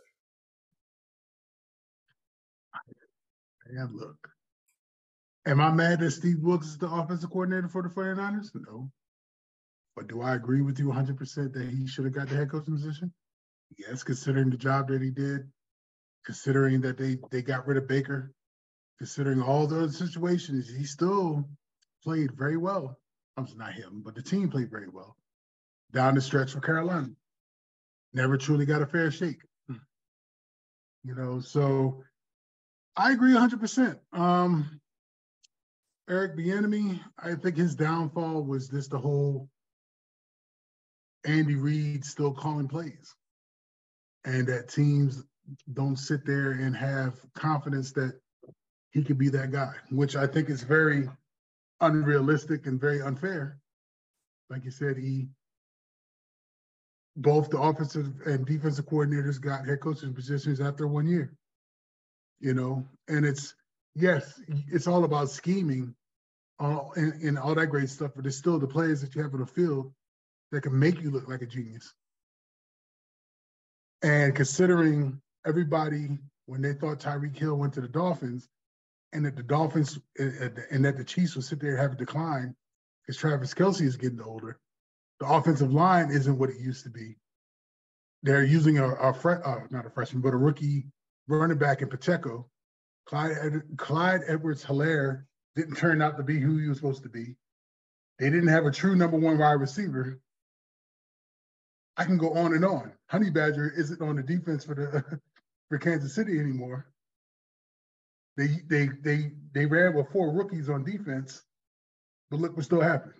And 3.77 3.95
look, 3.95 4.29
am 5.45 5.61
I 5.61 5.71
mad 5.71 5.99
that 5.99 6.11
Steve 6.11 6.39
Wilks 6.41 6.67
is 6.67 6.77
the 6.77 6.89
offensive 6.89 7.29
coordinator 7.29 7.69
for 7.69 7.83
the 7.83 7.89
49ers? 7.89 8.49
No. 8.53 8.91
But 9.95 10.07
do 10.07 10.21
I 10.21 10.35
agree 10.35 10.61
with 10.61 10.79
you 10.79 10.85
100% 10.85 11.53
that 11.53 11.69
he 11.69 11.87
should 11.87 12.05
have 12.05 12.13
got 12.13 12.29
the 12.29 12.35
head 12.35 12.49
coaching 12.49 12.75
position? 12.75 13.13
Yes, 13.77 14.03
considering 14.03 14.49
the 14.49 14.57
job 14.57 14.87
that 14.89 15.01
he 15.01 15.11
did, 15.11 15.49
considering 16.25 16.81
that 16.81 16.97
they 16.97 17.17
they 17.29 17.41
got 17.41 17.67
rid 17.67 17.77
of 17.77 17.87
Baker 17.87 18.33
considering 19.01 19.41
all 19.41 19.65
the 19.65 19.77
other 19.77 19.91
situations, 19.91 20.69
he 20.69 20.83
still 20.83 21.43
played 22.03 22.29
very 22.37 22.55
well. 22.55 22.99
I'm 23.35 23.47
not 23.57 23.73
him, 23.73 24.03
but 24.05 24.13
the 24.13 24.21
team 24.21 24.47
played 24.47 24.69
very 24.69 24.89
well 24.89 25.17
down 25.91 26.13
the 26.13 26.21
stretch 26.21 26.51
for 26.51 26.59
Carolina. 26.59 27.09
Never 28.13 28.37
truly 28.37 28.67
got 28.67 28.83
a 28.83 28.85
fair 28.85 29.09
shake. 29.09 29.41
You 31.03 31.15
know, 31.15 31.39
so 31.39 32.03
I 32.95 33.11
agree 33.11 33.33
100%. 33.33 33.97
Um, 34.13 34.79
Eric 36.07 36.37
Bieniemy, 36.37 36.99
I 37.17 37.33
think 37.33 37.57
his 37.57 37.73
downfall 37.73 38.43
was 38.43 38.69
just 38.69 38.91
the 38.91 38.99
whole 38.99 39.49
Andy 41.25 41.55
Reid 41.55 42.05
still 42.05 42.33
calling 42.33 42.67
plays, 42.67 43.15
and 44.25 44.47
that 44.47 44.69
teams 44.69 45.23
don't 45.71 45.97
sit 45.97 46.25
there 46.25 46.51
and 46.51 46.75
have 46.75 47.13
confidence 47.33 47.91
that 47.93 48.19
he 48.91 49.03
could 49.03 49.17
be 49.17 49.29
that 49.29 49.51
guy, 49.51 49.73
which 49.89 50.15
I 50.15 50.27
think 50.27 50.49
is 50.49 50.63
very 50.63 51.09
unrealistic 51.79 52.67
and 52.67 52.79
very 52.79 53.01
unfair. 53.01 53.57
Like 54.49 54.65
you 54.65 54.71
said, 54.71 54.97
he 54.97 55.27
both 57.15 57.49
the 57.49 57.59
offensive 57.59 58.07
and 58.25 58.45
defensive 58.45 58.85
coordinators 58.85 59.39
got 59.39 59.65
head 59.67 59.79
coaching 59.81 60.13
positions 60.13 60.61
after 60.61 60.87
one 60.87 61.07
year. 61.07 61.33
You 62.39 62.53
know, 62.53 62.87
and 63.07 63.25
it's 63.25 63.53
yes, 63.95 64.39
it's 64.67 64.87
all 64.87 65.03
about 65.03 65.29
scheming, 65.29 65.95
all 66.59 66.93
and, 66.95 67.13
and 67.21 67.37
all 67.37 67.55
that 67.55 67.67
great 67.67 67.89
stuff, 67.89 68.11
but 68.15 68.25
it's 68.25 68.37
still 68.37 68.59
the 68.59 68.67
players 68.67 69.01
that 69.01 69.15
you 69.15 69.21
have 69.21 69.33
on 69.33 69.41
the 69.41 69.45
field 69.45 69.93
that 70.51 70.61
can 70.61 70.77
make 70.77 71.01
you 71.01 71.11
look 71.11 71.27
like 71.27 71.41
a 71.41 71.45
genius. 71.45 71.93
And 74.03 74.35
considering 74.35 75.21
everybody 75.45 76.09
when 76.47 76.61
they 76.61 76.73
thought 76.73 76.99
Tyreek 76.99 77.37
Hill 77.37 77.55
went 77.55 77.73
to 77.73 77.81
the 77.81 77.87
Dolphins, 77.87 78.47
and 79.13 79.25
that 79.25 79.35
the 79.35 79.43
Dolphins 79.43 79.99
and 80.17 80.85
that 80.85 80.97
the 80.97 81.03
Chiefs 81.03 81.35
would 81.35 81.45
sit 81.45 81.59
there 81.61 81.71
and 81.71 81.79
have 81.79 81.93
a 81.93 81.95
decline 81.95 82.55
because 83.05 83.17
Travis 83.19 83.53
Kelce 83.53 83.81
is 83.81 83.97
getting 83.97 84.21
older. 84.21 84.59
The 85.19 85.27
offensive 85.27 85.73
line 85.73 86.11
isn't 86.11 86.37
what 86.39 86.49
it 86.49 86.59
used 86.59 86.83
to 86.85 86.89
be. 86.89 87.17
they're 88.23 88.43
using 88.43 88.77
a, 88.79 88.89
a 88.93 89.13
fre- 89.13 89.43
uh, 89.43 89.61
not 89.69 89.85
a 89.85 89.89
freshman, 89.89 90.21
but 90.21 90.33
a 90.33 90.37
rookie 90.37 90.85
running 91.27 91.57
back 91.57 91.81
in 91.81 91.89
Pacheco. 91.89 92.47
Clyde, 93.07 93.37
Ed- 93.41 93.77
Clyde 93.77 94.21
Edwards 94.27 94.63
Helaire 94.63 95.25
didn't 95.55 95.75
turn 95.75 96.01
out 96.01 96.17
to 96.17 96.23
be 96.23 96.39
who 96.39 96.57
he 96.57 96.67
was 96.67 96.77
supposed 96.77 97.03
to 97.03 97.09
be. 97.09 97.35
They 98.19 98.29
didn't 98.29 98.49
have 98.49 98.65
a 98.65 98.71
true 98.71 98.95
number 98.95 99.17
one 99.17 99.37
wide 99.37 99.53
receiver. 99.53 100.19
I 102.01 102.05
can 102.05 102.17
go 102.17 102.33
on 102.33 102.55
and 102.55 102.65
on. 102.65 102.91
Honey 103.09 103.29
Badger 103.29 103.71
isn't 103.77 104.01
on 104.01 104.15
the 104.15 104.23
defense 104.23 104.65
for 104.65 104.73
the 104.73 105.19
for 105.69 105.77
Kansas 105.77 106.15
City 106.15 106.39
anymore. 106.39 106.87
They 108.37 108.47
they 108.67 108.89
they 109.03 109.31
they 109.53 109.67
ran 109.67 109.93
with 109.93 110.11
four 110.11 110.31
rookies 110.31 110.67
on 110.67 110.83
defense, 110.83 111.43
but 112.31 112.39
look 112.39 112.55
what 112.55 112.65
still 112.65 112.81
happened. 112.81 113.13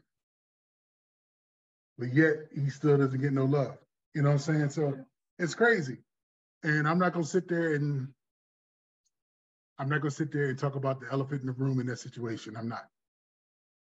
But 2.00 2.12
yet 2.12 2.34
he 2.56 2.72
still 2.72 2.98
doesn't 2.98 3.22
get 3.22 3.34
no 3.34 3.46
love. 3.46 3.78
You 4.16 4.24
know 4.24 4.30
what 4.30 4.34
I'm 4.34 4.40
saying? 4.40 4.70
So 4.72 4.98
it's 5.38 5.54
crazy. 5.54 5.98
And 6.64 6.88
I'm 6.88 6.98
not 6.98 7.14
gonna 7.14 7.24
sit 7.24 7.48
there 7.48 7.76
and 7.76 8.08
I'm 9.78 9.90
not 9.90 10.02
gonna 10.02 10.10
sit 10.10 10.32
there 10.32 10.50
and 10.50 10.58
talk 10.58 10.74
about 10.74 11.02
the 11.02 11.08
elephant 11.12 11.42
in 11.42 11.48
the 11.48 11.54
room 11.54 11.80
in 11.80 11.86
that 11.86 12.00
situation. 12.00 12.58
I'm 12.58 12.68
not. 12.68 12.88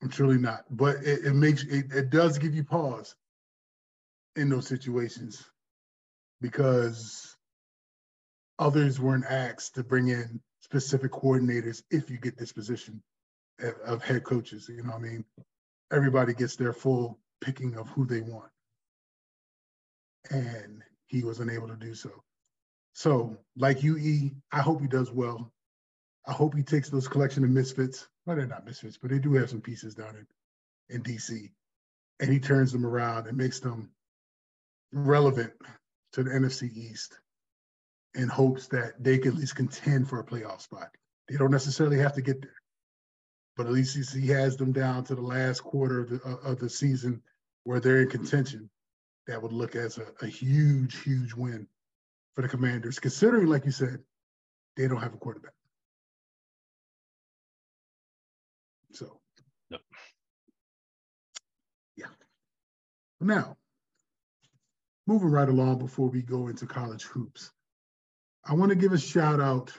I'm 0.03 0.09
truly 0.09 0.39
not. 0.39 0.65
But 0.73 0.97
it, 1.05 1.27
it 1.27 1.35
makes 1.35 1.63
it, 1.63 1.93
it 1.93 2.11
does 2.11 2.37
give 2.39 2.53
you 2.53 2.65
pause 2.65 3.15
in 4.37 4.49
those 4.49 4.67
situations 4.67 5.45
because 6.41 7.37
others 8.59 9.01
weren't 9.01 9.25
asked 9.25 9.75
to 9.75 9.85
bring 9.85 10.09
in 10.09 10.41
specific 10.61 11.13
coordinators 11.13 11.83
if 11.91 12.11
you 12.11 12.19
get 12.19 12.39
this 12.39 12.53
position 12.53 13.03
of, 13.85 14.03
head 14.03 14.25
coaches. 14.25 14.69
You 14.69 14.83
know 14.83 14.91
what 14.91 14.99
I 14.99 15.03
mean? 15.03 15.25
Everybody 15.93 16.35
gets 16.35 16.57
their 16.57 16.73
full 16.73 17.19
picking 17.41 17.77
of 17.77 17.89
who 17.89 18.07
they 18.07 18.21
want. 18.21 18.51
And 20.31 20.83
he 21.07 21.25
was 21.25 21.41
unable 21.41 21.69
to 21.69 21.77
do 21.77 21.95
so. 21.95 22.11
So, 22.95 23.37
like 23.57 23.83
UE, 23.83 24.31
I 24.53 24.61
hope 24.61 24.81
he 24.81 24.87
does 24.87 25.11
well. 25.11 25.51
I 26.27 26.33
hope 26.33 26.55
he 26.55 26.63
takes 26.63 26.89
those 26.89 27.09
collection 27.09 27.43
of 27.43 27.51
misfits. 27.51 28.07
Well, 28.25 28.37
they're 28.37 28.47
not 28.47 28.65
misfits, 28.65 28.97
but 28.97 29.11
they 29.11 29.19
do 29.19 29.35
have 29.35 29.51
some 29.51 29.61
pieces 29.61 29.95
down 29.95 30.27
in, 30.89 30.97
in 30.97 31.03
DC. 31.03 31.51
And 32.21 32.31
he 32.31 32.39
turns 32.39 32.71
them 32.71 32.87
around 32.87 33.27
and 33.27 33.37
makes 33.37 33.61
them 33.61 33.91
relevant 34.93 35.53
to 36.13 36.23
the 36.23 36.31
NFC 36.31 36.71
East 36.75 37.19
in 38.15 38.29
hopes 38.29 38.69
that 38.69 39.03
they 39.03 39.19
can 39.19 39.33
at 39.33 39.39
least 39.39 39.57
contend 39.57 40.09
for 40.09 40.21
a 40.21 40.25
playoff 40.25 40.61
spot. 40.61 40.89
They 41.29 41.37
don't 41.37 41.51
necessarily 41.51 41.99
have 41.99 42.15
to 42.15 42.23
get 42.23 42.43
there, 42.43 42.55
but 43.57 43.67
at 43.67 43.73
least 43.73 44.15
he 44.15 44.27
has 44.29 44.57
them 44.57 44.73
down 44.73 45.05
to 45.05 45.15
the 45.15 45.23
last 45.23 45.61
quarter 45.61 46.01
of 46.01 46.11
the, 46.11 46.21
uh, 46.25 46.51
of 46.51 46.59
the 46.59 46.69
season 46.69 47.23
where 47.65 47.81
they're 47.81 48.03
in 48.03 48.11
contention. 48.11 48.69
That 49.29 49.41
would 49.41 49.53
look 49.53 49.77
as 49.77 49.99
a, 49.99 50.07
a 50.21 50.27
huge, 50.27 51.01
huge 51.03 51.33
win 51.33 51.69
for 52.35 52.43
the 52.43 52.49
Commanders, 52.49 52.99
considering, 52.99 53.47
like 53.47 53.65
you 53.65 53.71
said, 53.71 54.01
they 54.77 54.89
don't 54.89 55.01
have 55.01 55.15
a 55.15 55.19
quarterback. 55.19 55.53
So, 58.91 59.21
no. 59.71 59.79
yeah. 61.97 62.07
Now, 63.21 63.57
moving 65.07 65.31
right 65.31 65.49
along 65.49 65.79
before 65.79 66.09
we 66.09 66.23
go 66.23 66.49
into 66.49 66.67
college 66.67 67.05
hoops, 67.05 67.51
I 68.45 68.55
want 68.55 68.71
to 68.71 68.77
give 68.77 68.93
a 68.93 68.99
shout 68.99 69.41
out, 69.41 69.73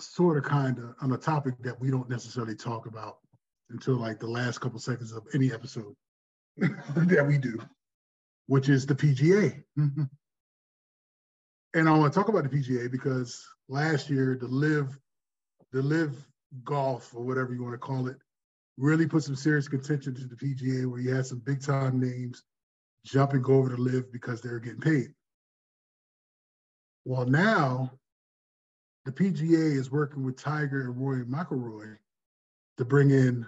sort 0.00 0.36
of, 0.36 0.44
kind 0.44 0.78
of, 0.78 0.94
on 1.00 1.12
a 1.12 1.16
topic 1.16 1.54
that 1.60 1.80
we 1.80 1.90
don't 1.90 2.10
necessarily 2.10 2.54
talk 2.54 2.86
about 2.86 3.18
until 3.70 3.94
like 3.94 4.20
the 4.20 4.28
last 4.28 4.60
couple 4.60 4.78
seconds 4.78 5.12
of 5.12 5.26
any 5.34 5.52
episode 5.52 5.94
that 6.56 7.26
we 7.26 7.38
do, 7.38 7.58
which 8.46 8.68
is 8.68 8.86
the 8.86 8.94
PGA. 8.94 9.62
and 11.74 11.88
I 11.88 11.92
want 11.92 12.12
to 12.12 12.18
talk 12.18 12.28
about 12.28 12.50
the 12.50 12.56
PGA 12.56 12.90
because 12.90 13.44
last 13.68 14.08
year 14.08 14.36
the 14.40 14.48
LIV, 14.48 14.98
the 15.72 15.82
LIV 15.82 16.16
golf 16.64 17.14
or 17.14 17.24
whatever 17.24 17.54
you 17.54 17.62
want 17.62 17.74
to 17.74 17.78
call 17.78 18.08
it, 18.08 18.16
really 18.78 19.06
put 19.06 19.24
some 19.24 19.36
serious 19.36 19.68
contention 19.68 20.14
to 20.14 20.26
the 20.26 20.36
PGA 20.36 20.86
where 20.86 21.00
you 21.00 21.14
had 21.14 21.26
some 21.26 21.38
big 21.38 21.62
time 21.62 21.98
names 22.00 22.42
jump 23.04 23.32
and 23.32 23.42
go 23.42 23.54
over 23.54 23.74
to 23.74 23.80
LIV 23.80 24.12
because 24.12 24.40
they 24.40 24.50
were 24.50 24.60
getting 24.60 24.80
paid. 24.80 25.08
Well, 27.04 27.24
now 27.24 27.92
the 29.04 29.12
PGA 29.12 29.76
is 29.76 29.90
working 29.90 30.24
with 30.24 30.36
Tiger 30.36 30.82
and 30.82 30.96
Rory 30.96 31.24
McIlroy 31.24 31.96
to 32.78 32.84
bring 32.84 33.10
in 33.10 33.46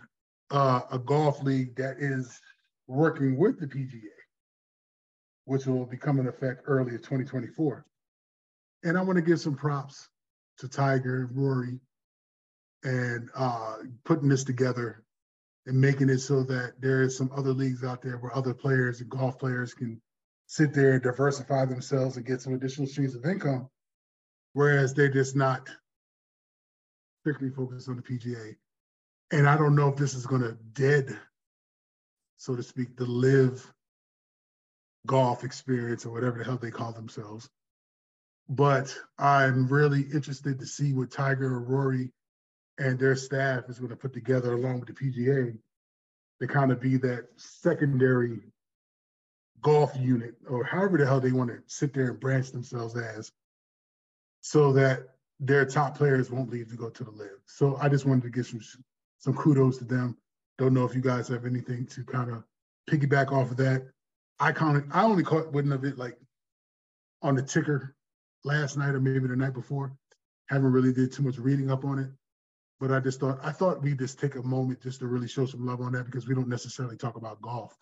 uh, 0.51 0.83
a 0.91 0.99
golf 0.99 1.43
league 1.43 1.75
that 1.77 1.97
is 1.99 2.41
working 2.87 3.37
with 3.37 3.59
the 3.59 3.67
PGA, 3.67 4.01
which 5.45 5.67
will 5.67 5.85
become 5.85 6.21
in 6.21 6.29
effect 6.29 6.63
early 6.67 6.95
of 6.95 7.03
2024. 7.03 7.85
And 8.85 8.97
I 8.97 9.03
want 9.03 9.17
to 9.17 9.23
give 9.23 9.41
some 9.41 9.57
props 9.57 10.09
to 10.59 10.69
Tiger 10.69 11.23
and 11.23 11.37
Rory 11.37 11.81
and 12.85 13.29
uh, 13.35 13.79
putting 14.05 14.29
this 14.29 14.45
together 14.45 15.03
and 15.69 15.79
making 15.79 16.09
it 16.09 16.19
so 16.19 16.43
that 16.43 16.73
there 16.81 17.03
is 17.03 17.17
some 17.17 17.31
other 17.37 17.53
leagues 17.53 17.85
out 17.85 18.01
there 18.01 18.17
where 18.17 18.35
other 18.35 18.55
players 18.55 19.03
and 19.03 19.11
golf 19.11 19.39
players 19.39 19.75
can 19.75 20.01
sit 20.47 20.73
there 20.73 20.93
and 20.93 21.03
diversify 21.03 21.67
themselves 21.67 22.17
and 22.17 22.25
get 22.25 22.41
some 22.41 22.55
additional 22.55 22.87
streams 22.87 23.15
of 23.15 23.27
income, 23.27 23.69
whereas 24.55 24.95
they're 24.95 25.13
just 25.13 25.37
not 25.37 25.69
strictly 27.21 27.51
focused 27.51 27.87
on 27.91 27.97
the 27.97 28.03
PGA. 28.03 28.57
And 29.31 29.47
I 29.47 29.59
don't 29.59 29.77
know 29.77 29.89
if 29.89 29.97
this 29.97 30.15
is 30.15 30.25
going 30.25 30.41
to 30.41 30.57
dead, 30.73 31.19
so 32.39 32.57
to 32.57 32.63
speak, 32.63 32.97
the 32.97 33.05
LIV 33.05 33.71
golf 35.07 35.45
experience 35.45 36.07
or 36.07 36.13
whatever 36.13 36.39
the 36.39 36.45
hell 36.45 36.57
they 36.57 36.71
call 36.71 36.93
themselves. 36.93 37.51
But 38.49 38.97
I'm 39.19 39.69
really 39.69 40.01
interested 40.01 40.61
to 40.61 40.67
see 40.67 40.95
what 40.95 41.11
Tiger 41.11 41.55
or 41.55 41.61
Rory 41.61 42.11
and 42.79 42.99
their 42.99 43.17
staff 43.17 43.65
is 43.69 43.79
going 43.79 43.91
to 43.91 43.97
put 43.97 44.13
together 44.13 44.53
along 44.55 44.81
with 44.81 44.89
the 44.89 44.95
PGA 44.95 45.57
to 46.41 46.47
kind 46.47 46.71
of 46.71 46.81
be 46.81 46.97
that 46.99 47.27
secondary 47.37 48.41
golf 49.61 49.93
unit 49.97 50.37
or 50.49 50.63
however 50.63 50.99
the 50.99 51.07
hell 51.07 51.21
they 51.21 51.33
want 51.33 51.51
to 51.51 51.59
sit 51.67 51.93
there 51.93 52.11
and 52.11 52.21
branch 52.21 52.53
themselves 52.53 52.97
as 52.97 53.33
so 54.41 54.73
that 54.73 55.09
their 55.41 55.65
top 55.65 55.97
players 55.97 56.31
won't 56.31 56.51
leave 56.51 56.69
to 56.69 56.77
go 56.77 56.91
to 56.91 57.05
the 57.05 57.11
LIV. 57.11 57.31
So 57.47 57.77
I 57.81 57.89
just 57.89 58.07
wanted 58.07 58.23
to 58.25 58.31
give 58.31 58.47
some 58.47 58.61
some 59.19 59.35
kudos 59.35 59.79
to 59.79 59.85
them. 59.85 60.17
Don't 60.59 60.75
know 60.75 60.85
if 60.85 60.95
you 60.95 61.01
guys 61.01 61.29
have 61.29 61.45
anything 61.45 61.87
to 61.87 62.05
kind 62.05 62.31
of 62.31 62.45
piggyback 62.89 63.33
off 63.33 63.51
of 63.51 63.57
that. 63.59 63.89
I 64.41 64.51
of 64.51 64.85
I 64.93 65.03
only 65.03 65.25
caught 65.25 65.53
wind 65.53 65.73
of 65.73 65.85
it 65.85 65.99
like 65.99 66.17
on 67.23 67.35
the 67.35 67.43
ticker 67.43 67.95
last 68.45 68.77
night 68.77 68.95
or 68.95 69.01
maybe 69.01 69.27
the 69.27 69.37
night 69.37 69.55
before. 69.55 69.93
Haven't 70.47 70.73
really 70.73 70.93
did 70.93 71.13
too 71.13 71.23
much 71.23 71.39
reading 71.39 71.71
up 71.71 71.85
on 71.85 71.99
it. 71.99 72.11
But 72.81 72.93
I 72.93 73.01
just 73.01 73.19
thought 73.19 73.41
I 73.43 73.51
thought 73.51 73.83
we 73.83 73.95
just 73.95 74.21
take 74.21 74.37
a 74.37 74.43
moment 74.43 74.83
just 74.83 75.01
to 75.01 75.09
really 75.09 75.29
show 75.29 75.47
some 75.47 75.67
love 75.67 75.81
on 75.81 75.93
that 75.93 76.07
because 76.07 76.29
we 76.29 76.35
don't 76.35 76.49
necessarily 76.49 76.97
talk 76.97 77.17
about 77.17 77.43
golf 77.43 77.77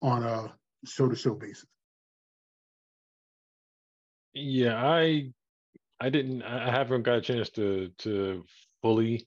on 0.00 0.22
a 0.22 0.52
show 0.86 1.08
to 1.08 1.16
show 1.16 1.34
basis. 1.34 1.66
Yeah, 4.32 4.82
I 4.82 5.32
I 6.00 6.10
didn't 6.10 6.42
I 6.42 6.70
haven't 6.70 7.02
got 7.02 7.18
a 7.18 7.20
chance 7.20 7.50
to 7.50 7.90
to 7.98 8.44
fully 8.82 9.26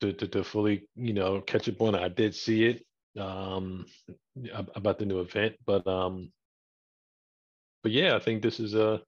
to 0.00 0.12
to, 0.12 0.26
to 0.28 0.44
fully, 0.44 0.88
you 0.96 1.12
know, 1.12 1.40
catch 1.40 1.68
up 1.68 1.80
on 1.80 1.94
it. 1.94 2.02
I 2.02 2.08
did 2.08 2.34
see 2.34 2.64
it 2.64 2.84
um 3.20 3.86
about 4.74 4.98
the 4.98 5.06
new 5.06 5.20
event, 5.20 5.56
but 5.64 5.86
um 5.86 6.32
but 7.82 7.92
yeah, 7.92 8.16
I 8.16 8.18
think 8.18 8.42
this 8.42 8.58
is 8.58 8.74
a 8.74 9.00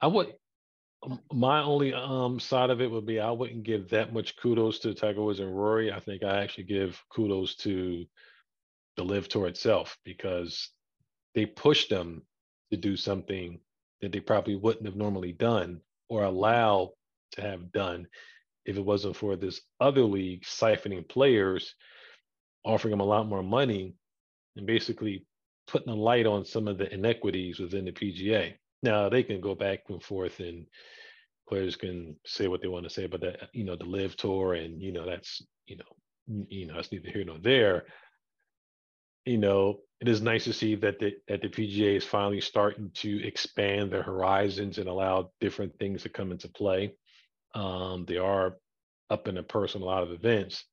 I 0.00 0.08
would 0.08 0.34
my 1.32 1.62
only 1.62 1.92
um 1.92 2.40
side 2.40 2.70
of 2.70 2.80
it 2.80 2.90
would 2.90 3.06
be 3.06 3.20
I 3.20 3.30
wouldn't 3.30 3.62
give 3.62 3.90
that 3.90 4.12
much 4.12 4.36
kudos 4.36 4.78
to 4.80 4.94
Tiger 4.94 5.22
Woods 5.22 5.40
and 5.40 5.56
Rory. 5.56 5.92
I 5.92 6.00
think 6.00 6.22
I 6.22 6.42
actually 6.42 6.64
give 6.64 7.02
kudos 7.10 7.56
to 7.56 8.04
the 8.96 9.04
LIV 9.04 9.28
tour 9.28 9.46
itself 9.46 9.96
because 10.04 10.70
they 11.34 11.46
pushed 11.46 11.90
them 11.90 12.22
to 12.70 12.76
do 12.76 12.96
something 12.96 13.60
that 14.00 14.12
they 14.12 14.20
probably 14.20 14.56
wouldn't 14.56 14.86
have 14.86 14.96
normally 14.96 15.32
done 15.32 15.80
or 16.08 16.24
allow 16.24 16.92
to 17.32 17.40
have 17.40 17.72
done 17.72 18.06
if 18.64 18.76
it 18.76 18.84
wasn't 18.84 19.16
for 19.16 19.36
this 19.36 19.60
other 19.80 20.02
league 20.02 20.42
siphoning 20.44 21.06
players, 21.08 21.74
offering 22.64 22.92
them 22.92 23.00
a 23.00 23.04
lot 23.04 23.26
more 23.26 23.42
money, 23.42 23.94
and 24.56 24.66
basically 24.66 25.26
putting 25.66 25.92
a 25.92 25.94
light 25.94 26.26
on 26.26 26.44
some 26.44 26.68
of 26.68 26.78
the 26.78 26.92
inequities 26.92 27.58
within 27.58 27.84
the 27.84 27.92
PGA. 27.92 28.54
Now 28.84 29.10
they 29.10 29.24
can 29.24 29.40
go 29.42 29.56
back 29.56 29.80
and 29.90 30.02
forth 30.02 30.40
and 30.40 30.66
players 31.48 31.76
can 31.76 32.16
say 32.26 32.48
what 32.48 32.62
they 32.62 32.68
want 32.68 32.84
to 32.84 32.90
say 32.90 33.04
about 33.04 33.22
that, 33.22 33.50
you 33.54 33.64
know, 33.64 33.76
the 33.76 33.84
LIV 33.86 34.16
tour 34.16 34.54
and 34.54 34.82
you 34.82 34.92
know 34.92 35.06
that's 35.06 35.42
you 35.66 35.78
know, 35.78 36.46
you 36.48 36.66
know, 36.66 36.78
it's 36.78 36.92
neither 36.92 37.10
here 37.10 37.24
nor 37.24 37.38
there 37.38 37.84
you 39.26 39.38
know, 39.38 39.80
it 40.00 40.08
is 40.08 40.22
nice 40.22 40.44
to 40.46 40.54
see 40.54 40.76
that 40.76 41.00
the 41.00 41.14
that 41.28 41.42
the 41.42 41.48
PGA 41.48 41.96
is 41.96 42.04
finally 42.04 42.42
starting 42.42 42.90
to 42.96 43.26
expand 43.26 43.92
their 43.92 44.02
horizons 44.04 44.78
and 44.78 44.88
allow 44.88 45.32
different 45.40 45.78
things 45.78 46.04
to 46.04 46.10
come 46.10 46.32
into 46.32 46.48
play. 46.50 46.94
Um, 47.54 48.06
they 48.06 48.18
are 48.18 48.56
up 49.10 49.28
in 49.28 49.36
the 49.36 49.44
purse 49.44 49.76
in 49.76 49.82
a 49.82 49.86
lot 49.86 50.04
of 50.04 50.12
events, 50.12 50.64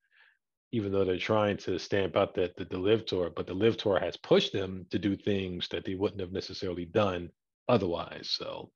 even 0.73 0.93
though 0.93 1.05
they're 1.05 1.19
trying 1.19 1.57
to 1.59 1.79
stamp 1.79 2.17
out 2.17 2.35
that 2.35 2.57
the, 2.57 2.65
the 2.65 2.79
LIV 2.79 3.05
tour, 3.07 3.31
but 3.35 3.47
the 3.47 3.55
LIV 3.55 3.77
tour 3.77 3.99
has 3.99 4.17
pushed 4.17 4.53
them 4.53 4.87
to 4.91 4.99
do 4.99 5.15
things 5.17 5.69
that 5.69 5.85
they 5.85 5.95
wouldn't 5.95 6.21
have 6.21 6.33
necessarily 6.33 6.85
done 6.85 7.29
otherwise. 7.67 8.29
So 8.29 8.71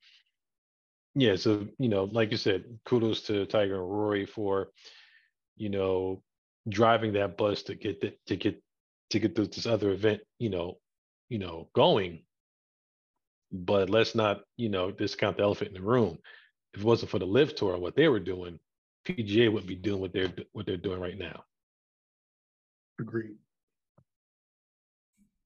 yeah, 1.16 1.38
so 1.38 1.68
you 1.80 1.90
know, 1.90 2.06
like 2.12 2.32
you 2.32 2.38
said, 2.38 2.66
kudos 2.86 3.22
to 3.22 3.46
Tiger 3.46 3.76
and 3.76 3.90
Rory 3.90 4.26
for, 4.26 4.70
you 5.56 5.70
know, 5.70 6.22
driving 6.68 7.14
that 7.14 7.38
bus 7.38 7.64
to 7.64 7.76
get 7.76 8.02
the, 8.02 8.14
to 8.28 8.36
get 8.36 8.62
to 9.12 9.20
get 9.20 9.36
this 9.36 9.66
other 9.66 9.92
event, 9.92 10.22
you 10.40 10.50
know, 10.50 10.78
you 11.30 11.40
know, 11.40 11.70
going. 11.74 12.24
But 13.52 13.90
let's 13.90 14.16
not, 14.16 14.42
you 14.58 14.68
know, 14.68 14.92
discount 14.92 15.38
the 15.38 15.44
elephant 15.44 15.70
in 15.70 15.76
the 15.76 15.88
room. 15.88 16.18
If 16.74 16.82
it 16.82 16.86
wasn't 16.86 17.12
for 17.12 17.20
the 17.20 17.26
LIV 17.26 17.56
tour 17.56 17.74
and 17.74 17.82
what 17.82 17.96
they 17.96 18.10
were 18.10 18.20
doing, 18.20 18.60
PGA 19.08 19.50
wouldn't 19.52 19.70
be 19.70 19.76
doing 19.76 20.02
what 20.02 20.12
they're 20.12 20.34
what 20.52 20.66
they're 20.66 20.76
doing 20.76 21.00
right 21.00 21.18
now. 21.18 21.44
Agreed. 23.00 23.38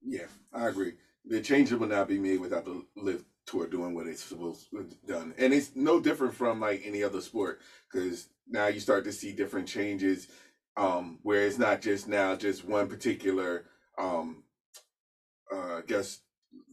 Yeah, 0.02 0.26
I 0.52 0.68
agree. 0.68 0.94
The 1.30 1.40
changes 1.40 1.78
will 1.78 1.86
not 1.86 2.08
be 2.08 2.18
made 2.18 2.40
without 2.40 2.64
the 2.64 2.84
LIV 2.96 3.24
tour 3.46 3.68
doing 3.68 3.94
what 3.94 4.08
it's 4.08 4.24
supposed 4.24 4.68
to 4.70 4.84
done, 5.06 5.32
and 5.38 5.54
it's 5.54 5.70
no 5.76 6.00
different 6.00 6.34
from 6.34 6.58
like 6.60 6.82
any 6.84 7.04
other 7.04 7.20
sport 7.20 7.60
because 7.90 8.28
now 8.48 8.66
you 8.66 8.80
start 8.80 9.04
to 9.04 9.12
see 9.12 9.32
different 9.32 9.68
changes, 9.68 10.26
um, 10.76 11.20
where 11.22 11.46
it's 11.46 11.56
not 11.56 11.82
just 11.82 12.08
now 12.08 12.34
just 12.34 12.64
one 12.64 12.88
particular, 12.88 13.66
um, 13.96 14.42
uh, 15.54 15.82
guess 15.86 16.18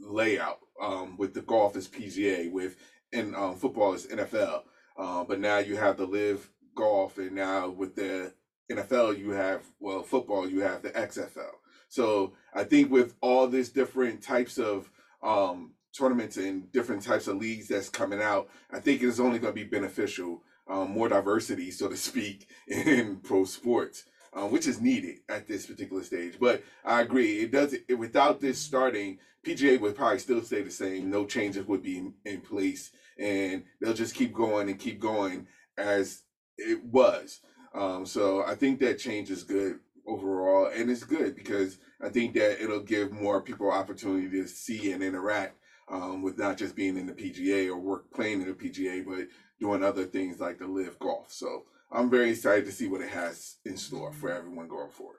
layout. 0.01 0.57
Um, 0.81 1.17
with 1.17 1.35
the 1.35 1.41
golf 1.41 1.75
is 1.75 1.87
PGA, 1.87 2.51
with 2.51 2.77
and 3.13 3.35
um, 3.35 3.55
football 3.55 3.93
is 3.93 4.07
NFL, 4.07 4.63
uh, 4.97 5.23
but 5.23 5.39
now 5.39 5.59
you 5.59 5.75
have 5.75 5.97
the 5.97 6.07
LIV 6.07 6.49
golf, 6.75 7.19
and 7.19 7.33
now 7.33 7.69
with 7.69 7.95
the 7.95 8.33
NFL, 8.71 9.19
you 9.19 9.31
have 9.31 9.61
well 9.79 10.01
football, 10.01 10.49
you 10.49 10.61
have 10.61 10.81
the 10.81 10.89
XFL. 10.89 11.53
So 11.89 12.33
I 12.53 12.63
think 12.63 12.91
with 12.91 13.15
all 13.21 13.47
these 13.47 13.69
different 13.69 14.21
types 14.21 14.57
of 14.57 14.89
um, 15.23 15.73
tournaments 15.97 16.37
and 16.37 16.71
different 16.71 17.01
types 17.03 17.27
of 17.27 17.37
leagues 17.37 17.67
that's 17.67 17.89
coming 17.89 18.21
out, 18.21 18.49
I 18.71 18.79
think 18.79 19.01
it's 19.01 19.19
only 19.19 19.39
going 19.39 19.53
to 19.53 19.63
be 19.63 19.67
beneficial, 19.67 20.43
um, 20.69 20.91
more 20.91 21.09
diversity, 21.09 21.71
so 21.71 21.87
to 21.87 21.97
speak, 21.97 22.47
in 22.67 23.17
pro 23.17 23.45
sports, 23.45 24.05
um, 24.33 24.51
which 24.51 24.67
is 24.67 24.81
needed 24.81 25.19
at 25.29 25.47
this 25.47 25.65
particular 25.65 26.03
stage. 26.03 26.37
But 26.39 26.63
I 26.83 27.01
agree, 27.01 27.39
it 27.39 27.51
does 27.51 27.73
it, 27.73 27.95
without 27.95 28.41
this 28.41 28.59
starting, 28.59 29.19
PGA 29.45 29.79
would 29.79 29.95
probably 29.95 30.19
still 30.19 30.41
stay 30.41 30.61
the 30.61 30.71
same. 30.71 31.09
No 31.09 31.25
changes 31.25 31.65
would 31.67 31.81
be 31.81 31.97
in, 31.97 32.13
in 32.25 32.41
place, 32.41 32.91
and 33.17 33.63
they'll 33.79 33.93
just 33.93 34.15
keep 34.15 34.33
going 34.33 34.69
and 34.69 34.79
keep 34.79 34.99
going 34.99 35.47
as 35.77 36.23
it 36.57 36.83
was. 36.83 37.39
Um, 37.73 38.05
so 38.05 38.43
I 38.43 38.55
think 38.55 38.79
that 38.79 38.99
change 38.99 39.29
is 39.29 39.43
good 39.43 39.79
overall, 40.07 40.71
and 40.73 40.89
it's 40.89 41.03
good 41.03 41.35
because 41.35 41.77
I 42.01 42.09
think 42.09 42.33
that 42.35 42.63
it'll 42.63 42.81
give 42.81 43.11
more 43.11 43.41
people 43.41 43.71
opportunity 43.71 44.29
to 44.41 44.47
see 44.47 44.91
and 44.91 45.03
interact 45.03 45.57
um, 45.89 46.21
with 46.21 46.37
not 46.37 46.57
just 46.57 46.75
being 46.75 46.97
in 46.97 47.05
the 47.05 47.13
PGA 47.13 47.67
or 47.67 47.77
work 47.77 48.11
playing 48.13 48.41
in 48.41 48.47
the 48.47 48.53
PGA, 48.53 49.05
but 49.05 49.27
doing 49.59 49.83
other 49.83 50.05
things 50.05 50.39
like 50.39 50.59
the 50.59 50.67
LIV 50.67 50.99
golf. 50.99 51.31
So 51.31 51.63
I'm 51.91 52.09
very 52.09 52.31
excited 52.31 52.65
to 52.65 52.71
see 52.71 52.87
what 52.87 53.01
it 53.01 53.09
has 53.09 53.57
in 53.65 53.77
store 53.77 54.11
for 54.13 54.31
everyone 54.31 54.67
going 54.67 54.89
forward. 54.89 55.17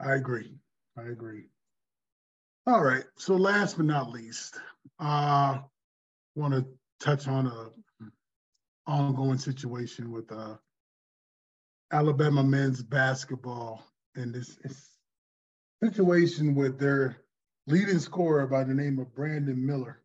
I 0.00 0.14
agree. 0.14 0.54
I 0.96 1.02
agree. 1.10 1.46
All 2.66 2.82
right. 2.82 3.04
So 3.16 3.34
last 3.34 3.76
but 3.76 3.86
not 3.86 4.10
least, 4.10 4.58
uh 5.00 5.58
want 6.34 6.54
to 6.54 6.64
touch 7.00 7.26
on 7.26 7.46
a 7.46 7.70
ongoing 8.86 9.38
situation 9.38 10.12
with 10.12 10.30
uh 10.30 10.54
Alabama 11.92 12.42
men's 12.42 12.82
basketball 12.82 13.84
and 14.14 14.34
this, 14.34 14.58
situation 15.82 16.54
with 16.54 16.78
their 16.78 17.16
leading 17.66 17.98
scorer 17.98 18.46
by 18.46 18.64
the 18.64 18.74
name 18.74 18.98
of 18.98 19.14
Brandon 19.14 19.64
Miller, 19.64 20.02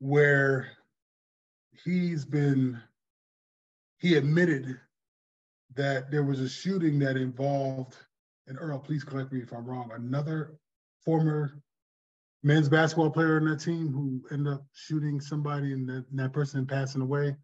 where 0.00 0.68
he's 1.84 2.24
been, 2.24 2.80
he 3.98 4.16
admitted 4.16 4.78
that 5.76 6.10
there 6.10 6.24
was 6.24 6.40
a 6.40 6.48
shooting 6.48 6.98
that 6.98 7.16
involved, 7.16 7.96
and 8.46 8.58
Earl, 8.60 8.78
please 8.78 9.04
correct 9.04 9.32
me 9.32 9.40
if 9.40 9.52
I'm 9.52 9.64
wrong, 9.64 9.90
another 9.94 10.58
former 11.04 11.62
men's 12.42 12.68
basketball 12.68 13.10
player 13.10 13.36
on 13.36 13.44
that 13.46 13.60
team 13.60 13.92
who 13.92 14.22
ended 14.32 14.52
up 14.52 14.64
shooting 14.72 15.20
somebody 15.20 15.72
and 15.72 15.88
that, 15.88 16.04
and 16.10 16.18
that 16.18 16.32
person 16.32 16.66
passing 16.66 17.02
away. 17.02 17.36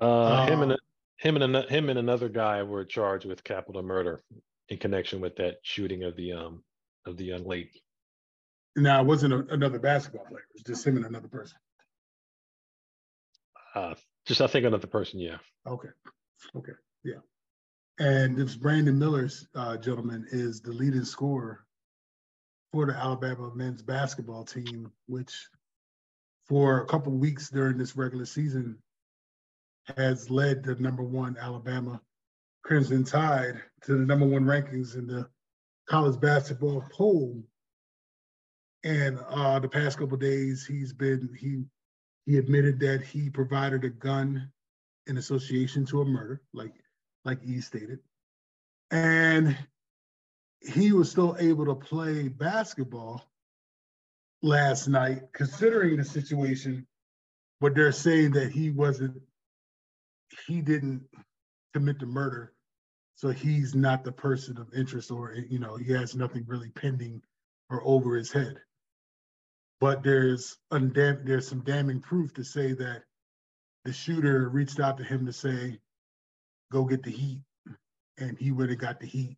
Uh, 0.00 0.46
him 0.46 0.62
and 0.62 0.72
um, 0.72 0.78
him 1.16 1.36
and 1.36 1.56
him 1.70 1.88
and 1.88 1.98
another 1.98 2.28
guy 2.28 2.62
were 2.62 2.84
charged 2.84 3.26
with 3.26 3.44
capital 3.44 3.82
murder 3.82 4.22
in 4.68 4.78
connection 4.78 5.20
with 5.20 5.36
that 5.36 5.56
shooting 5.62 6.04
of 6.04 6.16
the 6.16 6.32
um 6.32 6.62
of 7.06 7.16
the 7.16 7.24
young 7.24 7.44
lady. 7.44 7.82
Now 8.76 9.00
it 9.00 9.06
wasn't 9.06 9.34
a, 9.34 9.46
another 9.52 9.78
basketball 9.78 10.26
player; 10.26 10.44
it 10.50 10.54
was 10.54 10.62
just 10.62 10.86
him 10.86 10.96
and 10.96 11.06
another 11.06 11.28
person. 11.28 11.56
Uh, 13.74 13.94
just 14.26 14.40
I 14.40 14.46
think 14.46 14.66
another 14.66 14.86
person. 14.86 15.20
Yeah. 15.20 15.38
Okay. 15.66 15.88
Okay. 16.56 16.72
Yeah. 17.04 17.20
And 17.98 18.36
this 18.36 18.56
Brandon 18.56 18.98
Miller's 18.98 19.46
uh, 19.54 19.76
gentleman 19.76 20.26
is 20.30 20.60
the 20.60 20.72
leading 20.72 21.04
scorer 21.04 21.64
for 22.72 22.86
the 22.86 22.94
Alabama 22.94 23.52
men's 23.54 23.82
basketball 23.82 24.44
team, 24.44 24.90
which 25.06 25.32
for 26.48 26.80
a 26.80 26.86
couple 26.86 27.12
weeks 27.12 27.50
during 27.50 27.78
this 27.78 27.96
regular 27.96 28.24
season 28.24 28.78
has 29.96 30.30
led 30.30 30.62
the 30.62 30.74
number 30.76 31.02
one 31.02 31.36
Alabama 31.40 32.00
Crimson 32.62 33.04
Tide 33.04 33.60
to 33.82 33.92
the 33.92 34.06
number 34.06 34.26
one 34.26 34.44
rankings 34.44 34.96
in 34.96 35.06
the 35.06 35.28
college 35.88 36.20
basketball 36.20 36.84
poll. 36.90 37.42
And 38.82 39.18
uh, 39.28 39.58
the 39.58 39.68
past 39.68 39.98
couple 39.98 40.16
days, 40.16 40.66
he's 40.66 40.92
been 40.92 41.30
he 41.38 41.64
he 42.26 42.38
admitted 42.38 42.80
that 42.80 43.02
he 43.02 43.30
provided 43.30 43.84
a 43.84 43.90
gun 43.90 44.50
in 45.06 45.18
association 45.18 45.84
to 45.86 46.00
a 46.00 46.04
murder, 46.04 46.42
like 46.52 46.72
like 47.24 47.38
E 47.44 47.60
stated, 47.60 47.98
and 48.90 49.56
he 50.60 50.92
was 50.92 51.10
still 51.10 51.36
able 51.38 51.66
to 51.66 51.74
play 51.74 52.28
basketball 52.28 53.22
last 54.42 54.88
night, 54.88 55.22
considering 55.32 55.96
the 55.96 56.04
situation. 56.04 56.86
But 57.60 57.74
they're 57.74 57.92
saying 57.92 58.32
that 58.32 58.50
he 58.50 58.70
wasn't, 58.70 59.20
he 60.46 60.60
didn't 60.60 61.02
commit 61.72 61.98
the 61.98 62.06
murder 62.06 62.54
so 63.16 63.30
he's 63.30 63.74
not 63.74 64.04
the 64.04 64.12
person 64.12 64.58
of 64.58 64.74
interest, 64.74 65.10
or 65.10 65.34
you 65.34 65.58
know, 65.58 65.76
he 65.76 65.92
has 65.92 66.16
nothing 66.16 66.44
really 66.46 66.70
pending 66.70 67.22
or 67.70 67.80
over 67.84 68.16
his 68.16 68.32
head. 68.32 68.60
But 69.80 70.02
there's 70.02 70.58
undam- 70.72 71.24
there's 71.24 71.46
some 71.46 71.60
damning 71.60 72.00
proof 72.00 72.34
to 72.34 72.44
say 72.44 72.72
that 72.72 73.04
the 73.84 73.92
shooter 73.92 74.48
reached 74.48 74.80
out 74.80 74.98
to 74.98 75.04
him 75.04 75.26
to 75.26 75.32
say, 75.32 75.80
"Go 76.72 76.84
get 76.84 77.02
the 77.02 77.10
heat," 77.10 77.40
and 78.18 78.36
he 78.38 78.50
went 78.50 78.70
and 78.70 78.80
got 78.80 78.98
the 78.98 79.06
heat. 79.06 79.36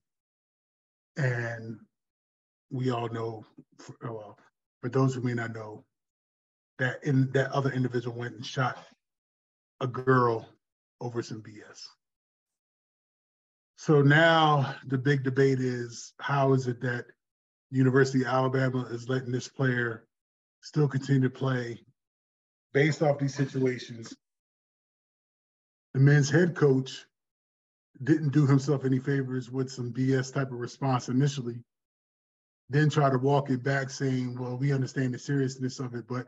And 1.18 1.78
we 2.70 2.90
all 2.90 3.08
know, 3.08 3.44
for, 3.78 3.96
oh, 4.02 4.12
well, 4.12 4.38
for 4.80 4.88
those 4.88 5.14
who 5.14 5.20
may 5.20 5.34
not 5.34 5.54
know, 5.54 5.84
that 6.78 7.02
in 7.04 7.30
that 7.32 7.50
other 7.52 7.70
individual 7.70 8.16
went 8.16 8.36
and 8.36 8.46
shot 8.46 8.78
a 9.80 9.86
girl 9.86 10.48
over 11.00 11.22
some 11.22 11.42
BS. 11.42 11.82
So 13.76 14.02
now 14.02 14.74
the 14.86 14.98
big 14.98 15.22
debate 15.22 15.60
is 15.60 16.14
how 16.18 16.54
is 16.54 16.66
it 16.66 16.80
that 16.80 17.06
University 17.70 18.22
of 18.22 18.28
Alabama 18.28 18.86
is 18.90 19.08
letting 19.08 19.32
this 19.32 19.48
player 19.48 20.06
still 20.62 20.88
continue 20.88 21.22
to 21.22 21.30
play 21.30 21.80
based 22.72 23.02
off 23.02 23.18
these 23.18 23.34
situations? 23.34 24.14
The 25.94 26.00
men's 26.00 26.30
head 26.30 26.54
coach 26.54 27.04
didn't 28.02 28.32
do 28.32 28.46
himself 28.46 28.84
any 28.84 28.98
favors 28.98 29.50
with 29.50 29.70
some 29.70 29.92
BS 29.92 30.32
type 30.32 30.52
of 30.52 30.58
response 30.58 31.08
initially, 31.08 31.62
then 32.68 32.90
try 32.90 33.10
to 33.10 33.18
walk 33.18 33.50
it 33.50 33.62
back 33.62 33.90
saying, 33.90 34.38
well, 34.38 34.56
we 34.56 34.72
understand 34.72 35.14
the 35.14 35.18
seriousness 35.18 35.80
of 35.80 35.94
it, 35.94 36.06
but 36.08 36.26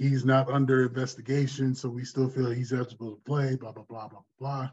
he's 0.00 0.24
not 0.24 0.50
under 0.50 0.86
investigation, 0.86 1.74
so 1.74 1.86
we 1.86 2.04
still 2.04 2.26
feel 2.26 2.48
he's 2.48 2.72
eligible 2.72 3.10
to 3.10 3.20
play, 3.26 3.54
blah, 3.54 3.70
blah, 3.70 3.84
blah, 3.86 4.08
blah, 4.08 4.22
blah. 4.38 4.70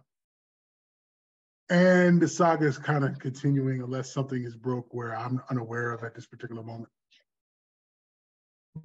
And 1.70 2.22
the 2.22 2.30
saga 2.30 2.66
is 2.66 2.78
kind 2.78 3.04
of 3.04 3.20
continuing 3.20 3.82
unless 3.82 4.14
something 4.14 4.42
is 4.42 4.56
broke 4.56 4.88
where 4.94 5.14
I'm 5.14 5.42
unaware 5.50 5.92
of 5.92 6.06
at 6.06 6.16
this 6.16 6.26
particular 6.26 6.64
moment. 6.64 6.90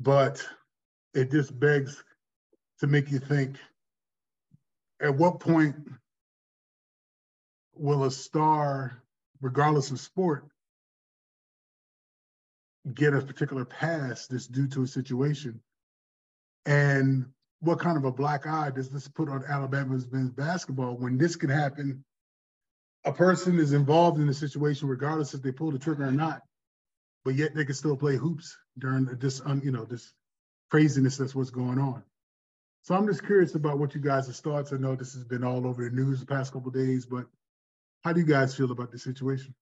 But 0.01 0.45
it 1.15 1.31
just 1.31 1.57
begs 1.57 2.03
to 2.81 2.89
make 2.89 3.13
you 3.13 3.21
think 3.21 3.57
at 5.01 5.15
what 5.15 5.39
point 5.39 5.77
will 7.77 8.03
a 8.03 8.11
star, 8.11 9.01
regardless 9.41 9.93
of 9.93 10.01
sport, 10.01 10.49
get 12.93 13.15
a 13.15 13.21
particular 13.21 13.65
pass 13.65 14.27
that's 14.27 14.49
due 14.49 14.67
to 14.67 14.83
a 14.83 14.89
situation? 14.89 15.61
And 16.67 17.27
what 17.61 17.81
kind 17.81 17.97
of 17.97 18.05
a 18.05 18.13
black 18.13 18.47
eye 18.47 18.71
does 18.71 18.91
this 18.91 19.09
put 19.09 19.29
on 19.29 19.45
Alabama's 19.49 20.11
men's 20.11 20.31
basketball 20.31 20.97
when 20.97 21.19
this 21.19 21.37
can 21.37 21.51
happen? 21.51 22.05
A 23.05 23.13
person 23.13 23.59
is 23.59 23.73
involved 23.73 24.21
in 24.21 24.27
the 24.27 24.35
situation 24.35 24.89
regardless 24.89 25.35
if 25.35 25.43
they 25.43 25.53
pull 25.53 25.73
the 25.73 25.79
trigger 25.79 26.05
or 26.05 26.13
not, 26.13 26.43
but 27.25 27.35
yet 27.35 27.55
they 27.55 27.65
can 27.65 27.75
still 27.75 27.97
play 27.97 28.17
hoops 28.17 28.57
during 28.79 29.07
this, 29.07 29.41
you 29.63 29.73
know, 29.73 29.85
this 29.85 30.13
craziness 30.71 31.17
that's 31.17 31.35
what's 31.35 31.51
going 31.51 31.79
on. 31.79 32.03
So 32.83 32.97
I'm 32.97 33.07
just 33.07 33.25
curious 33.25 33.55
about 33.55 33.79
what 33.79 33.95
you 33.95 34.01
guys' 34.01 34.41
thoughts. 34.41 34.73
I 34.73 34.77
know 34.77 34.97
this 34.97 35.15
has 35.15 35.25
been 35.25 35.45
all 35.45 35.67
over 35.67 35.85
the 35.85 35.95
news 35.95 36.21
the 36.21 36.27
past 36.27 36.53
couple 36.53 36.71
days, 36.73 37.07
but 37.07 37.27
how 38.03 38.13
do 38.13 38.21
you 38.21 38.27
guys 38.27 38.57
feel 38.57 38.73
about 38.73 38.91
the 38.91 38.99
situation? 38.99 39.55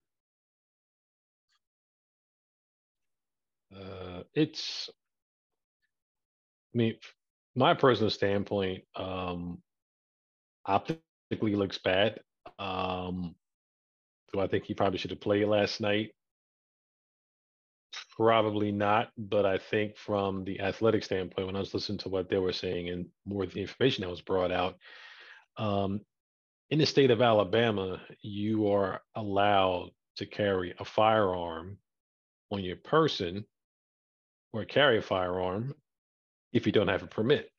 Uh, 3.75 4.23
it's, 4.35 4.89
mean, 6.75 6.97
my 7.55 7.75
personal 7.75 8.11
standpoint, 8.11 8.85
um, 8.95 9.61
optically 10.67 11.57
looks 11.57 11.79
bad. 11.79 12.21
Um, 12.59 13.35
do 14.33 14.41
I 14.41 14.47
think 14.47 14.65
he 14.65 14.75
probably 14.75 14.99
should 14.99 15.11
have 15.11 15.21
played 15.21 15.47
last 15.47 15.81
night? 15.81 16.13
Probably 18.17 18.71
not, 18.71 19.11
but 19.17 19.47
I 19.47 19.59
think 19.59 19.97
from 19.97 20.45
the 20.45 20.61
athletic 20.61 21.03
standpoint, 21.05 21.47
when 21.47 21.57
I 21.57 21.61
was 21.61 21.75
listening 21.75 21.99
to 21.99 22.09
what 22.09 22.29
they 22.29 22.39
were 22.39 22.53
saying 22.53 22.89
and 22.89 23.07
more 23.25 23.45
of 23.45 23.53
the 23.53 23.63
information 23.63 24.03
that 24.03 24.11
was 24.11 24.21
brought 24.21 24.53
out, 24.53 24.77
um, 25.57 26.01
in 26.71 26.79
the 26.79 26.87
state 26.87 27.11
of 27.11 27.23
Alabama, 27.23 28.01
you 28.23 28.71
are 28.71 29.01
allowed 29.17 29.91
to 30.17 30.27
carry 30.27 30.75
a 30.79 30.85
firearm 30.85 31.79
on 32.51 32.63
your 32.63 32.77
person 32.77 33.45
or 34.53 34.65
carry 34.65 34.99
a 34.99 35.03
firearm 35.03 35.75
if 36.53 36.67
you 36.67 36.73
don't 36.73 36.89
have 36.89 37.03
a 37.03 37.07
permit. 37.07 37.51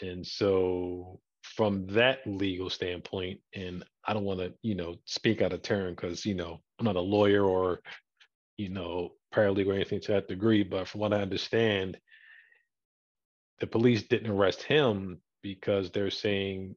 And 0.00 0.26
so 0.26 1.20
from 1.42 1.86
that 1.88 2.20
legal 2.26 2.70
standpoint, 2.70 3.40
and 3.54 3.84
I 4.06 4.12
don't 4.12 4.24
want 4.24 4.40
to, 4.40 4.52
you 4.62 4.74
know, 4.74 4.96
speak 5.04 5.42
out 5.42 5.52
of 5.52 5.62
turn 5.62 5.94
because, 5.94 6.24
you 6.24 6.34
know, 6.34 6.60
I'm 6.78 6.86
not 6.86 6.96
a 6.96 7.00
lawyer 7.00 7.44
or, 7.44 7.80
you 8.56 8.68
know, 8.68 9.12
paralegal 9.34 9.68
or 9.68 9.74
anything 9.74 10.00
to 10.02 10.12
that 10.12 10.28
degree, 10.28 10.62
but 10.62 10.88
from 10.88 11.00
what 11.00 11.12
I 11.12 11.20
understand, 11.20 11.98
the 13.60 13.66
police 13.66 14.04
didn't 14.04 14.30
arrest 14.30 14.62
him 14.62 15.20
because 15.42 15.90
they're 15.90 16.10
saying 16.10 16.76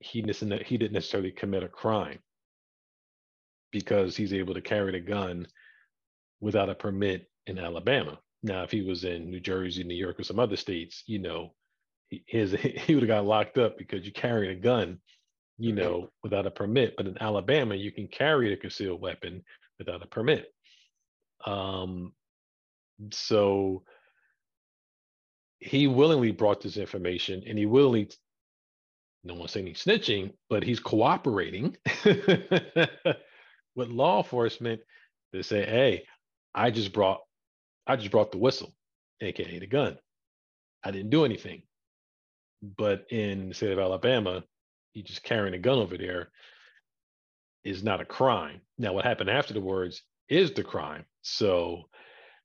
he 0.00 0.22
he 0.22 0.78
didn't 0.78 0.92
necessarily 0.92 1.30
commit 1.30 1.62
a 1.62 1.68
crime 1.68 2.18
because 3.70 4.16
he's 4.16 4.32
able 4.32 4.54
to 4.54 4.60
carry 4.60 4.92
the 4.92 5.00
gun 5.00 5.46
without 6.40 6.70
a 6.70 6.74
permit 6.74 7.30
in 7.46 7.58
Alabama. 7.58 8.18
Now, 8.42 8.62
if 8.62 8.70
he 8.70 8.82
was 8.82 9.04
in 9.04 9.30
New 9.30 9.40
Jersey, 9.40 9.84
New 9.84 9.94
York, 9.94 10.18
or 10.18 10.24
some 10.24 10.38
other 10.38 10.56
states, 10.56 11.02
you 11.06 11.18
know, 11.18 11.52
his 12.26 12.52
he 12.60 12.94
would 12.94 13.02
have 13.02 13.08
got 13.08 13.26
locked 13.26 13.58
up 13.58 13.78
because 13.78 14.04
you're 14.04 14.12
carrying 14.12 14.56
a 14.56 14.60
gun, 14.60 14.98
you 15.58 15.72
know, 15.72 16.10
without 16.22 16.46
a 16.46 16.50
permit. 16.50 16.94
But 16.96 17.06
in 17.06 17.20
Alabama, 17.20 17.74
you 17.74 17.92
can 17.92 18.08
carry 18.08 18.52
a 18.52 18.56
concealed 18.56 19.00
weapon 19.00 19.44
without 19.78 20.02
a 20.02 20.06
permit. 20.06 20.52
Um, 21.46 22.12
so 23.12 23.84
he 25.58 25.86
willingly 25.86 26.32
brought 26.32 26.62
this 26.62 26.76
information, 26.78 27.42
and 27.46 27.58
he 27.58 27.66
willingly, 27.66 28.10
no 29.22 29.34
one's 29.34 29.52
saying 29.52 29.66
he's 29.66 29.84
snitching, 29.84 30.32
but 30.48 30.62
he's 30.62 30.80
cooperating 30.80 31.76
with 32.04 33.88
law 33.88 34.18
enforcement 34.18 34.80
to 35.34 35.42
say, 35.42 35.64
"Hey, 35.66 36.04
I 36.54 36.70
just 36.70 36.92
brought 36.94 37.20
I 37.86 37.96
just 37.96 38.10
brought 38.10 38.32
the 38.32 38.38
whistle, 38.38 38.72
aka 39.20 39.58
the 39.58 39.66
gun. 39.66 39.98
I 40.84 40.90
didn't 40.90 41.10
do 41.10 41.24
anything. 41.24 41.62
But 42.62 43.06
in 43.10 43.48
the 43.48 43.54
state 43.54 43.72
of 43.72 43.78
Alabama, 43.78 44.44
you 44.94 45.02
just 45.02 45.22
carrying 45.22 45.54
a 45.54 45.58
gun 45.58 45.78
over 45.78 45.96
there 45.96 46.30
is 47.64 47.82
not 47.82 48.00
a 48.00 48.04
crime. 48.04 48.60
Now, 48.78 48.92
what 48.92 49.04
happened 49.04 49.30
afterwards 49.30 50.02
is 50.28 50.52
the 50.52 50.64
crime. 50.64 51.04
So 51.22 51.84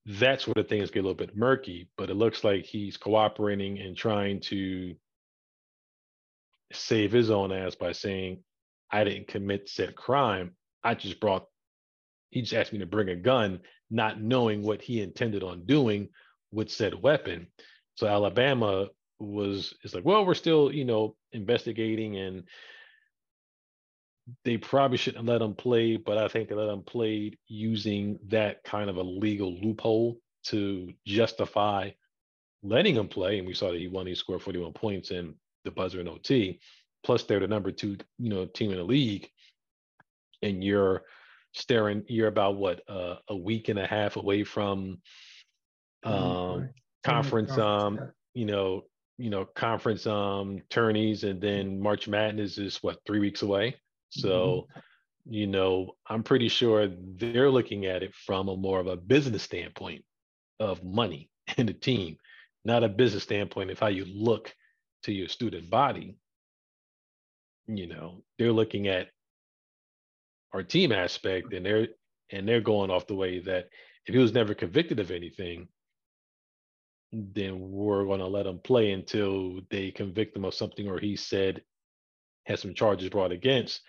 that's 0.05 0.45
where 0.45 0.53
the 0.55 0.63
things 0.63 0.91
get 0.91 0.99
a 0.99 1.03
little 1.03 1.15
bit 1.15 1.35
murky, 1.35 1.89
but 1.97 2.09
it 2.09 2.15
looks 2.15 2.43
like 2.43 2.65
he's 2.65 2.97
cooperating 2.97 3.79
and 3.79 3.97
trying 3.97 4.39
to 4.41 4.95
save 6.71 7.11
his 7.11 7.31
own 7.31 7.51
ass 7.51 7.75
by 7.75 7.91
saying, 7.91 8.43
I 8.91 9.03
didn't 9.03 9.27
commit 9.27 9.69
said 9.69 9.95
crime. 9.95 10.55
I 10.83 10.95
just 10.95 11.19
brought, 11.19 11.45
he 12.35 12.41
just 12.41 12.53
asked 12.53 12.73
me 12.73 12.79
to 12.79 12.85
bring 12.85 13.07
a 13.07 13.15
gun 13.15 13.61
not 13.89 14.21
knowing 14.21 14.61
what 14.61 14.81
he 14.81 15.01
intended 15.01 15.41
on 15.41 15.65
doing 15.65 16.09
with 16.51 16.69
said 16.69 16.93
weapon. 16.93 17.47
So 17.95 18.07
Alabama 18.07 18.89
was 19.19 19.73
is 19.85 19.95
like, 19.95 20.03
well, 20.03 20.25
we're 20.25 20.33
still, 20.33 20.69
you 20.69 20.83
know, 20.83 21.15
investigating 21.31 22.17
and 22.17 22.43
they 24.43 24.57
probably 24.57 24.97
shouldn't 24.97 25.25
let 25.25 25.41
him 25.41 25.53
play, 25.53 25.95
but 25.95 26.17
I 26.17 26.27
think 26.27 26.49
they 26.49 26.55
let 26.55 26.67
him 26.67 26.83
play 26.83 27.31
using 27.47 28.19
that 28.27 28.65
kind 28.65 28.89
of 28.89 28.97
a 28.97 29.01
legal 29.01 29.57
loophole 29.61 30.17
to 30.47 30.91
justify 31.07 31.91
letting 32.63 32.97
him 32.97 33.07
play. 33.07 33.37
And 33.37 33.47
we 33.47 33.53
saw 33.53 33.71
that 33.71 33.79
he 33.79 33.87
won, 33.87 34.07
he 34.07 34.15
scored 34.15 34.41
41 34.41 34.73
points 34.73 35.11
in 35.11 35.35
the 35.63 35.71
buzzer 35.71 36.01
in 36.01 36.09
OT. 36.09 36.59
Plus, 37.01 37.23
they're 37.23 37.39
the 37.39 37.47
number 37.47 37.71
two, 37.71 37.95
you 38.19 38.29
know, 38.29 38.45
team 38.45 38.71
in 38.71 38.77
the 38.77 38.83
league. 38.83 39.29
And 40.41 40.61
you're 40.61 41.05
staring 41.55 42.03
you're 42.07 42.27
about 42.27 42.57
what 42.57 42.81
uh, 42.89 43.15
a 43.29 43.35
week 43.35 43.69
and 43.69 43.79
a 43.79 43.87
half 43.87 44.15
away 44.15 44.43
from 44.43 44.99
um, 46.03 46.69
conference 47.03 47.57
um 47.57 47.99
you 48.33 48.45
know 48.45 48.83
you 49.17 49.29
know 49.29 49.45
conference 49.45 50.05
um 50.05 50.61
tourneys 50.69 51.23
and 51.23 51.41
then 51.41 51.79
march 51.79 52.07
madness 52.07 52.57
is 52.57 52.77
what 52.81 52.99
three 53.05 53.19
weeks 53.19 53.41
away? 53.41 53.75
So 54.09 54.67
mm-hmm. 54.69 55.33
you 55.33 55.47
know 55.47 55.95
i'm 56.07 56.23
pretty 56.23 56.49
sure 56.49 56.87
they're 57.15 57.49
looking 57.49 57.85
at 57.85 58.03
it 58.03 58.13
from 58.13 58.47
a 58.49 58.55
more 58.55 58.79
of 58.79 58.87
a 58.87 58.95
business 58.95 59.43
standpoint 59.43 60.03
of 60.59 60.83
money 60.83 61.29
and 61.57 61.67
the 61.67 61.73
team 61.73 62.17
not 62.65 62.83
a 62.83 62.89
business 62.89 63.23
standpoint 63.23 63.69
of 63.69 63.79
how 63.79 63.87
you 63.87 64.05
look 64.05 64.53
to 65.03 65.13
your 65.13 65.29
student 65.29 65.69
body. 65.69 66.17
You 67.67 67.87
know 67.87 68.23
they're 68.37 68.51
looking 68.51 68.87
at 68.87 69.07
our 70.55 70.63
team 70.63 70.93
aspect, 70.93 71.53
and 71.53 71.65
they're 71.65 71.89
and 72.31 72.47
they're 72.47 72.61
going 72.61 72.89
off 72.89 73.07
the 73.07 73.13
way 73.13 73.39
that 73.39 73.67
if 74.05 74.13
he 74.13 74.17
was 74.17 74.33
never 74.33 74.53
convicted 74.53 74.99
of 74.99 75.11
anything, 75.11 75.67
then 77.11 77.59
we're 77.59 78.05
going 78.05 78.21
to 78.21 78.27
let 78.27 78.47
him 78.47 78.59
play 78.59 78.91
until 78.91 79.59
they 79.69 79.91
convict 79.91 80.35
him 80.35 80.45
of 80.45 80.53
something 80.53 80.87
or 80.87 80.97
he 80.97 81.17
said 81.17 81.61
has 82.45 82.61
some 82.61 82.73
charges 82.73 83.09
brought 83.09 83.31
against. 83.31 83.81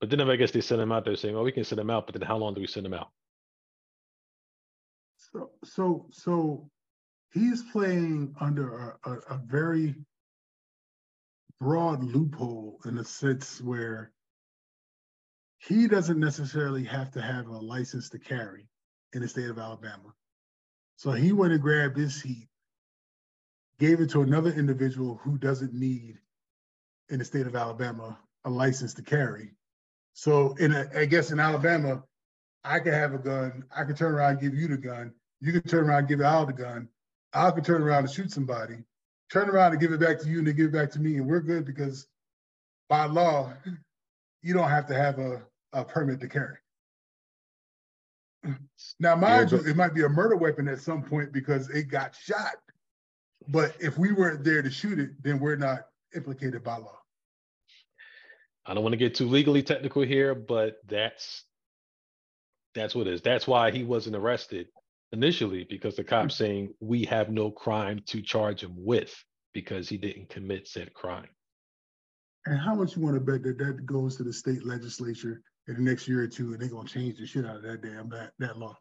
But 0.00 0.10
then 0.10 0.20
I 0.20 0.36
guess 0.36 0.50
they 0.50 0.60
send 0.60 0.82
him 0.82 0.92
out 0.92 1.06
there 1.06 1.16
saying, 1.16 1.34
"Oh, 1.34 1.42
we 1.42 1.52
can 1.52 1.64
send 1.64 1.80
him 1.80 1.90
out," 1.90 2.06
but 2.06 2.14
then 2.14 2.28
how 2.28 2.36
long 2.36 2.52
do 2.52 2.60
we 2.60 2.66
send 2.66 2.84
him 2.84 2.94
out? 2.94 3.08
So, 5.16 5.50
so, 5.64 6.06
so 6.12 6.70
he's 7.32 7.62
playing 7.72 8.34
under 8.38 8.98
a, 9.04 9.10
a, 9.10 9.12
a 9.30 9.40
very 9.46 9.94
broad 11.58 12.04
loophole 12.04 12.80
in 12.84 12.98
a 12.98 13.04
sense 13.04 13.62
where 13.62 14.12
he 15.66 15.88
doesn't 15.88 16.20
necessarily 16.20 16.84
have 16.84 17.10
to 17.12 17.20
have 17.20 17.48
a 17.48 17.58
license 17.58 18.08
to 18.10 18.18
carry 18.18 18.68
in 19.12 19.22
the 19.22 19.28
state 19.28 19.50
of 19.50 19.58
Alabama. 19.58 20.14
So 20.96 21.10
he 21.10 21.32
went 21.32 21.52
and 21.52 21.62
grabbed 21.62 21.96
his 21.96 22.20
heat, 22.20 22.48
gave 23.78 24.00
it 24.00 24.10
to 24.10 24.22
another 24.22 24.50
individual 24.50 25.20
who 25.22 25.38
doesn't 25.38 25.74
need, 25.74 26.18
in 27.08 27.18
the 27.18 27.24
state 27.24 27.46
of 27.46 27.54
Alabama, 27.54 28.18
a 28.44 28.50
license 28.50 28.94
to 28.94 29.02
carry. 29.02 29.50
So 30.14 30.54
in 30.54 30.72
a, 30.72 30.88
I 30.96 31.04
guess 31.04 31.30
in 31.30 31.38
Alabama, 31.38 32.02
I 32.64 32.80
could 32.80 32.94
have 32.94 33.14
a 33.14 33.18
gun. 33.18 33.64
I 33.76 33.84
could 33.84 33.96
turn 33.96 34.12
around 34.12 34.32
and 34.32 34.40
give 34.40 34.54
you 34.54 34.68
the 34.68 34.76
gun. 34.76 35.12
You 35.40 35.52
could 35.52 35.68
turn 35.68 35.88
around 35.88 36.00
and 36.00 36.08
give 36.08 36.20
Al 36.20 36.46
the 36.46 36.52
gun. 36.52 36.88
I 37.32 37.50
could 37.50 37.64
turn 37.64 37.82
around 37.82 38.04
and 38.04 38.10
shoot 38.10 38.30
somebody, 38.30 38.78
turn 39.30 39.50
around 39.50 39.72
and 39.72 39.80
give 39.80 39.92
it 39.92 40.00
back 40.00 40.20
to 40.20 40.28
you 40.28 40.38
and 40.38 40.46
then 40.46 40.56
give 40.56 40.66
it 40.66 40.72
back 40.72 40.90
to 40.92 41.00
me. 41.00 41.16
And 41.16 41.26
we're 41.26 41.40
good 41.40 41.64
because 41.64 42.06
by 42.88 43.04
law, 43.06 43.52
you 44.42 44.54
don't 44.54 44.70
have 44.70 44.86
to 44.86 44.94
have 44.94 45.18
a, 45.18 45.42
a 45.72 45.84
permit 45.84 46.20
to 46.20 46.28
carry. 46.28 46.56
Now, 49.00 49.16
mind 49.16 49.50
yeah, 49.50 49.58
you, 49.58 49.70
it 49.70 49.76
might 49.76 49.94
be 49.94 50.04
a 50.04 50.08
murder 50.08 50.36
weapon 50.36 50.68
at 50.68 50.80
some 50.80 51.02
point 51.02 51.32
because 51.32 51.68
it 51.70 51.84
got 51.84 52.14
shot. 52.14 52.56
But 53.48 53.74
if 53.80 53.98
we 53.98 54.12
weren't 54.12 54.44
there 54.44 54.62
to 54.62 54.70
shoot 54.70 54.98
it, 54.98 55.10
then 55.22 55.38
we're 55.38 55.56
not 55.56 55.80
implicated 56.14 56.62
by 56.62 56.76
law. 56.76 56.98
I 58.64 58.74
don't 58.74 58.82
want 58.82 58.94
to 58.94 58.98
get 58.98 59.14
too 59.14 59.28
legally 59.28 59.62
technical 59.62 60.02
here, 60.02 60.34
but 60.34 60.76
that's 60.86 61.44
that's 62.74 62.94
what 62.94 63.06
it 63.06 63.14
is. 63.14 63.22
That's 63.22 63.46
why 63.46 63.70
he 63.70 63.84
wasn't 63.84 64.16
arrested 64.16 64.68
initially 65.12 65.66
because 65.68 65.96
the 65.96 66.04
cops 66.04 66.34
mm-hmm. 66.34 66.44
saying 66.44 66.74
we 66.80 67.04
have 67.04 67.30
no 67.30 67.50
crime 67.50 68.02
to 68.06 68.20
charge 68.20 68.62
him 68.62 68.74
with 68.76 69.14
because 69.54 69.88
he 69.88 69.96
didn't 69.96 70.28
commit 70.28 70.66
said 70.66 70.92
crime. 70.92 71.28
And 72.44 72.58
how 72.58 72.74
much 72.74 72.96
you 72.96 73.02
want 73.02 73.14
to 73.14 73.20
bet 73.20 73.42
that 73.44 73.58
that 73.58 73.86
goes 73.86 74.16
to 74.16 74.22
the 74.22 74.32
state 74.32 74.64
legislature 74.66 75.42
in 75.68 75.74
the 75.74 75.80
next 75.80 76.06
year 76.08 76.22
or 76.22 76.28
two, 76.28 76.52
and 76.52 76.60
they're 76.60 76.68
gonna 76.68 76.88
change 76.88 77.18
the 77.18 77.26
shit 77.26 77.44
out 77.44 77.56
of 77.56 77.62
that 77.62 77.82
damn 77.82 78.08
that 78.10 78.32
that 78.38 78.58
law? 78.58 78.76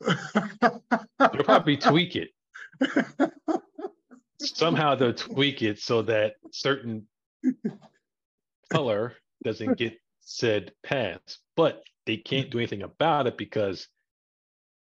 They'll 0.00 1.44
probably 1.44 1.76
tweak 1.76 2.16
it. 2.16 2.30
somehow 4.38 4.94
they'll 4.94 5.14
tweak 5.14 5.62
it 5.62 5.78
so 5.78 6.02
that 6.02 6.34
certain 6.50 7.06
color 8.70 9.14
doesn't 9.44 9.78
get 9.78 9.94
said 10.20 10.72
pass, 10.82 11.18
but 11.56 11.82
they 12.06 12.16
can't 12.16 12.50
do 12.50 12.58
anything 12.58 12.82
about 12.82 13.26
it 13.26 13.38
because 13.38 13.88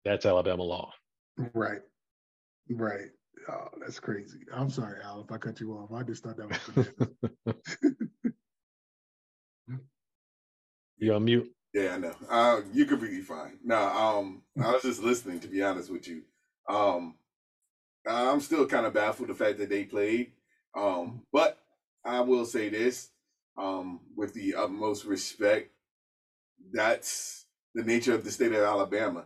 that's 0.06 0.26
Alabama 0.26 0.64
law. 0.64 0.92
Right. 1.54 1.82
Right. 2.70 3.10
Oh, 3.50 3.68
that's 3.80 4.00
crazy. 4.00 4.40
I'm 4.54 4.70
sorry, 4.70 5.02
Al, 5.04 5.22
if 5.22 5.32
I 5.32 5.38
cut 5.38 5.60
you 5.60 5.74
off. 5.74 5.92
I 5.92 6.04
just 6.04 6.24
thought 6.24 6.38
that 6.38 6.48
was 7.46 7.56
You 11.04 11.16
on 11.16 11.26
mute? 11.26 11.52
Yeah, 11.74 11.96
I 11.96 11.98
know. 11.98 12.16
Uh, 12.30 12.62
you're 12.72 12.88
completely 12.88 13.20
fine. 13.20 13.60
No, 13.62 13.76
um, 13.76 14.42
I 14.58 14.72
was 14.72 14.84
just 14.84 15.04
listening 15.04 15.42
to 15.42 15.50
be 15.50 15.62
honest 15.62 15.92
with 15.92 16.08
you. 16.08 16.22
Um, 16.70 17.16
I'm 18.08 18.40
still 18.40 18.66
kind 18.66 18.86
of 18.86 18.94
baffled 18.94 19.28
the 19.28 19.34
fact 19.34 19.58
that 19.58 19.70
they 19.70 19.84
played. 19.84 20.32
Um, 20.74 21.24
but 21.34 21.60
I 22.06 22.22
will 22.22 22.46
say 22.46 22.70
this, 22.70 23.10
um, 23.58 24.00
with 24.16 24.34
the 24.34 24.56
utmost 24.56 25.04
respect, 25.04 25.72
that's 26.72 27.48
the 27.76 27.84
nature 27.84 28.16
of 28.16 28.24
the 28.24 28.32
state 28.32 28.54
of 28.54 28.64
Alabama. 28.64 29.26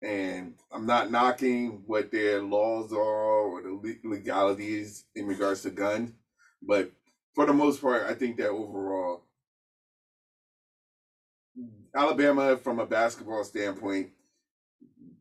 And 0.00 0.54
I'm 0.70 0.86
not 0.86 1.10
knocking 1.10 1.82
what 1.86 2.12
their 2.12 2.42
laws 2.42 2.92
are 2.92 2.98
or 2.98 3.60
the 3.62 3.98
legalities 4.04 5.04
in 5.16 5.26
regards 5.26 5.62
to 5.62 5.70
guns, 5.70 6.12
but 6.62 6.92
for 7.34 7.44
the 7.44 7.52
most 7.52 7.82
part, 7.82 8.04
I 8.08 8.14
think 8.14 8.36
that 8.36 8.50
overall, 8.50 9.24
Alabama, 11.98 12.56
from 12.56 12.78
a 12.78 12.86
basketball 12.86 13.42
standpoint, 13.42 14.10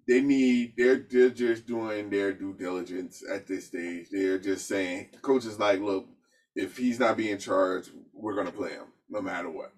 they 0.07 0.21
need 0.21 0.73
they're 0.77 1.05
they're 1.09 1.31
just 1.31 1.65
doing 1.65 2.09
their 2.09 2.31
due 2.31 2.53
diligence 2.53 3.23
at 3.33 3.47
this 3.47 3.65
stage. 3.65 4.07
They're 4.11 4.37
just 4.37 4.67
saying 4.67 5.09
coach 5.23 5.45
is 5.45 5.59
like, 5.59 5.79
look, 5.79 6.07
if 6.55 6.77
he's 6.77 6.99
not 6.99 7.17
being 7.17 7.39
charged, 7.39 7.89
we're 8.13 8.35
gonna 8.35 8.51
play 8.51 8.71
him 8.71 8.85
no 9.09 9.21
matter 9.21 9.49
what. 9.49 9.73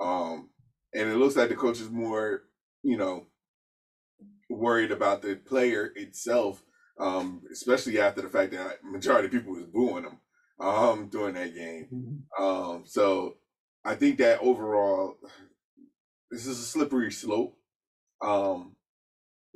Um, 0.00 0.50
and 0.94 1.08
it 1.08 1.16
looks 1.16 1.36
like 1.36 1.48
the 1.48 1.56
coach 1.56 1.80
is 1.80 1.90
more, 1.90 2.42
you 2.82 2.98
know, 2.98 3.26
worried 4.50 4.92
about 4.92 5.22
the 5.22 5.36
player 5.36 5.90
itself, 5.96 6.62
um, 7.00 7.42
especially 7.50 7.98
after 7.98 8.20
the 8.20 8.28
fact 8.28 8.52
that 8.52 8.84
majority 8.84 9.26
of 9.26 9.32
people 9.32 9.54
was 9.54 9.64
booing 9.64 10.04
him 10.04 10.18
um 10.60 11.08
during 11.08 11.34
that 11.34 11.54
game. 11.54 11.88
Mm-hmm. 11.92 12.44
Um, 12.44 12.82
so 12.84 13.36
I 13.86 13.94
think 13.94 14.18
that 14.18 14.40
overall 14.40 15.16
this 16.30 16.46
is 16.46 16.58
a 16.58 16.64
slippery 16.64 17.12
slope. 17.12 17.56
Um, 18.20 18.76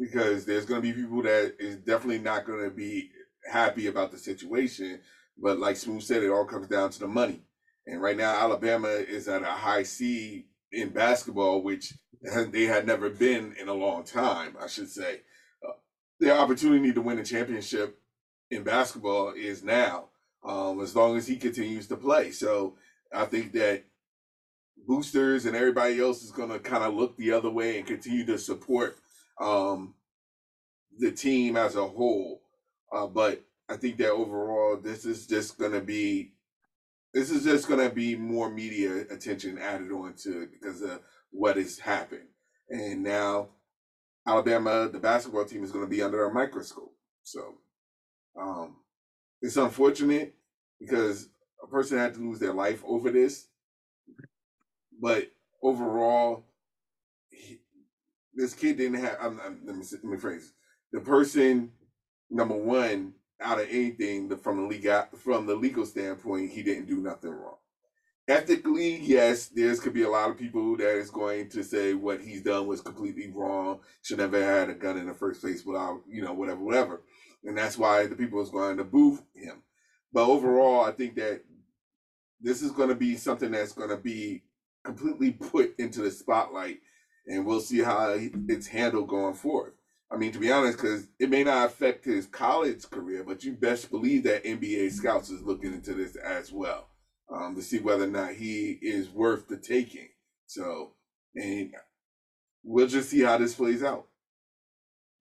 because 0.00 0.46
there's 0.46 0.64
going 0.64 0.80
to 0.80 0.88
be 0.88 0.98
people 0.98 1.22
that 1.22 1.56
is 1.58 1.76
definitely 1.76 2.18
not 2.18 2.46
going 2.46 2.64
to 2.64 2.70
be 2.70 3.10
happy 3.50 3.86
about 3.86 4.10
the 4.10 4.18
situation. 4.18 5.00
But 5.38 5.58
like 5.58 5.76
Smooth 5.76 6.02
said, 6.02 6.22
it 6.22 6.30
all 6.30 6.46
comes 6.46 6.68
down 6.68 6.90
to 6.90 7.00
the 7.00 7.06
money. 7.06 7.42
And 7.86 8.00
right 8.00 8.16
now, 8.16 8.34
Alabama 8.34 8.88
is 8.88 9.28
at 9.28 9.42
a 9.42 9.46
high 9.46 9.82
seed 9.82 10.44
in 10.72 10.88
basketball, 10.90 11.62
which 11.62 11.92
they 12.50 12.64
had 12.64 12.86
never 12.86 13.10
been 13.10 13.54
in 13.60 13.68
a 13.68 13.74
long 13.74 14.04
time, 14.04 14.56
I 14.60 14.66
should 14.66 14.90
say. 14.90 15.20
Uh, 15.66 15.72
the 16.18 16.36
opportunity 16.36 16.92
to 16.92 17.00
win 17.02 17.18
a 17.18 17.24
championship 17.24 17.98
in 18.50 18.62
basketball 18.62 19.34
is 19.36 19.62
now, 19.62 20.06
um, 20.44 20.80
as 20.80 20.96
long 20.96 21.16
as 21.16 21.26
he 21.26 21.36
continues 21.36 21.86
to 21.88 21.96
play. 21.96 22.30
So 22.30 22.76
I 23.12 23.26
think 23.26 23.52
that 23.52 23.84
boosters 24.87 25.47
and 25.47 25.57
everybody 25.57 26.01
else 26.01 26.22
is 26.22 26.31
going 26.31 26.51
to 26.51 26.59
kind 26.59 26.85
of 26.85 26.95
look 26.95 27.16
the 27.16 27.33
other 27.33 27.51
way 27.51 27.78
and 27.78 27.87
continue 27.87 28.26
to 28.26 28.39
support 28.39 28.97
um, 29.41 29.95
the 30.99 31.11
team 31.12 31.57
as 31.57 31.76
a 31.76 31.87
whole. 31.87 32.43
Uh, 32.93 33.07
but 33.07 33.43
I 33.68 33.76
think 33.76 33.99
that 33.99 34.11
overall, 34.11 34.76
this 34.76 35.05
is 35.05 35.26
just 35.26 35.59
going 35.59 35.72
to 35.72 35.81
be 35.81 36.33
this 37.12 37.31
is 37.31 37.45
just 37.45 37.66
going 37.66 37.81
to 37.81 37.95
be 37.95 38.14
more 38.14 38.51
media 38.51 39.01
attention 39.11 39.59
added 39.59 39.91
on 39.91 40.14
to 40.14 40.43
it 40.43 40.51
because 40.53 40.81
of 40.81 41.01
what 41.33 41.57
has 41.57 41.78
happened. 41.78 42.28
And 42.68 43.03
now 43.03 43.49
Alabama, 44.26 44.89
the 44.89 45.01
basketball 45.01 45.45
team, 45.45 45.64
is 45.64 45.72
going 45.72 45.85
to 45.85 45.91
be 45.91 46.03
under 46.03 46.24
a 46.24 46.33
microscope. 46.33 46.95
So 47.24 47.55
um, 48.41 48.76
it's 49.43 49.57
unfortunate 49.57 50.35
because 50.78 51.28
a 51.62 51.66
person 51.66 51.99
had 51.99 52.14
to 52.14 52.20
lose 52.20 52.39
their 52.39 52.53
life 52.53 52.83
over 52.87 53.11
this. 53.11 53.49
But 55.01 55.30
overall, 55.62 56.44
this 58.34 58.55
kid 58.55 58.78
didn't 58.78 59.03
have. 59.03 59.16
I'm, 59.20 59.40
I'm, 59.40 59.61
let 59.64 59.76
me 59.76 59.84
let 59.90 60.05
me 60.05 60.16
phrase. 60.18 60.53
The 60.92 61.01
person, 61.01 61.72
number 62.30 62.57
one, 62.57 63.14
out 63.40 63.61
of 63.61 63.68
anything, 63.70 64.36
from 64.36 64.59
the 64.59 64.68
legal 64.68 65.07
from 65.16 65.46
the 65.46 65.55
legal 65.55 65.86
standpoint, 65.86 66.51
he 66.51 66.62
didn't 66.62 66.86
do 66.86 66.98
nothing 66.98 67.30
wrong. 67.30 67.57
Ethically, 68.28 68.96
yes, 68.96 69.48
there's 69.48 69.80
could 69.80 69.94
be 69.94 70.05
a 70.05 70.09
lot 70.09 70.30
of 70.30 70.38
people 70.38 70.76
that 70.76 70.96
is 70.96 71.11
going 71.11 71.48
to 71.48 71.64
say 71.64 71.94
what 71.94 72.20
he's 72.20 72.42
done 72.42 72.66
was 72.66 72.80
completely 72.80 73.32
wrong. 73.34 73.80
Should 74.03 74.18
never 74.18 74.40
had 74.40 74.70
a 74.70 74.74
gun 74.74 74.98
in 74.98 75.07
the 75.07 75.14
first 75.14 75.40
place 75.40 75.64
without, 75.64 76.03
you 76.09 76.22
know, 76.22 76.32
whatever, 76.32 76.61
whatever. 76.61 77.03
And 77.44 77.59
that's 77.59 77.76
why 77.76 78.07
the 78.07 78.14
people 78.14 78.40
is 78.40 78.51
going 78.51 78.76
to 78.76 78.84
boo 78.84 79.18
him. 79.34 79.62
But 80.12 80.28
overall, 80.28 80.84
I 80.84 80.92
think 80.92 81.16
that 81.16 81.42
this 82.40 82.62
is 82.62 82.70
going 82.70 82.90
to 82.90 82.94
be 82.94 83.16
something 83.16 83.51
that's 83.51 83.72
going 83.72 83.90
to 83.90 83.96
be 83.96 84.42
completely 84.85 85.33
put 85.33 85.78
into 85.78 86.01
the 86.03 86.11
spotlight 86.11 86.78
and 87.26 87.47
we'll 87.47 87.61
see 87.61 87.81
how 87.81 88.16
it's 88.49 88.66
handled 88.66 89.09
going 89.09 89.35
forward. 89.35 89.74
I 90.11 90.16
mean, 90.16 90.33
to 90.33 90.39
be 90.39 90.51
honest, 90.51 90.78
because 90.78 91.07
it 91.20 91.31
may 91.31 91.45
not 91.45 91.66
affect 91.66 92.05
his 92.05 92.26
college 92.26 92.89
career, 92.91 93.22
but 93.24 93.45
you 93.45 93.53
best 93.53 93.91
believe 93.91 94.24
that 94.24 94.45
NBA 94.45 94.91
scouts 94.91 95.31
is 95.31 95.43
looking 95.43 95.72
into 95.72 95.95
this 95.95 96.16
as 96.16 96.51
well 96.51 96.89
um, 97.33 97.55
to 97.55 97.62
see 97.62 97.78
whether 97.78 98.05
or 98.05 98.09
not 98.09 98.35
he 98.35 98.78
is 98.83 99.09
worth 99.09 99.47
the 99.47 99.57
taking. 99.57 100.09
So, 100.47 100.93
and 101.37 101.72
we'll 102.64 102.89
just 102.89 103.09
see 103.11 103.20
how 103.20 103.39
this 103.39 103.55
plays 103.55 103.85
out. 103.85 104.07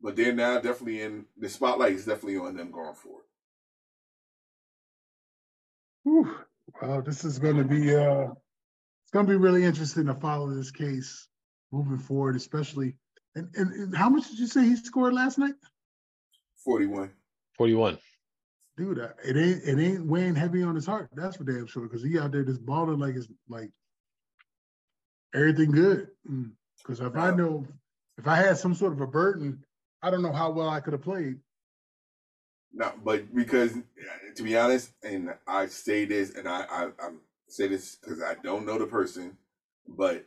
But 0.01 0.15
they're 0.15 0.33
now 0.33 0.55
definitely 0.55 1.01
in 1.01 1.25
the 1.37 1.49
spotlight 1.49 1.93
is 1.93 2.05
definitely 2.05 2.37
on 2.37 2.55
them 2.55 2.71
going 2.71 2.95
forward. 2.95 3.25
Whew. 6.03 6.35
Well, 6.81 7.01
this 7.01 7.25
is 7.25 7.37
going 7.37 7.57
to 7.57 7.63
be 7.63 7.95
uh, 7.95 8.29
it's 9.09 9.13
going 9.15 9.25
to 9.25 9.31
be 9.31 9.37
really 9.37 9.65
interesting 9.65 10.05
to 10.05 10.13
follow 10.13 10.51
this 10.51 10.69
case 10.69 11.27
moving 11.71 11.97
forward, 11.97 12.35
especially. 12.35 12.93
And, 13.33 13.49
and, 13.55 13.73
and 13.73 13.97
how 13.97 14.07
much 14.07 14.29
did 14.29 14.37
you 14.37 14.45
say 14.45 14.61
he 14.61 14.75
scored 14.75 15.15
last 15.15 15.39
night? 15.39 15.55
41. 16.63 17.09
41. 17.57 17.97
Dude, 18.77 18.99
uh, 18.99 19.07
it 19.25 19.35
ain't 19.35 19.63
it 19.63 19.83
ain't 19.83 20.05
weighing 20.05 20.35
heavy 20.35 20.61
on 20.61 20.75
his 20.75 20.85
heart. 20.85 21.09
That's 21.15 21.37
for 21.37 21.43
damn 21.43 21.65
sure. 21.65 21.87
Because 21.87 22.03
he 22.03 22.19
out 22.19 22.31
there 22.31 22.43
just 22.43 22.63
balling 22.63 22.99
like 22.99 23.15
it's 23.15 23.25
like 23.47 23.71
everything 25.33 25.71
good. 25.71 26.09
Because 26.77 26.99
mm. 26.99 27.07
if 27.07 27.17
I 27.17 27.31
know, 27.31 27.65
if 28.19 28.27
I 28.27 28.35
had 28.35 28.59
some 28.59 28.75
sort 28.75 28.93
of 28.93 29.01
a 29.01 29.07
burden, 29.07 29.63
I 30.03 30.11
don't 30.11 30.21
know 30.21 30.33
how 30.33 30.51
well 30.51 30.69
I 30.69 30.81
could 30.81 30.93
have 30.93 31.01
played. 31.01 31.39
No, 32.73 32.91
but 33.03 33.33
because 33.33 33.73
to 34.35 34.43
be 34.43 34.55
honest, 34.55 34.91
and 35.01 35.33
I 35.47 35.65
say 35.65 36.05
this, 36.05 36.35
and 36.35 36.47
I 36.47 36.61
I, 36.69 36.83
I 36.99 37.09
say 37.49 37.67
this 37.67 37.95
because 37.95 38.21
I 38.21 38.35
don't 38.43 38.65
know 38.65 38.77
the 38.77 38.85
person, 38.85 39.37
but 39.87 40.25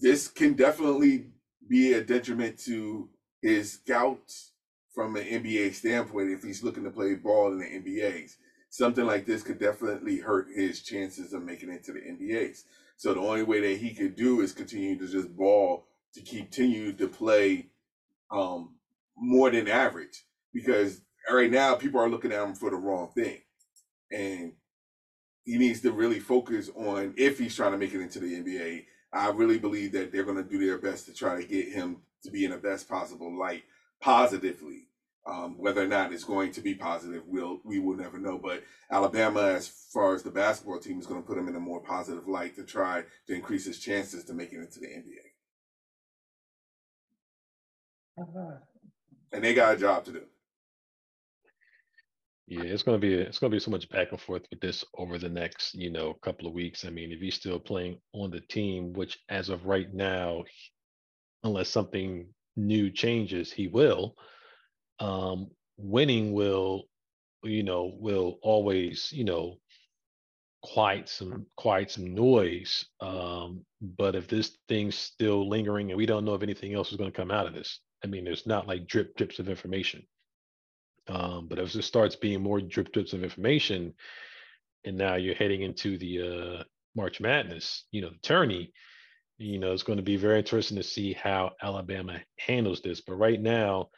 this 0.00 0.28
can 0.28 0.54
definitely 0.54 1.26
be 1.68 1.92
a 1.94 2.02
detriment 2.02 2.58
to 2.60 3.08
his 3.40 3.72
scouts 3.72 4.52
from 4.94 5.16
an 5.16 5.24
NBA 5.24 5.74
standpoint 5.74 6.30
if 6.30 6.42
he's 6.42 6.62
looking 6.62 6.84
to 6.84 6.90
play 6.90 7.14
ball 7.14 7.52
in 7.52 7.58
the 7.58 7.64
NBAs. 7.64 8.36
Something 8.70 9.06
like 9.06 9.26
this 9.26 9.42
could 9.42 9.58
definitely 9.58 10.18
hurt 10.18 10.48
his 10.54 10.82
chances 10.82 11.32
of 11.32 11.42
making 11.42 11.70
it 11.70 11.84
to 11.84 11.92
the 11.92 12.00
NBAs. 12.00 12.64
So 12.96 13.14
the 13.14 13.20
only 13.20 13.42
way 13.42 13.60
that 13.60 13.80
he 13.80 13.94
could 13.94 14.16
do 14.16 14.40
is 14.40 14.52
continue 14.52 14.98
to 14.98 15.06
just 15.06 15.36
ball 15.36 15.86
to 16.14 16.22
continue 16.22 16.92
to 16.92 17.08
play 17.08 17.70
um, 18.30 18.74
more 19.16 19.50
than 19.50 19.68
average 19.68 20.24
because 20.52 21.00
right 21.30 21.50
now 21.50 21.74
people 21.74 22.00
are 22.00 22.08
looking 22.08 22.32
at 22.32 22.42
him 22.42 22.54
for 22.54 22.70
the 22.70 22.76
wrong 22.76 23.10
thing. 23.14 23.38
And 24.10 24.52
he 25.44 25.58
needs 25.58 25.80
to 25.80 25.92
really 25.92 26.20
focus 26.20 26.70
on 26.74 27.14
if 27.16 27.38
he's 27.38 27.54
trying 27.54 27.72
to 27.72 27.78
make 27.78 27.94
it 27.94 28.00
into 28.00 28.20
the 28.20 28.34
NBA 28.34 28.84
I 29.12 29.28
really 29.30 29.58
believe 29.58 29.92
that 29.92 30.10
they're 30.10 30.24
going 30.24 30.42
to 30.42 30.42
do 30.42 30.64
their 30.64 30.78
best 30.78 31.06
to 31.06 31.12
try 31.12 31.40
to 31.40 31.46
get 31.46 31.68
him 31.68 31.98
to 32.22 32.30
be 32.30 32.44
in 32.44 32.50
the 32.50 32.56
best 32.56 32.88
possible 32.88 33.36
light 33.38 33.64
positively. 34.00 34.88
Um, 35.24 35.56
whether 35.58 35.82
or 35.82 35.86
not 35.86 36.12
it's 36.12 36.24
going 36.24 36.50
to 36.52 36.60
be 36.60 36.74
positive, 36.74 37.22
we'll 37.28 37.60
we 37.64 37.78
will 37.78 37.96
never 37.96 38.18
know. 38.18 38.38
But 38.38 38.64
Alabama, 38.90 39.42
as 39.42 39.68
far 39.68 40.14
as 40.14 40.24
the 40.24 40.32
basketball 40.32 40.80
team, 40.80 40.98
is 40.98 41.06
going 41.06 41.22
to 41.22 41.26
put 41.26 41.38
him 41.38 41.46
in 41.46 41.54
a 41.54 41.60
more 41.60 41.80
positive 41.80 42.26
light 42.26 42.56
to 42.56 42.64
try 42.64 43.04
to 43.28 43.34
increase 43.34 43.66
his 43.66 43.78
chances 43.78 44.24
to 44.24 44.34
make 44.34 44.52
it 44.52 44.58
into 44.58 44.80
the 44.80 44.86
NBA. 44.86 45.32
Uh-huh. 48.20 48.56
And 49.32 49.44
they 49.44 49.54
got 49.54 49.74
a 49.74 49.78
job 49.78 50.04
to 50.06 50.12
do. 50.12 50.22
Yeah, 52.52 52.64
it's 52.64 52.82
gonna 52.82 52.98
be 52.98 53.14
it's 53.14 53.38
gonna 53.38 53.50
be 53.50 53.60
so 53.60 53.70
much 53.70 53.88
back 53.88 54.12
and 54.12 54.20
forth 54.20 54.42
with 54.50 54.60
this 54.60 54.84
over 54.98 55.18
the 55.18 55.28
next 55.28 55.74
you 55.74 55.90
know 55.90 56.14
couple 56.22 56.46
of 56.46 56.54
weeks. 56.54 56.84
I 56.84 56.90
mean, 56.90 57.12
if 57.12 57.20
he's 57.20 57.34
still 57.34 57.58
playing 57.58 57.98
on 58.12 58.30
the 58.30 58.40
team, 58.40 58.92
which 58.92 59.18
as 59.28 59.48
of 59.48 59.66
right 59.66 59.92
now, 59.92 60.44
unless 61.44 61.70
something 61.70 62.26
new 62.56 62.90
changes, 62.90 63.52
he 63.52 63.68
will. 63.68 64.16
Um, 65.00 65.50
winning 65.78 66.32
will 66.34 66.84
you 67.44 67.62
know, 67.62 67.92
will 67.98 68.38
always, 68.42 69.10
you 69.12 69.24
know, 69.24 69.58
quiet 70.62 71.08
some 71.08 71.46
quiet 71.56 71.90
some 71.90 72.14
noise. 72.14 72.84
Um, 73.00 73.64
but 73.80 74.14
if 74.14 74.28
this 74.28 74.56
thing's 74.68 74.96
still 74.96 75.48
lingering 75.48 75.90
and 75.90 75.98
we 75.98 76.06
don't 76.06 76.24
know 76.24 76.34
if 76.34 76.42
anything 76.42 76.74
else 76.74 76.90
is 76.92 76.98
going 76.98 77.10
to 77.10 77.16
come 77.16 77.30
out 77.30 77.46
of 77.46 77.54
this, 77.54 77.80
I 78.04 78.08
mean, 78.08 78.24
there's 78.24 78.46
not 78.46 78.68
like 78.68 78.86
drip 78.86 79.16
drips 79.16 79.38
of 79.38 79.48
information. 79.48 80.04
Um, 81.08 81.46
but 81.48 81.58
as 81.58 81.74
it 81.74 81.82
starts 81.82 82.16
being 82.16 82.42
more 82.42 82.60
drip 82.60 82.92
drips 82.92 83.12
of 83.12 83.24
information, 83.24 83.94
and 84.84 84.96
now 84.96 85.16
you're 85.16 85.34
heading 85.34 85.62
into 85.62 85.98
the 85.98 86.20
uh, 86.60 86.64
March 86.94 87.20
Madness, 87.20 87.84
you 87.90 88.02
know, 88.02 88.10
the 88.10 88.18
tourney, 88.22 88.72
you 89.38 89.58
know, 89.58 89.72
it's 89.72 89.82
going 89.82 89.96
to 89.96 90.02
be 90.02 90.16
very 90.16 90.38
interesting 90.38 90.76
to 90.76 90.82
see 90.82 91.12
how 91.12 91.52
Alabama 91.62 92.20
handles 92.38 92.80
this. 92.80 93.00
But 93.00 93.14
right 93.14 93.40
now, 93.40 93.90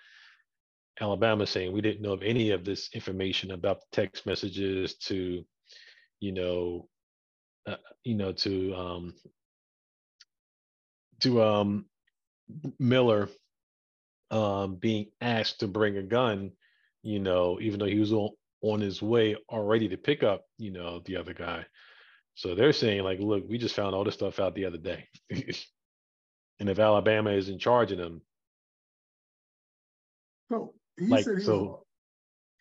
Alabama 1.00 1.46
saying 1.46 1.72
we 1.72 1.80
didn't 1.80 2.02
know 2.02 2.12
of 2.12 2.22
any 2.22 2.50
of 2.50 2.64
this 2.64 2.88
information 2.94 3.50
about 3.50 3.80
the 3.80 3.86
text 3.92 4.26
messages 4.26 4.94
to, 4.94 5.44
you 6.20 6.32
know, 6.32 6.88
uh, 7.66 7.76
you 8.04 8.14
know, 8.14 8.32
to 8.32 8.74
um, 8.74 9.14
to 11.20 11.42
um, 11.42 11.86
Miller 12.78 13.28
um, 14.30 14.76
being 14.76 15.06
asked 15.20 15.60
to 15.60 15.68
bring 15.68 15.96
a 15.96 16.02
gun, 16.02 16.52
you 17.04 17.20
know, 17.20 17.58
even 17.60 17.78
though 17.78 17.86
he 17.86 18.00
was 18.00 18.12
on, 18.12 18.30
on 18.62 18.80
his 18.80 19.02
way 19.02 19.36
already 19.50 19.88
to 19.90 19.96
pick 19.96 20.22
up, 20.22 20.42
you 20.58 20.70
know, 20.70 21.02
the 21.04 21.16
other 21.16 21.34
guy. 21.34 21.64
So 22.34 22.54
they're 22.54 22.72
saying, 22.72 23.04
like, 23.04 23.20
look, 23.20 23.44
we 23.46 23.58
just 23.58 23.76
found 23.76 23.94
all 23.94 24.04
this 24.04 24.14
stuff 24.14 24.40
out 24.40 24.54
the 24.54 24.64
other 24.64 24.78
day. 24.78 25.06
and 25.30 26.68
if 26.68 26.78
Alabama 26.78 27.30
is 27.30 27.50
in 27.50 27.58
charge 27.58 27.92
of 27.92 27.98
them. 27.98 28.22
So 30.50 30.72
he 30.98 31.06
like, 31.06 31.24
said 31.24 31.38
he, 31.38 31.44
so, 31.44 31.62
was, 31.62 31.78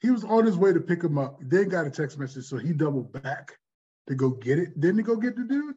he 0.01 0.11
was 0.11 0.23
on 0.25 0.45
his 0.45 0.57
way 0.57 0.73
to 0.73 0.81
pick 0.81 1.01
him 1.01 1.17
up, 1.17 1.39
then 1.41 1.69
got 1.69 1.87
a 1.87 1.89
text 1.89 2.19
message. 2.19 2.45
So 2.45 2.57
he 2.57 2.73
doubled 2.73 3.13
back 3.13 3.57
to 4.07 4.15
go 4.15 4.29
get 4.29 4.59
it. 4.59 4.79
Didn't 4.79 4.97
he 4.97 5.03
go 5.03 5.15
get 5.15 5.37
the 5.37 5.43
dude? 5.43 5.75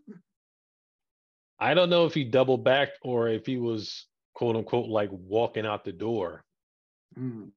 I 1.61 1.73
don't 1.73 1.89
know 1.89 2.05
if 2.05 2.15
he 2.15 2.25
doubled 2.25 2.65
back 2.65 2.89
or 3.01 3.29
if 3.29 3.47
he 3.47 3.59
was 3.59 4.07
quote 4.35 4.57
unquote 4.57 4.89
like 4.89 5.11
walking 5.13 5.65
out 5.65 5.85
the 5.85 5.93
door. 5.93 6.45
Mm. 7.17 7.51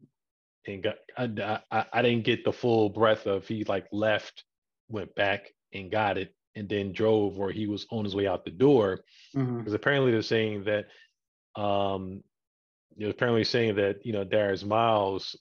And 0.70 0.84
got 0.84 0.95
I, 1.17 1.59
I, 1.72 1.86
I 1.93 2.01
didn't 2.01 2.26
get 2.26 2.43
the 2.43 2.53
full 2.53 2.89
breadth 2.89 3.26
of 3.26 3.47
he 3.47 3.63
like 3.65 3.88
left, 3.91 4.43
went 4.89 5.13
back 5.15 5.53
and 5.74 5.91
got 5.91 6.17
it 6.17 6.34
and 6.55 6.67
then 6.67 6.91
drove 6.91 7.39
or 7.39 7.51
he 7.51 7.67
was 7.67 7.86
on 7.91 8.03
his 8.03 8.15
way 8.15 8.28
out 8.28 8.45
the 8.45 8.51
door. 8.51 9.01
Because 9.34 9.47
mm-hmm. 9.47 9.76
apparently 9.76 10.11
they're 10.11 10.22
saying 10.22 10.65
that 10.65 10.88
um 11.59 12.24
they're 12.97 13.09
apparently 13.09 13.43
saying 13.43 13.76
that 13.76 14.05
you 14.05 14.13
know 14.13 14.24
Darius 14.24 14.63
Miles 14.63 15.36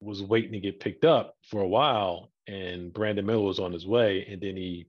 was 0.00 0.22
waiting 0.22 0.52
to 0.52 0.60
get 0.60 0.80
picked 0.80 1.04
up 1.04 1.36
for 1.48 1.60
a 1.60 1.68
while 1.68 2.30
and 2.46 2.92
Brandon 2.92 3.26
Miller 3.26 3.42
was 3.42 3.60
on 3.60 3.72
his 3.72 3.86
way 3.86 4.26
and 4.28 4.40
then 4.40 4.56
he 4.56 4.86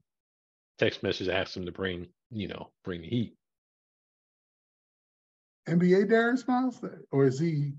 text 0.78 1.02
message 1.02 1.28
asked 1.28 1.56
him 1.56 1.66
to 1.66 1.72
bring 1.72 2.06
you 2.30 2.48
know 2.48 2.70
bring 2.84 3.02
the 3.02 3.08
heat. 3.08 3.36
NBA 5.68 6.08
Darius 6.10 6.46
Miles? 6.46 6.80
Or 7.10 7.26
is 7.26 7.38
he 7.38 7.72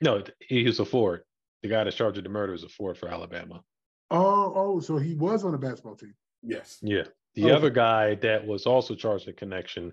no 0.00 0.22
he 0.40 0.64
was 0.64 0.80
a 0.80 0.84
forward 0.84 1.22
the 1.62 1.68
guy 1.68 1.84
that's 1.84 1.96
charged 1.96 2.16
with 2.16 2.24
the 2.24 2.30
murder 2.30 2.54
is 2.54 2.64
a 2.64 2.68
forward 2.68 2.96
for 2.96 3.08
Alabama 3.08 3.62
Oh, 4.10 4.52
oh, 4.54 4.80
so 4.80 4.96
he 4.96 5.14
was 5.14 5.44
on 5.44 5.52
the 5.52 5.58
basketball 5.58 5.96
team. 5.96 6.14
Yes. 6.42 6.78
Yeah. 6.82 7.04
The 7.34 7.52
other 7.52 7.70
guy 7.70 8.16
that 8.16 8.46
was 8.46 8.66
also 8.66 8.94
charged 8.94 9.26
with 9.26 9.36
connection, 9.36 9.92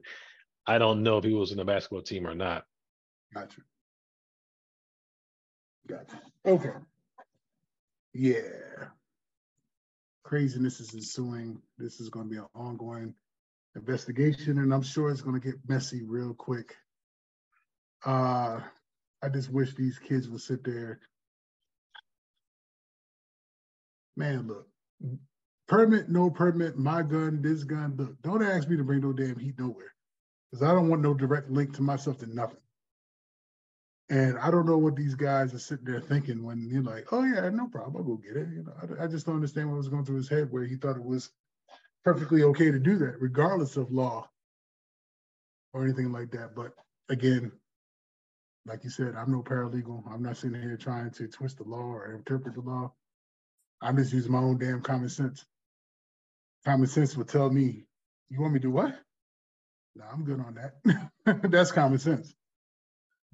I 0.66 0.80
don't 0.80 1.03
know 1.03 1.18
if 1.20 1.24
he 1.24 1.34
was 1.34 1.51
in 1.51 1.58
the 1.58 1.66
basketball 1.66 2.01
team 2.01 2.26
or 2.26 2.34
not. 2.34 2.64
Gotcha. 3.34 3.62
Gotcha. 5.88 6.20
Okay. 6.43 6.74
Yeah. 8.14 8.88
Craziness 10.24 10.80
is 10.80 10.95
ensuing. 10.95 11.62
This 11.78 11.99
is 11.99 12.10
going 12.10 12.28
to 12.28 12.32
be 12.32 12.38
an 12.38 12.47
ongoing 12.56 13.14
investigation, 13.76 14.58
and 14.58 14.74
I'm 14.74 14.82
sure 14.82 15.12
it's 15.12 15.22
going 15.22 15.39
to 15.39 15.45
get 15.45 15.60
messy 15.68 16.01
real 16.03 16.34
quick. 16.34 16.76
Uh, 18.03 18.62
I 19.22 19.30
just 19.30 19.51
wish 19.51 19.74
these 19.74 19.99
kids 19.99 20.30
would 20.30 20.41
sit 20.41 20.63
there 20.63 20.99
man, 24.16 24.47
look, 24.47 24.68
permit, 25.68 26.09
no 26.09 26.30
permit, 26.30 26.78
my 26.78 27.01
gun, 27.01 27.41
this 27.41 27.63
gun, 27.63 27.95
look, 27.97 28.22
don't 28.22 28.43
ask 28.43 28.68
me 28.70 28.78
to 28.78 28.84
bring 28.84 29.01
no 29.01 29.13
damn 29.13 29.38
heat 29.38 29.59
nowhere. 29.59 29.93
Because 30.51 30.63
I 30.63 30.74
don't 30.74 30.89
want 30.89 31.01
no 31.01 31.13
direct 31.13 31.49
link 31.49 31.76
to 31.76 31.82
myself 31.82 32.20
to 32.20 32.34
nothing. 32.34 32.59
And 34.09 34.38
I 34.38 34.51
don't 34.51 34.68
know 34.68 34.78
what 34.78 34.95
these 34.95 35.16
guys 35.16 35.53
are 35.53 35.59
sitting 35.59 35.86
there 35.86 35.99
thinking 35.99 36.43
when 36.43 36.70
you're 36.70 36.84
like, 36.84 37.11
oh 37.11 37.24
yeah, 37.24 37.49
no 37.49 37.68
problem, 37.68 37.97
I'll 37.97 38.03
go 38.03 38.18
get 38.18 38.38
it. 38.38 38.47
You 38.49 38.63
know, 38.63 38.97
I, 38.99 39.05
I 39.05 39.07
just 39.07 39.26
don't 39.26 39.36
understand 39.36 39.70
what 39.70 39.78
was 39.78 39.89
going 39.89 40.05
through 40.05 40.18
his 40.18 40.30
head 40.30 40.51
where 40.51 40.63
he 40.63 40.76
thought 40.76 40.97
it 40.97 41.03
was 41.03 41.32
perfectly 42.03 42.43
okay 42.43 42.70
to 42.70 42.80
do 42.80 42.97
that, 42.99 43.20
regardless 43.20 43.78
of 43.78 43.91
law 43.91 44.30
or 45.74 45.84
anything 45.84 46.11
like 46.11 46.30
that. 46.32 46.55
But 46.55 46.74
again, 47.09 47.51
like 48.66 48.84
you 48.84 48.89
said, 48.89 49.13
I'm 49.16 49.32
no 49.32 49.43
paralegal. 49.43 50.03
I'm 50.11 50.24
not 50.24 50.38
sitting 50.38 50.61
here 50.61 50.78
trying 50.78 51.11
to 51.11 51.28
twist 51.28 51.57
the 51.57 51.63
law 51.63 51.78
or 51.78 52.13
interpret 52.13 52.55
the 52.55 52.61
law. 52.61 52.91
I'm 53.82 53.97
just 53.97 54.13
using 54.13 54.32
my 54.32 54.39
own 54.39 54.57
damn 54.57 54.82
common 54.82 55.09
sense. 55.09 55.45
Common 56.66 56.88
sense 56.88 57.16
would 57.16 57.28
tell 57.28 57.49
me, 57.49 57.86
you 58.30 58.41
want 58.41 58.53
me 58.53 58.59
to 58.59 58.68
do 58.68 58.72
what? 58.72 58.95
No, 59.95 60.05
I'm 60.11 60.24
good 60.26 60.39
on 60.39 60.55
that. 60.55 61.41
That's 61.51 61.72
common 61.72 61.99
sense. 61.99 62.34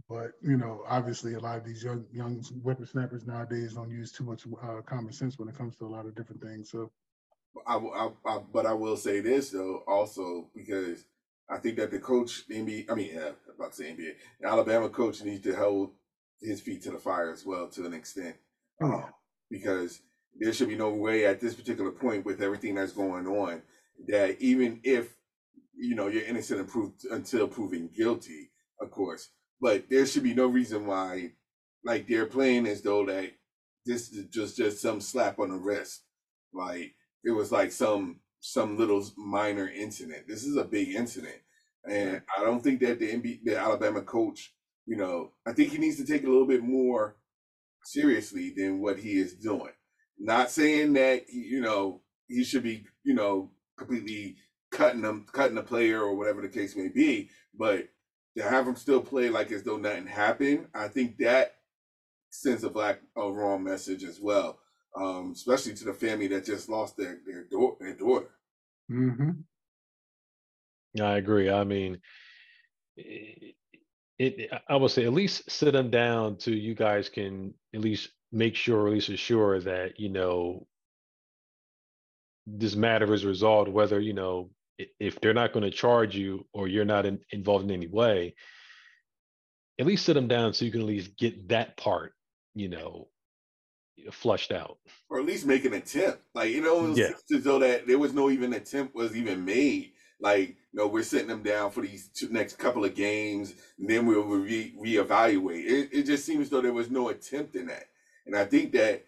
But 0.10 0.32
you 0.42 0.58
know, 0.58 0.84
obviously, 0.88 1.36
a 1.36 1.40
lot 1.40 1.58
of 1.58 1.64
these 1.64 1.84
young 1.84 2.06
young 2.12 2.44
whippersnappers 2.64 3.26
nowadays 3.26 3.74
don't 3.74 3.90
use 3.90 4.12
too 4.12 4.26
much 4.26 4.44
uh, 4.62 4.82
common 4.86 5.14
sense 5.14 5.40
when 5.40 5.48
it 5.48 5.58
comes 5.58 5.78
to 5.78 5.86
a 5.86 5.88
lot 5.88 6.06
of 6.06 6.16
different 6.16 6.42
things. 6.42 6.70
So, 6.70 6.92
I, 7.66 7.78
I, 7.78 8.10
I, 8.26 8.40
but 8.52 8.66
I 8.66 8.74
will 8.74 8.98
say 8.98 9.22
this 9.22 9.52
though, 9.52 9.84
also 9.88 10.50
because 10.54 11.06
I 11.52 11.58
think 11.58 11.78
that 11.78 11.92
the 11.92 12.00
coach, 12.00 12.48
the 12.48 12.56
NBA, 12.56 12.90
I 12.90 12.96
mean, 12.96 13.12
yeah, 13.14 13.32
about 13.54 13.72
to 13.72 13.78
say 13.78 13.92
NBA, 13.92 14.14
the 14.40 14.48
Alabama 14.48 14.90
coach 14.90 15.22
needs 15.24 15.44
to 15.44 15.56
hold 15.56 15.92
his 16.42 16.62
feet 16.62 16.82
to 16.84 16.92
the 16.92 16.98
fire 16.98 17.32
as 17.32 17.46
well 17.46 17.68
to 17.68 17.86
an 17.86 17.94
extent, 17.94 18.36
oh. 18.82 18.92
uh, 18.92 19.10
because 19.50 20.02
there 20.40 20.54
should 20.54 20.70
be 20.70 20.78
no 20.78 20.90
way 20.90 21.26
at 21.26 21.42
this 21.42 21.54
particular 21.54 21.92
point 21.92 22.26
with 22.26 22.42
everything 22.42 22.76
that's 22.76 22.94
going 22.94 23.28
on 23.28 23.62
that 24.08 24.40
even 24.42 24.80
if 24.84 25.14
you 25.76 25.94
know 25.94 26.08
you're 26.08 26.24
innocent 26.24 26.70
until 27.12 27.48
proven 27.48 27.90
guilty, 27.96 28.50
of 28.80 28.90
course, 28.90 29.30
but 29.60 29.90
there 29.90 30.06
should 30.06 30.24
be 30.24 30.34
no 30.34 30.48
reason 30.48 30.86
why 30.86 31.32
like 31.84 32.08
they're 32.08 32.26
playing 32.26 32.66
as 32.66 32.82
though 32.82 33.06
that 33.06 33.32
this 33.86 34.10
is 34.12 34.26
just 34.28 34.58
just 34.58 34.82
some 34.82 35.02
slap 35.02 35.38
on 35.38 35.50
the 35.50 35.58
wrist, 35.58 36.04
like 36.54 36.96
it 37.24 37.32
was 37.32 37.52
like 37.52 37.72
some 37.74 38.21
some 38.42 38.78
little 38.78 39.06
minor 39.16 39.70
incident. 39.70 40.28
This 40.28 40.44
is 40.44 40.58
a 40.58 40.66
big 40.66 40.90
incident, 40.90 41.38
and 41.90 42.22
I 42.38 42.44
don't 42.44 42.62
think 42.62 42.82
that 42.82 43.00
the 43.00 43.12
NBA, 43.14 43.44
the 43.46 43.58
Alabama 43.58 44.02
coach, 44.02 44.54
you 44.86 44.98
know, 44.98 45.32
I 45.48 45.54
think 45.54 45.72
he 45.72 45.78
needs 45.78 45.98
to 45.98 46.06
take 46.06 46.24
a 46.24 46.30
little 46.30 46.48
bit 46.48 46.64
more 46.64 47.16
seriously 47.86 48.54
than 48.56 48.82
what 48.82 49.00
he 49.00 49.12
is 49.12 49.34
doing. 49.36 49.72
Not 50.20 50.52
saying 50.52 50.94
that 50.94 51.30
you 51.30 51.62
know 51.62 52.02
he 52.28 52.44
should 52.44 52.64
be 52.64 52.86
you 53.04 53.14
know 53.14 53.52
completely 53.78 54.38
cutting 54.72 55.02
them, 55.02 55.26
cutting 55.32 55.56
the 55.56 55.64
player 55.64 56.02
or 56.02 56.16
whatever 56.16 56.42
the 56.42 56.50
case 56.50 56.76
may 56.76 56.88
be, 56.88 57.30
but 57.58 57.90
to 58.38 58.44
have 58.44 58.68
him 58.68 58.76
still 58.76 59.02
play 59.02 59.30
like 59.30 59.52
as 59.52 59.64
though 59.64 59.78
nothing 59.78 60.08
happened, 60.08 60.68
I 60.74 60.88
think 60.88 61.18
that 61.18 61.56
sends 62.30 62.64
a 62.64 62.70
black 62.70 63.02
a 63.16 63.32
wrong 63.32 63.64
message 63.64 64.04
as 64.04 64.20
well, 64.20 64.60
um, 64.96 65.32
especially 65.34 65.74
to 65.76 65.86
the 65.86 65.94
family 65.94 66.28
that 66.28 66.46
just 66.46 66.70
lost 66.70 66.98
their 66.98 67.20
their, 67.26 67.44
do- 67.44 67.78
their 67.80 67.96
daughter. 67.96 68.30
Mm-hmm. 68.92 69.32
I 71.02 71.18
agree. 71.18 71.50
I 71.50 71.64
mean, 71.64 72.00
it, 72.98 73.56
it, 74.20 74.52
I 74.68 74.76
would 74.76 74.92
say 74.92 75.06
at 75.06 75.14
least 75.14 75.50
sit 75.50 75.72
them 75.72 75.90
down 75.90 76.38
to 76.40 76.52
you 76.52 76.76
guys 76.76 77.10
can 77.10 77.54
at 77.74 77.82
least 77.82 78.10
make 78.32 78.56
sure, 78.56 78.88
at 78.88 78.94
least 78.94 79.10
assure 79.10 79.60
that, 79.62 80.00
you 80.00 80.10
know, 80.10 80.68
this 82.46 82.76
matter 82.76 83.14
is 83.14 83.26
resolved, 83.26 83.70
whether, 83.70 84.00
you 84.00 84.14
know, 84.14 84.50
if 85.00 85.22
they're 85.22 85.34
not 85.34 85.54
going 85.54 85.64
to 85.64 85.72
charge 85.72 86.16
you 86.16 86.46
or 86.54 86.68
you're 86.68 86.86
not 86.86 87.06
in, 87.06 87.20
involved 87.32 87.66
in 87.66 87.72
any 87.72 87.88
way, 87.88 88.36
at 89.80 89.86
least 89.86 90.06
sit 90.06 90.14
them 90.14 90.28
down 90.28 90.54
so 90.54 90.66
you 90.66 90.72
can 90.72 90.82
at 90.82 90.88
least 90.88 91.18
get 91.18 91.50
that 91.50 91.78
part, 91.78 92.14
you 92.54 92.68
know, 92.68 93.08
flushed 94.12 94.52
out. 94.52 94.78
Or 95.10 95.20
at 95.20 95.26
least 95.26 95.46
make 95.46 95.66
an 95.66 95.74
attempt. 95.74 96.22
Like, 96.34 96.52
you 96.52 96.62
know, 96.62 96.86
it 96.86 96.90
was 96.90 96.98
yeah. 96.98 97.12
as 97.36 97.44
though 97.44 97.60
that 97.60 97.88
there 97.88 98.00
was 98.00 98.14
no 98.14 98.30
even 98.30 98.54
attempt 98.54 98.96
was 98.96 99.16
even 99.16 99.46
made. 99.46 99.92
Like, 100.20 100.50
you 100.50 100.80
know, 100.80 100.88
we're 100.88 101.04
sitting 101.04 101.28
them 101.28 101.44
down 101.44 101.72
for 101.72 101.82
these 101.82 102.10
two, 102.10 102.30
next 102.30 102.58
couple 102.58 102.86
of 102.86 102.96
games, 102.96 103.56
and 103.80 103.90
then 103.90 104.06
we'll 104.06 104.24
re- 104.24 104.74
reevaluate. 104.80 105.66
It, 105.66 105.90
it 105.92 106.06
just 106.06 106.26
seems 106.26 106.50
though 106.50 106.62
there 106.62 106.74
was 106.74 106.90
no 106.90 107.10
attempt 107.10 107.56
in 107.56 107.68
that. 107.68 107.86
And 108.26 108.36
I 108.36 108.46
think 108.46 108.72
that 108.74 109.04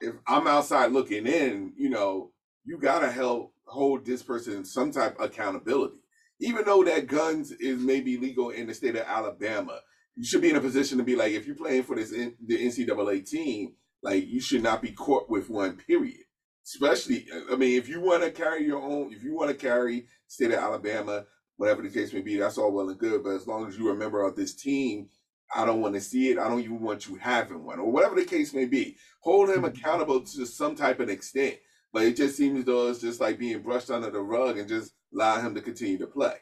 if 0.00 0.14
I'm 0.26 0.46
outside 0.46 0.92
looking 0.92 1.26
in, 1.26 1.72
you 1.76 1.88
know, 1.88 2.30
you 2.64 2.78
gotta 2.78 3.10
help 3.10 3.54
hold 3.64 4.04
this 4.04 4.22
person 4.22 4.64
some 4.64 4.92
type 4.92 5.18
of 5.18 5.26
accountability. 5.26 5.96
Even 6.40 6.64
though 6.64 6.84
that 6.84 7.06
guns 7.06 7.50
is 7.50 7.80
maybe 7.80 8.16
legal 8.16 8.50
in 8.50 8.66
the 8.66 8.74
state 8.74 8.94
of 8.94 9.06
Alabama, 9.06 9.80
you 10.14 10.24
should 10.24 10.42
be 10.42 10.50
in 10.50 10.56
a 10.56 10.60
position 10.60 10.98
to 10.98 11.04
be 11.04 11.16
like, 11.16 11.32
if 11.32 11.46
you're 11.46 11.56
playing 11.56 11.82
for 11.82 11.96
this 11.96 12.10
the 12.10 12.36
NCAA 12.48 13.28
team, 13.28 13.74
Like 14.02 14.28
you 14.28 14.40
should 14.40 14.62
not 14.62 14.82
be 14.82 14.92
caught 14.92 15.28
with 15.28 15.50
one. 15.50 15.76
Period. 15.76 16.20
Especially, 16.64 17.26
I 17.50 17.56
mean, 17.56 17.78
if 17.78 17.88
you 17.88 18.00
want 18.00 18.22
to 18.22 18.30
carry 18.30 18.64
your 18.64 18.82
own, 18.82 19.12
if 19.12 19.22
you 19.22 19.34
want 19.34 19.50
to 19.50 19.56
carry 19.56 20.06
state 20.26 20.50
of 20.50 20.58
Alabama, 20.58 21.24
whatever 21.56 21.82
the 21.82 21.88
case 21.88 22.12
may 22.12 22.20
be, 22.20 22.36
that's 22.36 22.58
all 22.58 22.72
well 22.72 22.90
and 22.90 22.98
good. 22.98 23.24
But 23.24 23.36
as 23.36 23.46
long 23.46 23.66
as 23.66 23.78
you're 23.78 23.94
a 23.94 23.96
member 23.96 24.22
of 24.22 24.36
this 24.36 24.54
team, 24.54 25.08
I 25.54 25.64
don't 25.64 25.80
want 25.80 25.94
to 25.94 26.00
see 26.00 26.30
it. 26.30 26.38
I 26.38 26.48
don't 26.48 26.60
even 26.60 26.80
want 26.80 27.08
you 27.08 27.16
having 27.16 27.64
one, 27.64 27.78
or 27.78 27.90
whatever 27.90 28.14
the 28.14 28.24
case 28.24 28.52
may 28.52 28.66
be. 28.66 28.96
Hold 29.20 29.48
him 29.48 29.56
mm-hmm. 29.56 29.64
accountable 29.66 30.20
to 30.20 30.46
some 30.46 30.74
type 30.74 31.00
of 31.00 31.08
extent. 31.08 31.56
But 31.92 32.02
it 32.02 32.16
just 32.16 32.36
seems 32.36 32.64
though 32.64 32.88
it's 32.88 33.00
just 33.00 33.20
like 33.20 33.38
being 33.38 33.62
brushed 33.62 33.90
under 33.90 34.10
the 34.10 34.20
rug 34.20 34.58
and 34.58 34.68
just 34.68 34.92
allow 35.14 35.40
him 35.40 35.54
to 35.54 35.62
continue 35.62 35.98
to 35.98 36.06
play. 36.06 36.34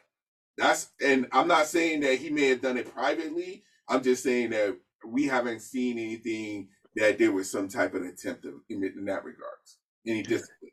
That's 0.57 0.89
and 1.03 1.27
I'm 1.31 1.47
not 1.47 1.67
saying 1.67 2.01
that 2.01 2.15
he 2.15 2.29
may 2.29 2.49
have 2.49 2.61
done 2.61 2.77
it 2.77 2.93
privately. 2.93 3.63
I'm 3.87 4.03
just 4.03 4.23
saying 4.23 4.49
that 4.49 4.77
we 5.05 5.25
haven't 5.25 5.61
seen 5.61 5.97
anything 5.97 6.67
that 6.97 7.17
there 7.17 7.31
was 7.31 7.49
some 7.49 7.67
type 7.67 7.93
of 7.93 8.01
attempt 8.01 8.45
in, 8.45 8.83
in 8.83 9.05
that 9.05 9.23
regards. 9.23 9.77
Any 10.05 10.23
discipline. 10.23 10.71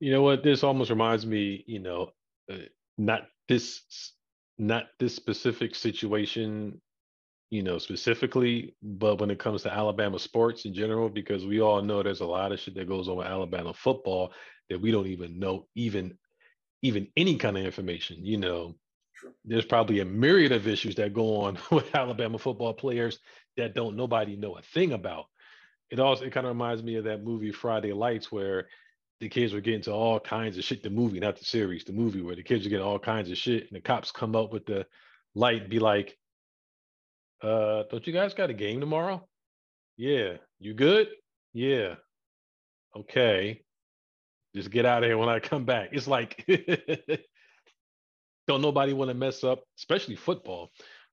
You 0.00 0.12
know 0.12 0.22
what? 0.22 0.42
This 0.42 0.62
almost 0.62 0.90
reminds 0.90 1.26
me. 1.26 1.64
You 1.66 1.80
know, 1.80 2.10
uh, 2.50 2.56
not 2.98 3.22
this, 3.48 4.12
not 4.58 4.84
this 4.98 5.14
specific 5.14 5.74
situation. 5.74 6.80
You 7.50 7.62
know, 7.62 7.78
specifically, 7.78 8.74
but 8.82 9.20
when 9.20 9.30
it 9.30 9.38
comes 9.38 9.62
to 9.62 9.72
Alabama 9.72 10.18
sports 10.18 10.64
in 10.64 10.74
general, 10.74 11.08
because 11.08 11.46
we 11.46 11.60
all 11.60 11.82
know 11.82 12.02
there's 12.02 12.20
a 12.20 12.26
lot 12.26 12.52
of 12.52 12.58
shit 12.58 12.74
that 12.74 12.88
goes 12.88 13.08
on 13.08 13.16
with 13.16 13.26
Alabama 13.26 13.72
football 13.72 14.32
that 14.70 14.80
we 14.80 14.90
don't 14.90 15.06
even 15.06 15.38
know, 15.38 15.66
even 15.74 16.16
even 16.82 17.06
any 17.16 17.36
kind 17.36 17.56
of 17.56 17.64
information. 17.64 18.24
You 18.24 18.38
know, 18.38 18.74
there's 19.44 19.64
probably 19.64 20.00
a 20.00 20.04
myriad 20.04 20.52
of 20.52 20.66
issues 20.66 20.94
that 20.96 21.14
go 21.14 21.42
on 21.42 21.58
with 21.70 21.94
Alabama 21.94 22.38
football 22.38 22.72
players 22.72 23.18
that 23.56 23.74
don't 23.74 23.96
nobody 23.96 24.36
know 24.36 24.56
a 24.56 24.62
thing 24.62 24.92
about. 24.92 25.26
It 25.90 26.00
also 26.00 26.24
it 26.24 26.32
kind 26.32 26.46
of 26.46 26.52
reminds 26.52 26.82
me 26.82 26.96
of 26.96 27.04
that 27.04 27.22
movie 27.22 27.52
Friday 27.52 27.92
Lights 27.92 28.32
where 28.32 28.66
the 29.20 29.28
kids 29.28 29.52
were 29.52 29.60
getting 29.60 29.82
to 29.82 29.92
all 29.92 30.18
kinds 30.18 30.58
of 30.58 30.64
shit. 30.64 30.82
The 30.82 30.90
movie, 30.90 31.20
not 31.20 31.36
the 31.36 31.44
series, 31.44 31.84
the 31.84 31.92
movie 31.92 32.22
where 32.22 32.34
the 32.36 32.42
kids 32.42 32.66
are 32.66 32.68
getting 32.68 32.84
all 32.84 32.98
kinds 32.98 33.30
of 33.30 33.36
shit, 33.38 33.62
and 33.62 33.76
the 33.76 33.80
cops 33.80 34.10
come 34.10 34.34
up 34.34 34.52
with 34.52 34.66
the 34.66 34.86
light 35.34 35.62
and 35.62 35.70
be 35.70 35.78
like, 35.78 36.18
"Uh, 37.42 37.84
don't 37.90 38.06
you 38.06 38.12
guys 38.12 38.34
got 38.34 38.50
a 38.50 38.54
game 38.54 38.80
tomorrow? 38.80 39.26
Yeah, 39.96 40.38
you 40.58 40.74
good? 40.74 41.08
Yeah, 41.52 41.94
okay. 42.96 43.62
Just 44.54 44.70
get 44.70 44.86
out 44.86 45.04
of 45.04 45.08
here 45.08 45.18
when 45.18 45.28
I 45.28 45.38
come 45.38 45.64
back." 45.64 45.90
It's 45.92 46.08
like 46.08 46.44
don't 48.46 48.62
nobody 48.62 48.92
want 48.92 49.08
to 49.10 49.14
mess 49.14 49.44
up, 49.44 49.62
especially 49.78 50.16
football, 50.16 50.70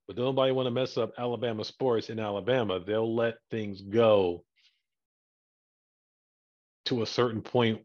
but 0.07 0.15
don't 0.15 0.25
nobody 0.25 0.51
want 0.51 0.67
to 0.67 0.71
mess 0.71 0.97
up 0.97 1.13
Alabama 1.17 1.63
sports 1.63 2.09
in 2.09 2.19
Alabama. 2.19 2.79
They'll 2.79 3.15
let 3.15 3.35
things 3.49 3.81
go 3.81 4.43
to 6.85 7.03
a 7.03 7.05
certain 7.07 7.41
point 7.41 7.81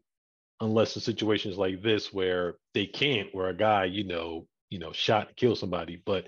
unless 0.59 0.93
the 0.93 0.99
situation 0.99 1.51
is 1.51 1.57
like 1.57 1.81
this 1.81 2.11
where 2.11 2.55
they 2.73 2.85
can't, 2.85 3.33
where 3.33 3.49
a 3.49 3.53
guy, 3.53 3.85
you 3.85 4.03
know, 4.03 4.47
you 4.69 4.79
know, 4.79 4.91
shot 4.91 5.27
and 5.27 5.37
kill 5.37 5.55
somebody. 5.55 6.01
But 6.05 6.25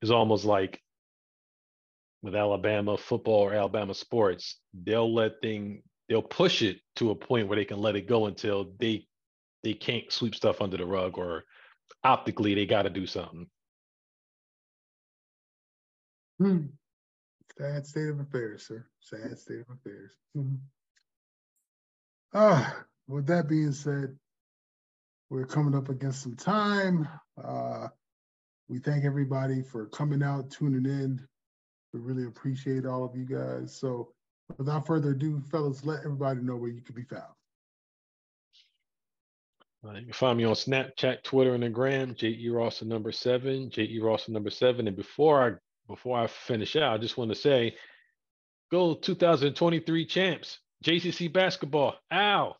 it's 0.00 0.10
almost 0.10 0.44
like 0.44 0.80
with 2.22 2.34
Alabama 2.34 2.96
football 2.96 3.42
or 3.42 3.54
Alabama 3.54 3.94
sports, 3.94 4.58
they'll 4.74 5.12
let 5.12 5.40
thing 5.42 5.82
they'll 6.08 6.22
push 6.22 6.62
it 6.62 6.80
to 6.96 7.10
a 7.10 7.14
point 7.14 7.48
where 7.48 7.56
they 7.56 7.64
can 7.64 7.78
let 7.78 7.96
it 7.96 8.08
go 8.08 8.26
until 8.26 8.72
they 8.80 9.06
they 9.62 9.74
can't 9.74 10.10
sweep 10.10 10.34
stuff 10.34 10.60
under 10.60 10.76
the 10.76 10.86
rug 10.86 11.18
or 11.18 11.44
optically 12.04 12.54
they 12.54 12.66
got 12.66 12.82
to 12.82 12.90
do 12.90 13.06
something. 13.06 13.46
Hmm. 16.38 16.66
Sad 17.58 17.86
state 17.86 18.08
of 18.08 18.20
affairs, 18.20 18.66
sir. 18.68 18.86
Sad 19.00 19.36
state 19.38 19.60
of 19.60 19.76
affairs. 19.76 20.12
Mm-hmm. 20.36 20.54
Ah, 22.34 22.84
with 23.08 23.26
that 23.26 23.48
being 23.48 23.72
said, 23.72 24.16
we're 25.30 25.46
coming 25.46 25.74
up 25.74 25.88
against 25.88 26.22
some 26.22 26.36
time. 26.36 27.08
Uh, 27.42 27.88
we 28.68 28.78
thank 28.78 29.04
everybody 29.04 29.62
for 29.62 29.86
coming 29.86 30.22
out, 30.22 30.50
tuning 30.50 30.84
in. 30.84 31.26
We 31.92 32.00
really 32.00 32.26
appreciate 32.26 32.86
all 32.86 33.04
of 33.04 33.16
you 33.16 33.24
guys. 33.24 33.74
So, 33.74 34.12
without 34.56 34.86
further 34.86 35.10
ado, 35.10 35.42
fellas, 35.50 35.84
let 35.84 36.00
everybody 36.00 36.40
know 36.42 36.56
where 36.56 36.70
you 36.70 36.82
can 36.82 36.94
be 36.94 37.04
found. 37.04 37.32
Uh, 39.84 39.92
you 39.92 40.04
can 40.04 40.12
find 40.12 40.36
me 40.36 40.44
on 40.44 40.54
Snapchat, 40.54 41.22
Twitter, 41.22 41.54
and 41.54 41.62
the 41.62 41.68
Gram, 41.68 42.14
J.E. 42.16 42.48
Rawson 42.48 42.88
number 42.88 43.12
seven, 43.12 43.70
J.E. 43.70 44.00
Rawson 44.00 44.34
number 44.34 44.50
seven. 44.50 44.88
And 44.88 44.96
before 44.96 45.42
I 45.42 45.52
before 45.86 46.18
I 46.18 46.26
finish 46.26 46.76
out, 46.76 46.92
I 46.92 46.98
just 46.98 47.16
want 47.16 47.30
to 47.30 47.36
say, 47.36 47.76
go 48.70 48.94
2023 48.94 50.06
champs, 50.06 50.58
JCC 50.84 51.32
basketball. 51.32 51.94
Ow. 52.12 52.56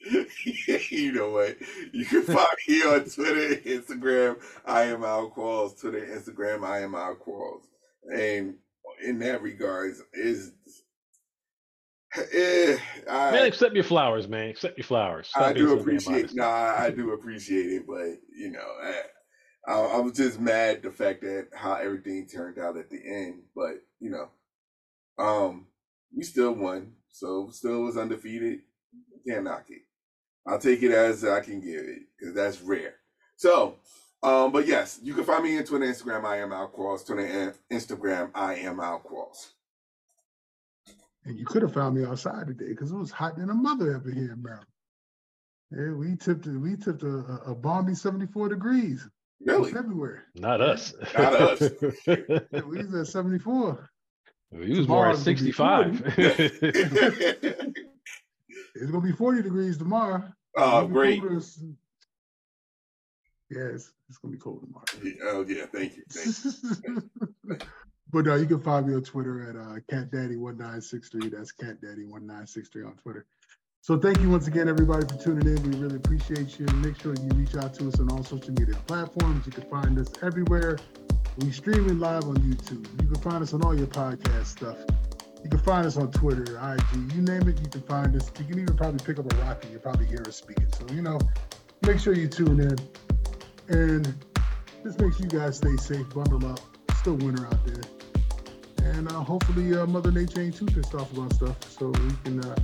you 0.90 1.12
know 1.12 1.30
what? 1.30 1.56
You 1.92 2.04
can 2.04 2.22
find 2.22 2.46
me 2.68 2.82
on 2.82 3.04
Twitter, 3.04 3.56
Instagram. 3.62 4.36
I 4.64 4.82
am 4.84 5.02
Al 5.02 5.30
Qualls. 5.30 5.80
Twitter, 5.80 6.06
Instagram. 6.06 6.64
I 6.64 6.80
am 6.80 6.94
Al 6.94 7.16
Qualls. 7.16 7.62
And 8.14 8.54
in 9.02 9.18
that 9.20 9.42
regards, 9.42 10.02
is 10.12 10.52
Eh, 12.16 12.78
I, 13.10 13.32
man, 13.32 13.46
accept 13.46 13.74
your 13.74 13.84
flowers, 13.84 14.28
man. 14.28 14.50
Accept 14.50 14.78
your 14.78 14.84
flowers. 14.84 15.28
Stop 15.28 15.42
I 15.42 15.52
do 15.52 15.78
appreciate. 15.78 16.32
No, 16.34 16.44
I, 16.44 16.84
I, 16.84 16.90
do 16.90 17.12
appreciate 17.12 17.66
it, 17.72 17.86
but 17.86 18.20
you 18.36 18.52
know, 18.52 18.66
I, 18.82 19.02
I, 19.66 19.80
I, 19.80 19.98
was 19.98 20.12
just 20.12 20.38
mad 20.38 20.82
the 20.82 20.92
fact 20.92 21.22
that 21.22 21.48
how 21.54 21.74
everything 21.74 22.26
turned 22.26 22.58
out 22.58 22.76
at 22.76 22.88
the 22.88 23.00
end. 23.04 23.42
But 23.56 23.82
you 23.98 24.10
know, 24.10 24.28
um, 25.18 25.66
we 26.16 26.22
still 26.22 26.52
won, 26.52 26.92
so 27.10 27.48
still 27.50 27.82
was 27.82 27.96
undefeated. 27.96 28.60
Can't 29.26 29.44
knock 29.44 29.64
it. 29.68 29.82
I'll 30.46 30.58
take 30.58 30.82
it 30.82 30.92
as 30.92 31.24
I 31.24 31.40
can 31.40 31.60
give 31.60 31.80
it 31.80 32.02
because 32.16 32.34
that's 32.34 32.60
rare. 32.60 32.94
So, 33.36 33.76
um, 34.22 34.52
but 34.52 34.68
yes, 34.68 35.00
you 35.02 35.14
can 35.14 35.24
find 35.24 35.42
me 35.42 35.58
on 35.58 35.64
Twitter, 35.64 35.86
Instagram. 35.86 36.24
I 36.24 36.38
am 36.38 36.50
Qualls. 36.50 37.04
Twitter 37.04 37.26
and 37.26 37.54
Instagram. 37.72 38.30
I 38.34 38.54
am 38.56 38.76
Qualls. 38.76 39.50
And 41.24 41.38
you 41.38 41.46
could 41.46 41.62
have 41.62 41.72
found 41.72 41.96
me 41.96 42.04
outside 42.04 42.46
today 42.48 42.68
because 42.68 42.90
it 42.90 42.96
was 42.96 43.10
hot 43.10 43.36
than 43.36 43.50
a 43.50 43.54
mother 43.54 43.96
up 43.96 44.04
here 44.04 44.32
in 44.32 44.42
Maryland. 44.42 44.66
Yeah, 45.70 45.92
we 45.92 46.16
tipped 46.16 46.46
we 46.46 46.76
tipped 46.76 47.02
a, 47.02 47.40
a 47.46 47.54
balmy 47.54 47.94
74 47.94 48.50
degrees. 48.50 49.08
Really? 49.44 49.72
February. 49.72 50.20
Not 50.34 50.60
us. 50.60 50.94
Not 51.16 51.34
us. 51.34 51.60
yeah, 52.06 52.60
we 52.66 52.84
was 52.84 52.94
at 52.94 53.06
74. 53.06 53.90
We 54.52 54.78
was 54.78 54.86
more 54.86 55.10
at 55.10 55.16
65. 55.16 56.02
it's 56.16 57.70
gonna 58.90 59.00
be 59.00 59.12
40 59.12 59.42
degrees 59.42 59.76
tomorrow. 59.78 60.22
Oh, 60.56 60.86
great. 60.86 61.22
Yes, 63.50 63.90
it's 64.08 64.18
gonna 64.22 64.32
be 64.32 64.38
cold 64.38 64.60
tomorrow. 64.60 64.84
Yeah, 65.02 65.12
oh 65.24 65.44
yeah, 65.46 65.66
thank 65.72 65.96
you. 65.96 66.04
Thank 66.10 66.54
you. 67.44 67.58
But 68.14 68.28
uh, 68.28 68.36
you 68.36 68.46
can 68.46 68.60
find 68.60 68.86
me 68.86 68.94
on 68.94 69.02
Twitter 69.02 69.42
at 69.42 69.56
uh, 69.56 69.80
CatDaddy1963. 69.90 71.32
That's 71.32 71.52
CatDaddy1963 71.52 72.86
on 72.86 72.92
Twitter. 73.02 73.26
So 73.80 73.98
thank 73.98 74.20
you 74.20 74.30
once 74.30 74.46
again, 74.46 74.68
everybody, 74.68 75.04
for 75.04 75.20
tuning 75.20 75.48
in. 75.48 75.60
We 75.68 75.76
really 75.78 75.96
appreciate 75.96 76.60
you. 76.60 76.66
Make 76.76 77.00
sure 77.00 77.12
you 77.16 77.28
reach 77.34 77.56
out 77.56 77.74
to 77.74 77.88
us 77.88 77.98
on 77.98 78.12
all 78.12 78.22
social 78.22 78.52
media 78.52 78.76
platforms. 78.86 79.46
You 79.46 79.50
can 79.50 79.68
find 79.68 79.98
us 79.98 80.06
everywhere. 80.22 80.78
We 81.38 81.50
streaming 81.50 81.98
live 81.98 82.22
on 82.26 82.36
YouTube. 82.36 82.86
You 83.02 83.08
can 83.08 83.20
find 83.20 83.42
us 83.42 83.52
on 83.52 83.64
all 83.64 83.76
your 83.76 83.88
podcast 83.88 84.46
stuff. 84.46 84.78
You 85.42 85.50
can 85.50 85.58
find 85.58 85.84
us 85.84 85.96
on 85.96 86.12
Twitter, 86.12 86.56
IG, 86.56 87.12
you 87.14 87.20
name 87.20 87.48
it, 87.48 87.60
you 87.60 87.68
can 87.68 87.82
find 87.82 88.14
us. 88.14 88.30
You 88.38 88.44
can 88.44 88.60
even 88.60 88.76
probably 88.76 89.04
pick 89.04 89.18
up 89.18 89.32
a 89.32 89.36
rock 89.38 89.64
and 89.64 89.72
you 89.72 89.80
probably 89.80 90.06
hear 90.06 90.22
us 90.24 90.36
speaking. 90.36 90.68
So, 90.78 90.86
you 90.94 91.02
know, 91.02 91.18
make 91.84 91.98
sure 91.98 92.14
you 92.14 92.28
tune 92.28 92.60
in. 92.60 92.78
And 93.76 94.14
just 94.84 95.00
make 95.00 95.14
sure 95.14 95.22
you 95.22 95.36
guys 95.36 95.56
stay 95.56 95.76
safe, 95.78 96.08
bundle 96.10 96.46
up. 96.46 96.60
Still 97.00 97.16
winter 97.16 97.44
out 97.46 97.66
there 97.66 97.82
and 98.94 99.10
uh, 99.10 99.14
hopefully 99.20 99.76
uh, 99.76 99.86
Mother 99.86 100.12
Nature 100.12 100.40
ain't 100.40 100.56
too 100.56 100.66
pissed 100.66 100.94
off 100.94 101.12
about 101.12 101.32
stuff, 101.34 101.56
so 101.70 101.88
we 101.88 102.10
can 102.24 102.44
uh, 102.44 102.56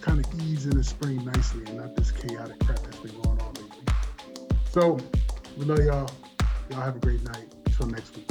kind 0.00 0.24
of 0.24 0.40
ease 0.42 0.66
in 0.66 0.76
the 0.76 0.84
spring 0.84 1.24
nicely 1.24 1.64
and 1.66 1.76
not 1.76 1.94
this 1.96 2.10
chaotic 2.10 2.58
crap 2.60 2.78
that's 2.82 2.98
been 2.98 3.12
going 3.22 3.40
on 3.40 3.54
lately. 3.54 3.84
So 4.70 4.98
we 5.56 5.64
love 5.64 5.80
y'all. 5.80 6.10
Y'all 6.70 6.80
have 6.80 6.96
a 6.96 7.00
great 7.00 7.22
night. 7.24 7.52
Until 7.66 7.86
next 7.88 8.16
week. 8.16 8.26